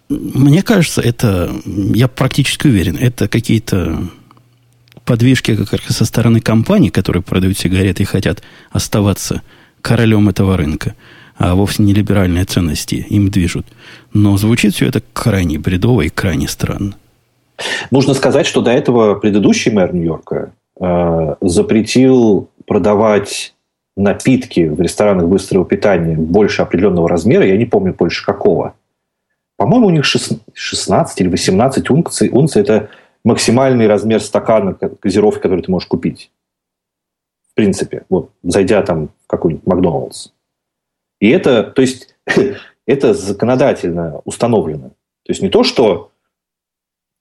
[0.10, 4.10] Мне кажется, это, я практически уверен, это какие-то
[5.06, 9.42] подвижки как раз со стороны компаний, которые продают сигареты и хотят оставаться
[9.82, 10.96] королем этого рынка,
[11.38, 13.66] а вовсе не либеральные ценности им движут.
[14.14, 16.96] Но звучит все это крайне бредово и крайне странно.
[17.92, 23.56] Нужно сказать, что до этого предыдущий мэр Нью-Йорка э, запретил продавать
[23.98, 28.76] напитки в ресторанах быстрого питания больше определенного размера, я не помню больше какого.
[29.58, 32.30] По-моему, у них 16 или 18 унций.
[32.32, 32.90] Унция– это
[33.26, 36.32] максимальный размер стакана газировки, который ты можешь купить.
[37.52, 40.30] В принципе, вот, зайдя там в какой-нибудь Макдоналдс.
[41.20, 42.16] И это, то есть,
[42.86, 44.90] это законодательно установлено.
[45.26, 46.09] То есть не то, что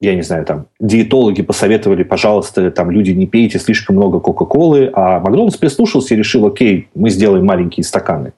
[0.00, 5.18] я не знаю, там, диетологи посоветовали, пожалуйста, там, люди, не пейте слишком много Кока-Колы, а
[5.18, 8.32] Макдональдс прислушался и решил, окей, мы сделаем маленькие стаканы.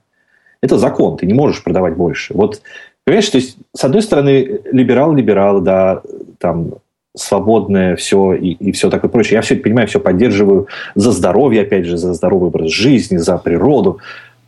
[0.63, 2.35] Это закон, ты не можешь продавать больше.
[2.35, 2.63] Вот,
[3.05, 6.03] понимаешь, то есть, с одной стороны, либерал-либерал, да,
[6.39, 6.75] там,
[7.17, 9.35] свободное все и, и все такое прочее.
[9.35, 13.37] Я все это понимаю, все поддерживаю за здоровье, опять же, за здоровый образ жизни, за
[13.37, 13.99] природу.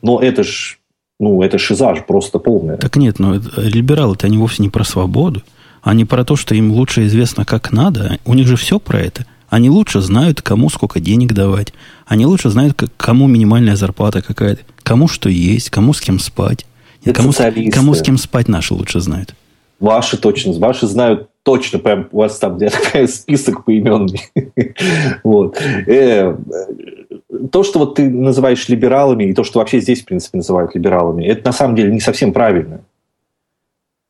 [0.01, 0.79] Но это ж,
[1.19, 2.79] ну, это шизаж просто полный.
[2.79, 5.43] Так нет, но либералы-то они вовсе не про свободу
[5.83, 8.19] а не про то, что им лучше известно, как надо.
[8.25, 9.27] У них же все про это.
[9.49, 11.75] Они лучше знают, кому сколько денег давать.
[12.07, 16.65] Они лучше знают, как, кому минимальная зарплата какая-то, кому что есть, кому с кем спать.
[17.05, 17.71] Это кому, социалисты.
[17.73, 19.35] кому с кем спать наши лучше знают.
[19.81, 24.23] Ваши точно, ваши знают точно, прям у вас там такой список поименный.
[25.25, 25.61] вот.
[25.87, 26.37] Э,
[27.51, 31.25] то, что вот ты называешь либералами, и то, что вообще здесь, в принципе, называют либералами,
[31.25, 32.81] это на самом деле не совсем правильно.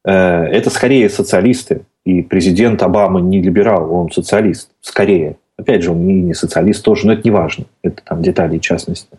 [0.04, 1.82] Э, это скорее социалисты.
[2.04, 4.70] И президент Обама не либерал, он социалист.
[4.80, 5.36] Скорее.
[5.56, 7.66] Опять же, он не, не социалист тоже, но это не важно.
[7.82, 9.18] Это там детали частности.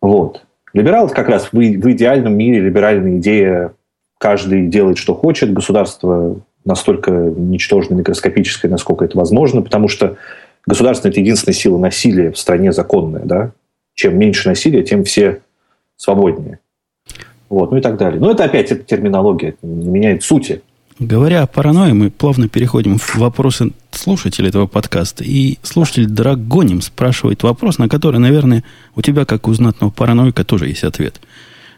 [0.00, 0.44] Вот.
[0.72, 3.72] Либерал как раз в, в идеальном мире либеральная идея
[4.18, 10.16] каждый делает, что хочет, государство настолько ничтожно микроскопическое, насколько это возможно, потому что
[10.66, 13.22] государство– это единственная сила насилия в стране законная.
[13.24, 13.52] Да?
[13.94, 15.40] Чем меньше насилия, тем все
[15.96, 16.58] свободнее.
[17.48, 18.20] Вот, ну и так далее.
[18.20, 20.62] Но это опять это терминология, это не меняет сути.
[21.00, 25.24] Говоря о паранойи, мы плавно переходим в вопросы слушателей этого подкаста.
[25.24, 28.62] И слушатель Драгоним спрашивает вопрос, на который, наверное,
[28.94, 31.20] у тебя, как у знатного параноика, тоже есть ответ.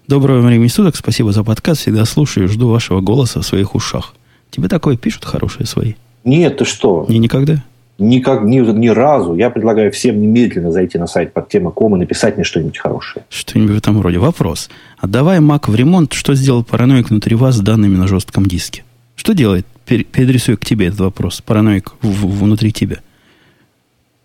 [0.07, 4.15] Доброго времени суток, спасибо за подкаст, всегда слушаю, жду вашего голоса в своих ушах.
[4.51, 5.95] Тебе такое пишут хорошие свои?
[6.25, 7.07] Нет, ты что?
[7.09, 7.65] Не никогда?
[7.99, 9.35] Никак, ни, ни разу.
[9.35, 13.25] Я предлагаю всем немедленно зайти на сайт под тема ком и написать мне что-нибудь хорошее.
[13.31, 14.19] Что-нибудь в этом роде.
[14.19, 14.69] Вопрос.
[14.99, 18.85] Отдавая Mac в ремонт, что сделал параноик внутри вас с данными на жестком диске?
[19.15, 19.67] Что делает?
[19.87, 21.41] Переадресую к тебе этот вопрос.
[21.41, 22.99] Параноик в, внутри тебя.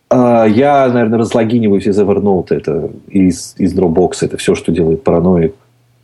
[0.10, 5.56] А, я, наверное, разлогиниваюсь из Evernote, это из, из Dropbox, это все, что делает параноик.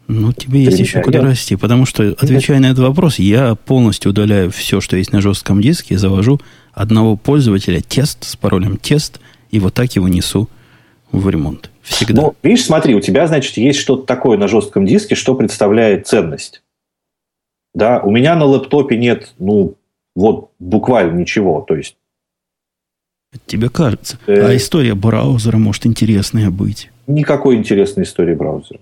[0.08, 4.52] Ну, тебе есть еще куда расти, потому что, отвечая на этот вопрос, я полностью удаляю
[4.52, 6.40] все, что есть на жестком диске, и завожу
[6.74, 9.20] одного пользователя тест с паролем тест,
[9.52, 10.50] и вот так его несу
[11.12, 11.70] в ремонт.
[11.82, 12.22] Всегда.
[12.22, 16.64] Ну, видишь, смотри, у тебя, значит, есть что-то такое на жестком диске, что представляет ценность.
[17.74, 19.76] Да, у меня на лэптопе нет, ну,
[20.16, 21.64] вот буквально ничего.
[21.68, 21.96] То есть
[23.46, 24.18] Тебе кажется.
[24.26, 24.48] Э...
[24.48, 26.90] А история браузера может интересная быть.
[27.08, 28.80] Никакой интересной истории браузера.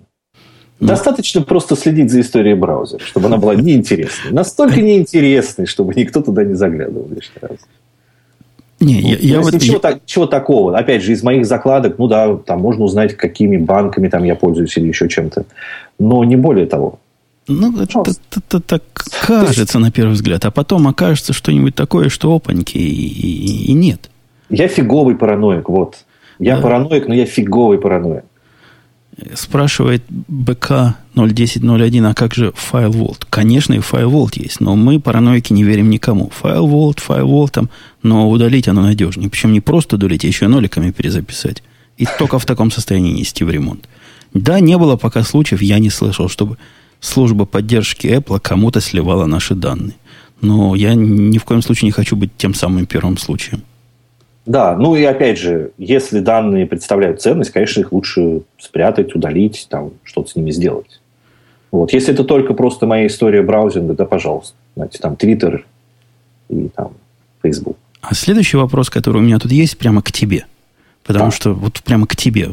[0.85, 0.89] Ну.
[0.89, 4.31] Достаточно просто следить за историей браузера, чтобы она была неинтересной.
[4.31, 7.57] Настолько неинтересной, чтобы никто туда не заглядывал лишний раз.
[8.79, 9.53] Не, я, я вот...
[9.53, 10.77] ничего, так, ничего такого.
[10.77, 14.77] Опять же, из моих закладок, ну да, там можно узнать, какими банками там я пользуюсь
[14.77, 15.45] или еще чем-то.
[15.97, 16.99] Но не более того.
[17.47, 18.83] Ну, это, это, это так
[19.25, 20.45] кажется на первый взгляд.
[20.45, 24.11] А потом окажется что-нибудь такое, что опаньки, и, и, и нет.
[24.49, 26.05] Я фиговый параноик, вот.
[26.37, 26.61] Я да.
[26.61, 28.25] параноик, но я фиговый параноик.
[29.33, 33.25] Спрашивает БК 01001, а как же FileVault?
[33.29, 36.31] Конечно, и FileVault есть, но мы, параноики, не верим никому.
[36.41, 37.69] FileVault, FileVault, там,
[38.03, 39.29] но удалить оно надежнее.
[39.29, 41.63] Причем не просто удалить, а еще ноликами перезаписать.
[41.97, 43.87] И только в таком состоянии нести в ремонт.
[44.33, 46.57] Да, не было пока случаев, я не слышал, чтобы
[46.99, 49.95] служба поддержки Apple кому-то сливала наши данные.
[50.41, 53.63] Но я ни в коем случае не хочу быть тем самым первым случаем.
[54.45, 59.93] Да, ну и опять же, если данные представляют ценность, конечно, их лучше спрятать, удалить, там,
[60.03, 61.01] что-то с ними сделать.
[61.71, 61.91] Вот.
[61.93, 64.55] Если это только просто моя история браузинга, да, пожалуйста.
[64.75, 65.63] Знаете, там Twitter
[66.49, 66.93] и там
[67.41, 67.77] Facebook.
[68.01, 70.45] А следующий вопрос, который у меня тут есть, прямо к тебе.
[71.03, 71.31] Потому да.
[71.31, 72.51] что вот прямо к тебе.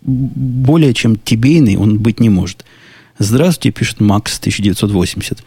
[0.00, 2.64] Более чем тебейный он быть не может.
[3.18, 5.44] Здравствуйте, пишет Макс 1980.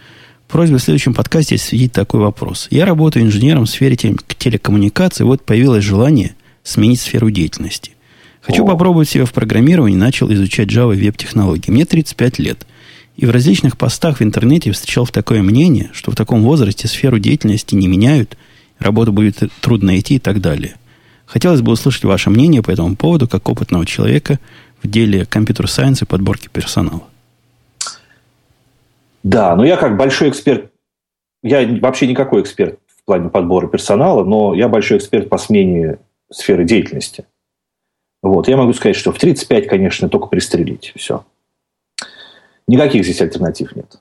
[0.48, 2.68] Просьба в следующем подкасте осветить такой вопрос.
[2.72, 7.92] Я работаю инженером в сфере телекоммуникации, вот появилось желание сменить сферу деятельности.
[8.42, 8.68] Хочу О.
[8.68, 11.70] попробовать себя в программировании, начал изучать Java и веб-технологии.
[11.70, 12.66] Мне 35 лет.
[13.18, 17.76] И в различных постах в интернете встречал такое мнение, что в таком возрасте сферу деятельности
[17.76, 18.38] не меняют,
[18.80, 20.76] работу будет трудно найти и так далее.
[21.26, 24.40] Хотелось бы услышать ваше мнение по этому поводу, как опытного человека
[24.82, 27.04] в деле компьютер-сайенса и подборки персонала.
[29.28, 30.72] Да, но я как большой эксперт,
[31.44, 36.00] я вообще никакой эксперт в плане подбора персонала, но я большой эксперт по смене
[36.32, 37.26] сферы деятельности.
[38.24, 40.94] Вот, я могу сказать, что в 35, конечно, только пристрелить.
[40.96, 41.26] Все.
[42.70, 44.00] Никаких здесь альтернатив нет.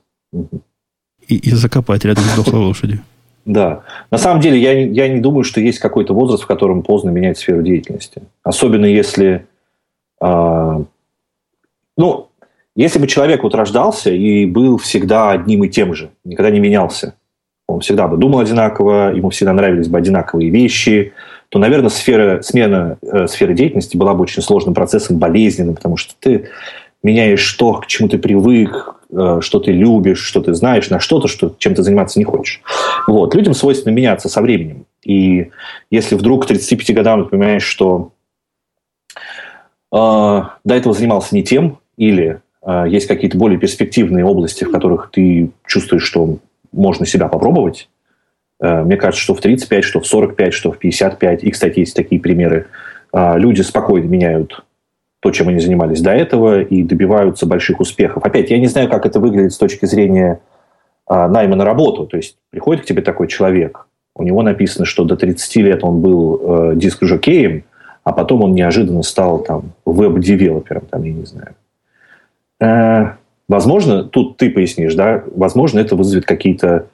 [1.27, 3.01] И, и закопать рядом с дохлой лошадью.
[3.43, 3.83] Да.
[4.11, 7.37] На самом деле, я, я не думаю, что есть какой-то возраст, в котором поздно менять
[7.37, 8.23] сферу деятельности.
[8.43, 9.47] Особенно если...
[10.21, 10.83] Э,
[11.95, 12.26] ну,
[12.77, 17.15] если бы человек вот рождался и был всегда одним и тем же, никогда не менялся,
[17.67, 21.13] он всегда бы думал одинаково, ему всегда нравились бы одинаковые вещи,
[21.49, 26.13] то, наверное, сфера, смена э, сферы деятельности была бы очень сложным процессом, болезненным, потому что
[26.19, 26.49] ты
[27.01, 31.27] меняешь то, к чему ты привык, э, что ты любишь, что ты знаешь, на что-то,
[31.27, 32.61] что, чем ты заниматься не хочешь.
[33.07, 33.33] Вот.
[33.33, 34.85] Людям свойственно меняться со временем.
[35.03, 35.49] И
[35.89, 38.11] если вдруг к 35 годам ты понимаешь, что
[39.91, 42.41] э, до этого занимался не тем, или
[42.87, 46.39] есть какие-то более перспективные области, в которых ты чувствуешь, что
[46.71, 47.87] можно себя попробовать,
[48.59, 51.43] Э, мне кажется, что в 35, что в 45, что в 55.
[51.43, 52.67] И, кстати, есть такие примеры.
[53.13, 54.63] Э, люди спокойно меняют
[55.19, 58.23] то, чем они занимались до этого, и добиваются больших успехов.
[58.23, 60.39] Опять, я не знаю, как это выглядит с точки зрения
[61.09, 62.05] э, найма на работу.
[62.05, 66.01] То есть приходит к тебе такой человек, у него написано, что до 30 лет он
[66.01, 67.65] был диск-жокеем,
[68.03, 71.53] а потом он неожиданно стал там веб-девелопером, там, я не знаю.
[72.59, 76.87] Возможно, тут ты пояснишь, да, возможно, это вызовет какие-то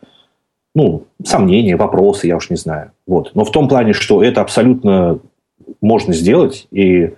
[0.76, 2.91] ну, сомнения, вопросы, я уж не знаю.
[3.07, 3.31] Вот.
[3.35, 5.19] Но в том плане, что это абсолютно
[5.81, 7.14] можно сделать, и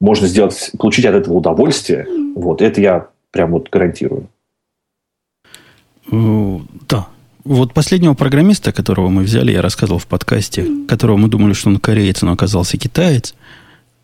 [0.00, 4.28] можно сделать, получить от этого удовольствие, вот, это я прям вот гарантирую.
[6.10, 7.08] Э, да.
[7.44, 11.78] Вот последнего программиста, которого мы взяли, я рассказывал в подкасте, которого мы думали, что он
[11.78, 13.34] кореец, но оказался китаец–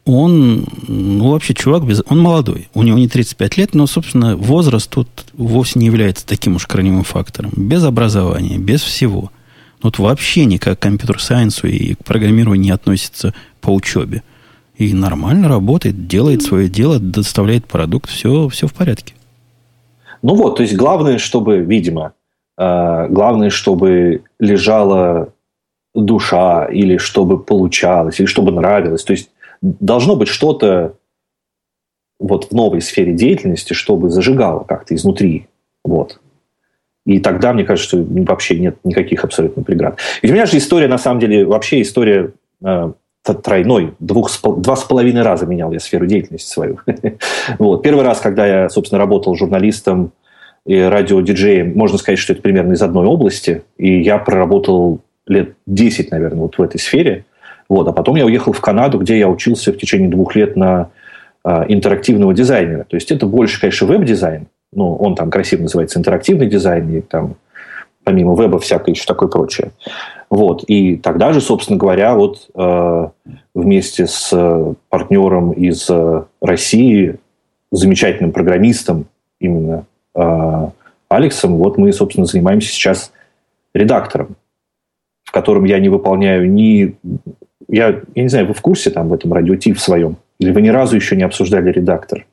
[0.09, 2.69] он, ну, вообще чувак, без, он молодой.
[2.75, 7.05] У него не 35 лет, но, собственно, возраст тут вовсе не является таким уж корневым
[7.05, 7.53] фактором.
[7.55, 9.31] Без образования, без всего.
[9.83, 14.23] Вот вообще никак к компьютер-сайенсу и к программированию не относится по учебе.
[14.77, 19.15] И нормально работает, делает свое дело, доставляет продукт, все, все в порядке.
[20.23, 22.13] Ну вот, то есть главное, чтобы, видимо,
[22.57, 25.33] э, главное, чтобы лежала
[25.95, 29.05] душа, или чтобы получалось, или чтобы нравилось.
[29.05, 29.31] То есть
[29.63, 30.97] должно быть что-то
[32.19, 35.47] вот в новой сфере деятельности, чтобы зажигало как-то изнутри.
[35.85, 36.21] Вот.
[37.07, 39.99] И тогда, мне кажется, что вообще нет никаких абсолютно преград.
[40.21, 42.33] Ведь у меня же история, на самом деле, вообще история
[42.63, 42.93] э,
[43.25, 43.95] тройной.
[43.99, 46.81] Двух, два с половиной раза менял я сферу деятельности свою.
[47.59, 47.83] вот.
[47.83, 50.13] Первый раз, когда я, собственно, работал журналистом
[50.67, 53.63] и радиодиджеем, можно сказать, что это примерно из одной области.
[53.79, 57.25] И я проработал лет 10, наверное, вот в этой сфере.
[57.69, 57.87] Вот.
[57.89, 60.91] А потом я уехал в Канаду, где я учился в течение двух лет на
[61.45, 62.85] э, интерактивного дизайнера.
[62.85, 64.47] То есть это больше, конечно, веб-дизайн.
[64.73, 67.37] Ну, он там красиво называется интерактивный дизайн, и там
[68.05, 69.71] помимо веба всякое еще такое прочее.
[70.31, 70.65] Вот.
[70.67, 73.09] И тогда же, собственно говоря, вот э,
[73.55, 77.19] вместе с партнером из э, России,
[77.71, 79.07] замечательным программистом
[79.41, 79.85] именно
[80.15, 80.69] э,
[81.09, 83.13] Алексом, вот мы, собственно, занимаемся сейчас
[83.75, 84.37] редактором,
[85.25, 86.97] в котором я не выполняю ни
[87.69, 90.17] я, я не знаю, вы в курсе там в этом радиоти в своем?
[90.39, 92.27] Или вы ни разу еще не обсуждали редактор?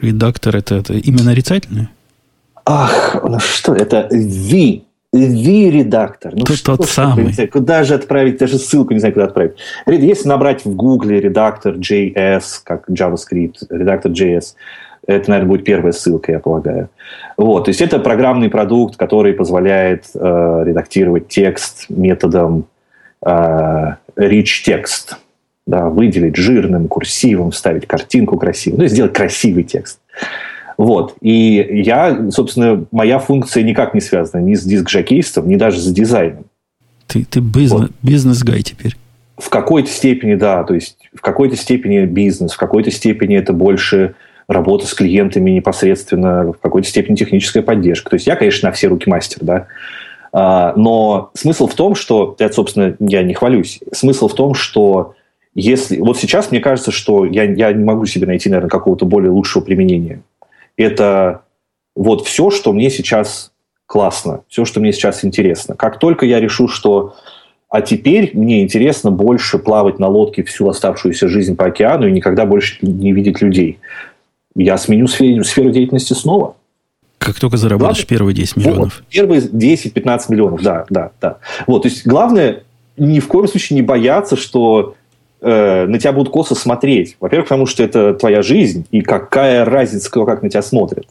[0.00, 1.90] Редактор это, это именно нарицательное?
[2.66, 4.82] Ах, ну что, это V.
[5.12, 6.34] V-редактор.
[6.36, 7.32] Ну, тот, что, тот самый.
[7.32, 9.54] Знаю, куда же отправить, даже ссылку не знаю, куда отправить.
[9.88, 14.54] Если набрать в Гугле редактор JS, как JavaScript, редактор JS,
[15.08, 16.90] это, наверное, будет первая ссылка, я полагаю.
[17.36, 22.66] Вот, то есть это программный продукт, который позволяет э, редактировать текст методом
[23.24, 25.16] э, rich текст,
[25.66, 30.00] да, выделить жирным курсивом, вставить картинку красивую, ну, сделать красивый текст.
[30.76, 31.14] Вот.
[31.20, 36.46] И я, собственно, моя функция никак не связана ни с диск-жокейством, ни даже с дизайном.
[37.06, 37.90] Ты, ты бизнес, вот.
[38.02, 38.96] бизнес-гай теперь.
[39.36, 40.64] В какой-то степени, да.
[40.64, 44.14] То есть, в какой-то степени бизнес, в какой-то степени это больше
[44.48, 48.10] работа с клиентами непосредственно, в какой-то степени техническая поддержка.
[48.10, 49.66] То есть, я, конечно, на все руки мастер, да.
[50.32, 55.14] А, но смысл в том, что, это, собственно, я не хвалюсь, смысл в том, что
[55.54, 55.98] если...
[55.98, 59.62] Вот сейчас мне кажется, что я, я не могу себе найти, наверное, какого-то более лучшего
[59.62, 60.22] применения.
[60.76, 61.42] Это
[61.96, 63.52] вот все, что мне сейчас
[63.86, 65.74] классно, все, что мне сейчас интересно.
[65.74, 67.14] Как только я решу, что
[67.68, 72.44] а теперь мне интересно больше плавать на лодке всю оставшуюся жизнь по океану и никогда
[72.44, 73.78] больше не видеть людей.
[74.56, 76.56] Я сменю сферу, сферу деятельности снова.
[77.20, 78.98] Как только заработаешь главное, первые 10 миллионов.
[79.00, 81.36] Вот, первые 10-15 миллионов, да, да, да.
[81.66, 82.62] Вот, то есть главное
[82.96, 84.94] ни в коем случае не бояться, что
[85.42, 87.18] э, на тебя будут косо смотреть.
[87.20, 91.08] Во-первых, потому что это твоя жизнь, и какая разница, кто как на тебя смотрит.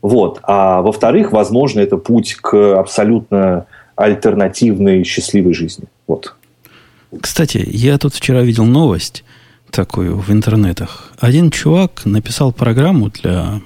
[0.00, 0.38] Вот.
[0.44, 3.66] А во-вторых, возможно, это путь к абсолютно
[3.96, 5.86] альтернативной счастливой жизни.
[6.06, 6.36] Вот.
[7.20, 9.24] Кстати, я тут вчера видел новость
[9.72, 11.12] такую в интернетах.
[11.18, 13.60] Один чувак написал программу для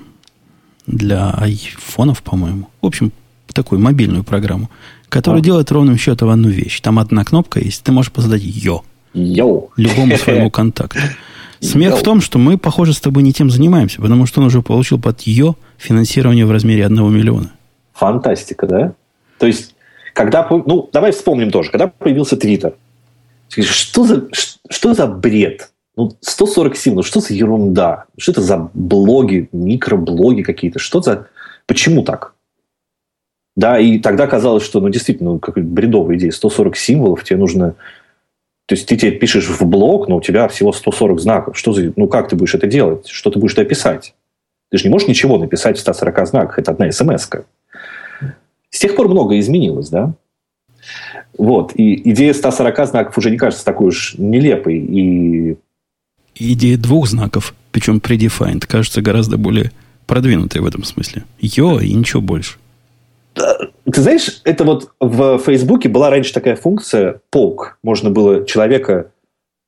[0.87, 2.69] для айфонов, по-моему.
[2.81, 3.13] В общем,
[3.53, 4.71] такую мобильную программу,
[5.09, 5.45] которая а.
[5.45, 6.81] делает ровным счетом одну вещь.
[6.81, 8.83] Там одна кнопка есть, ты можешь поздать «Йо».
[9.15, 9.69] Йо.
[9.77, 11.01] Любому своему контакту.
[11.61, 11.97] Смех Йо.
[11.99, 14.99] в том, что мы, похоже, с тобой не тем занимаемся, потому что он уже получил
[14.99, 17.53] под «Йо» финансирование в размере одного миллиона.
[17.93, 18.95] Фантастика, да?
[19.39, 19.75] То есть,
[20.15, 20.47] когда...
[20.51, 21.71] Ну, давай вспомним тоже.
[21.71, 22.75] Когда появился Твиттер,
[23.49, 24.29] что за,
[24.71, 25.72] что за бред?
[25.97, 28.07] Ну, 147, ну что за ерунда?
[28.17, 30.79] Что это за блоги, микроблоги какие-то?
[30.79, 31.29] Что за...
[31.67, 32.35] Почему так?
[33.57, 36.31] Да, и тогда казалось, что, ну, действительно, ну, как бредовая идея.
[36.31, 37.75] 140 символов, тебе нужно...
[38.67, 41.59] То есть, ты тебе пишешь в блог, но у тебя всего 140 знаков.
[41.59, 41.93] Что за...
[41.97, 43.09] Ну, как ты будешь это делать?
[43.09, 44.15] Что ты будешь это писать?
[44.71, 46.59] Ты же не можешь ничего написать в 140 знаках.
[46.59, 47.45] Это одна смс -ка.
[48.71, 50.15] С тех пор многое изменилось, да?
[51.37, 51.73] Вот.
[51.75, 54.79] И идея 140 знаков уже не кажется такой уж нелепой.
[54.79, 55.57] И...
[56.35, 59.71] Идея двух знаков, причем predefined, кажется гораздо более
[60.07, 61.25] продвинутой в этом смысле.
[61.39, 62.59] Йо и ничего больше.
[63.35, 67.75] Ты знаешь, это вот в Фейсбуке была раньше такая функция poke.
[67.83, 69.11] Можно было человека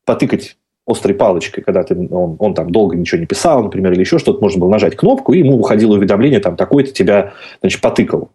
[0.04, 4.18] потыкать острой палочкой, когда ты, он, он там долго ничего не писал, например, или еще
[4.18, 8.30] что-то, можно было нажать кнопку, и ему уходило уведомление, там, такой-то тебя, значит, потыкал.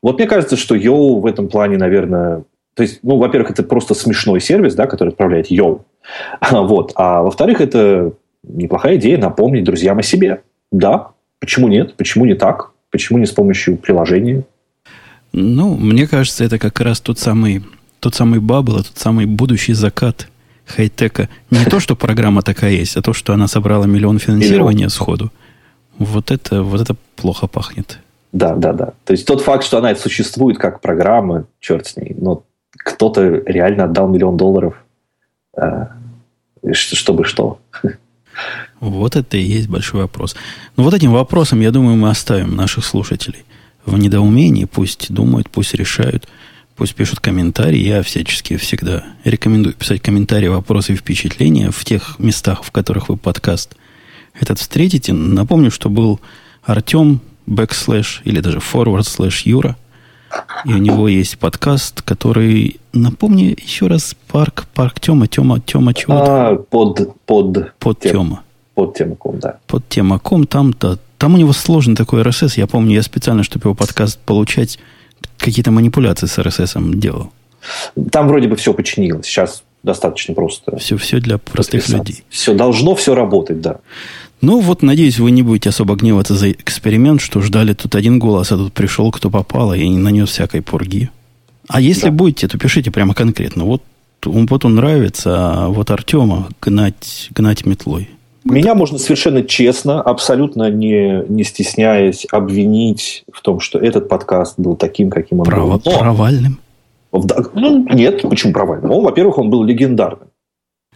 [0.00, 2.44] Вот мне кажется, что Йоу в этом плане, наверное...
[2.74, 5.84] То есть, ну, во-первых, это просто смешной сервис, да, который отправляет Йоу.
[6.50, 6.92] Вот.
[6.96, 10.42] А во-вторых, это неплохая идея напомнить друзьям о себе.
[10.70, 11.10] Да,
[11.40, 11.94] почему нет?
[11.96, 12.72] Почему не так?
[12.90, 14.44] Почему не с помощью приложения?
[15.32, 17.64] Ну, мне кажется, это как раз тот самый,
[18.00, 20.28] тот самый бабл, тот самый будущий закат
[20.66, 21.28] хай-тека.
[21.50, 25.30] Не то, что программа такая есть, а то, что она собрала миллион финансирования сходу.
[25.98, 27.98] Вот это, вот это плохо пахнет.
[28.32, 28.92] Да, да, да.
[29.04, 32.42] То есть тот факт, что она существует как программа, черт с ней, но
[32.84, 34.74] кто-то реально отдал миллион долларов,
[35.56, 35.86] э,
[36.72, 37.58] чтобы что.
[38.80, 40.36] Вот это и есть большой вопрос.
[40.76, 43.44] Но вот этим вопросом, я думаю, мы оставим наших слушателей
[43.86, 44.66] в недоумении.
[44.66, 46.28] Пусть думают, пусть решают,
[46.76, 47.78] пусть пишут комментарии.
[47.78, 53.16] Я всячески всегда рекомендую писать комментарии, вопросы и впечатления в тех местах, в которых вы
[53.16, 53.76] подкаст
[54.38, 55.12] этот встретите.
[55.12, 56.20] Напомню, что был
[56.62, 59.76] Артем backslash или даже forward slash Юра.
[60.64, 66.48] И у него есть подкаст, который, напомни еще раз, парк, парк Тема, Тема, Тема чего-то.
[66.48, 68.42] А, под, под, под тем, Тема.
[68.74, 69.58] Под темаком, да.
[69.66, 72.54] Под темаком, там-то, там у него сложный такой RSS.
[72.56, 74.78] Я помню, я специально, чтобы его подкаст получать,
[75.38, 77.30] какие-то манипуляции с RSS делал.
[78.10, 79.26] Там вроде бы все починилось.
[79.26, 80.76] Сейчас достаточно просто.
[80.78, 82.24] Все, все для простых людей.
[82.28, 83.78] Все должно все работать, да.
[84.44, 88.52] Ну, вот, надеюсь, вы не будете особо гневаться за эксперимент, что ждали тут один голос,
[88.52, 91.08] а тут пришел кто попало и нанес всякой пурги.
[91.66, 92.12] А если да.
[92.12, 93.64] будете, то пишите прямо конкретно.
[93.64, 93.82] Вот,
[94.22, 98.10] вот он нравится, а вот Артема гнать, гнать метлой.
[98.44, 104.76] Меня можно совершенно честно, абсолютно не, не стесняясь, обвинить в том, что этот подкаст был
[104.76, 105.82] таким, каким он Право, был.
[105.86, 106.60] Но, провальным?
[107.54, 108.90] Ну, нет, почему провальным?
[108.90, 110.28] Ну, во-первых, он был легендарным.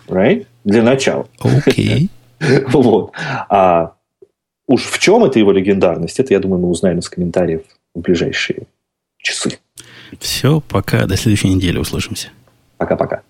[0.06, 0.44] Right?
[0.64, 1.26] Для начала.
[1.40, 2.08] Окей.
[2.08, 2.08] Okay.
[2.68, 3.12] Вот.
[3.48, 3.94] А
[4.66, 7.62] уж в чем это его легендарность, это, я думаю, мы узнаем из комментариев
[7.94, 8.66] в ближайшие
[9.18, 9.58] часы.
[10.20, 11.06] Все, пока.
[11.06, 12.28] До следующей недели услышимся.
[12.76, 13.22] Пока-пока.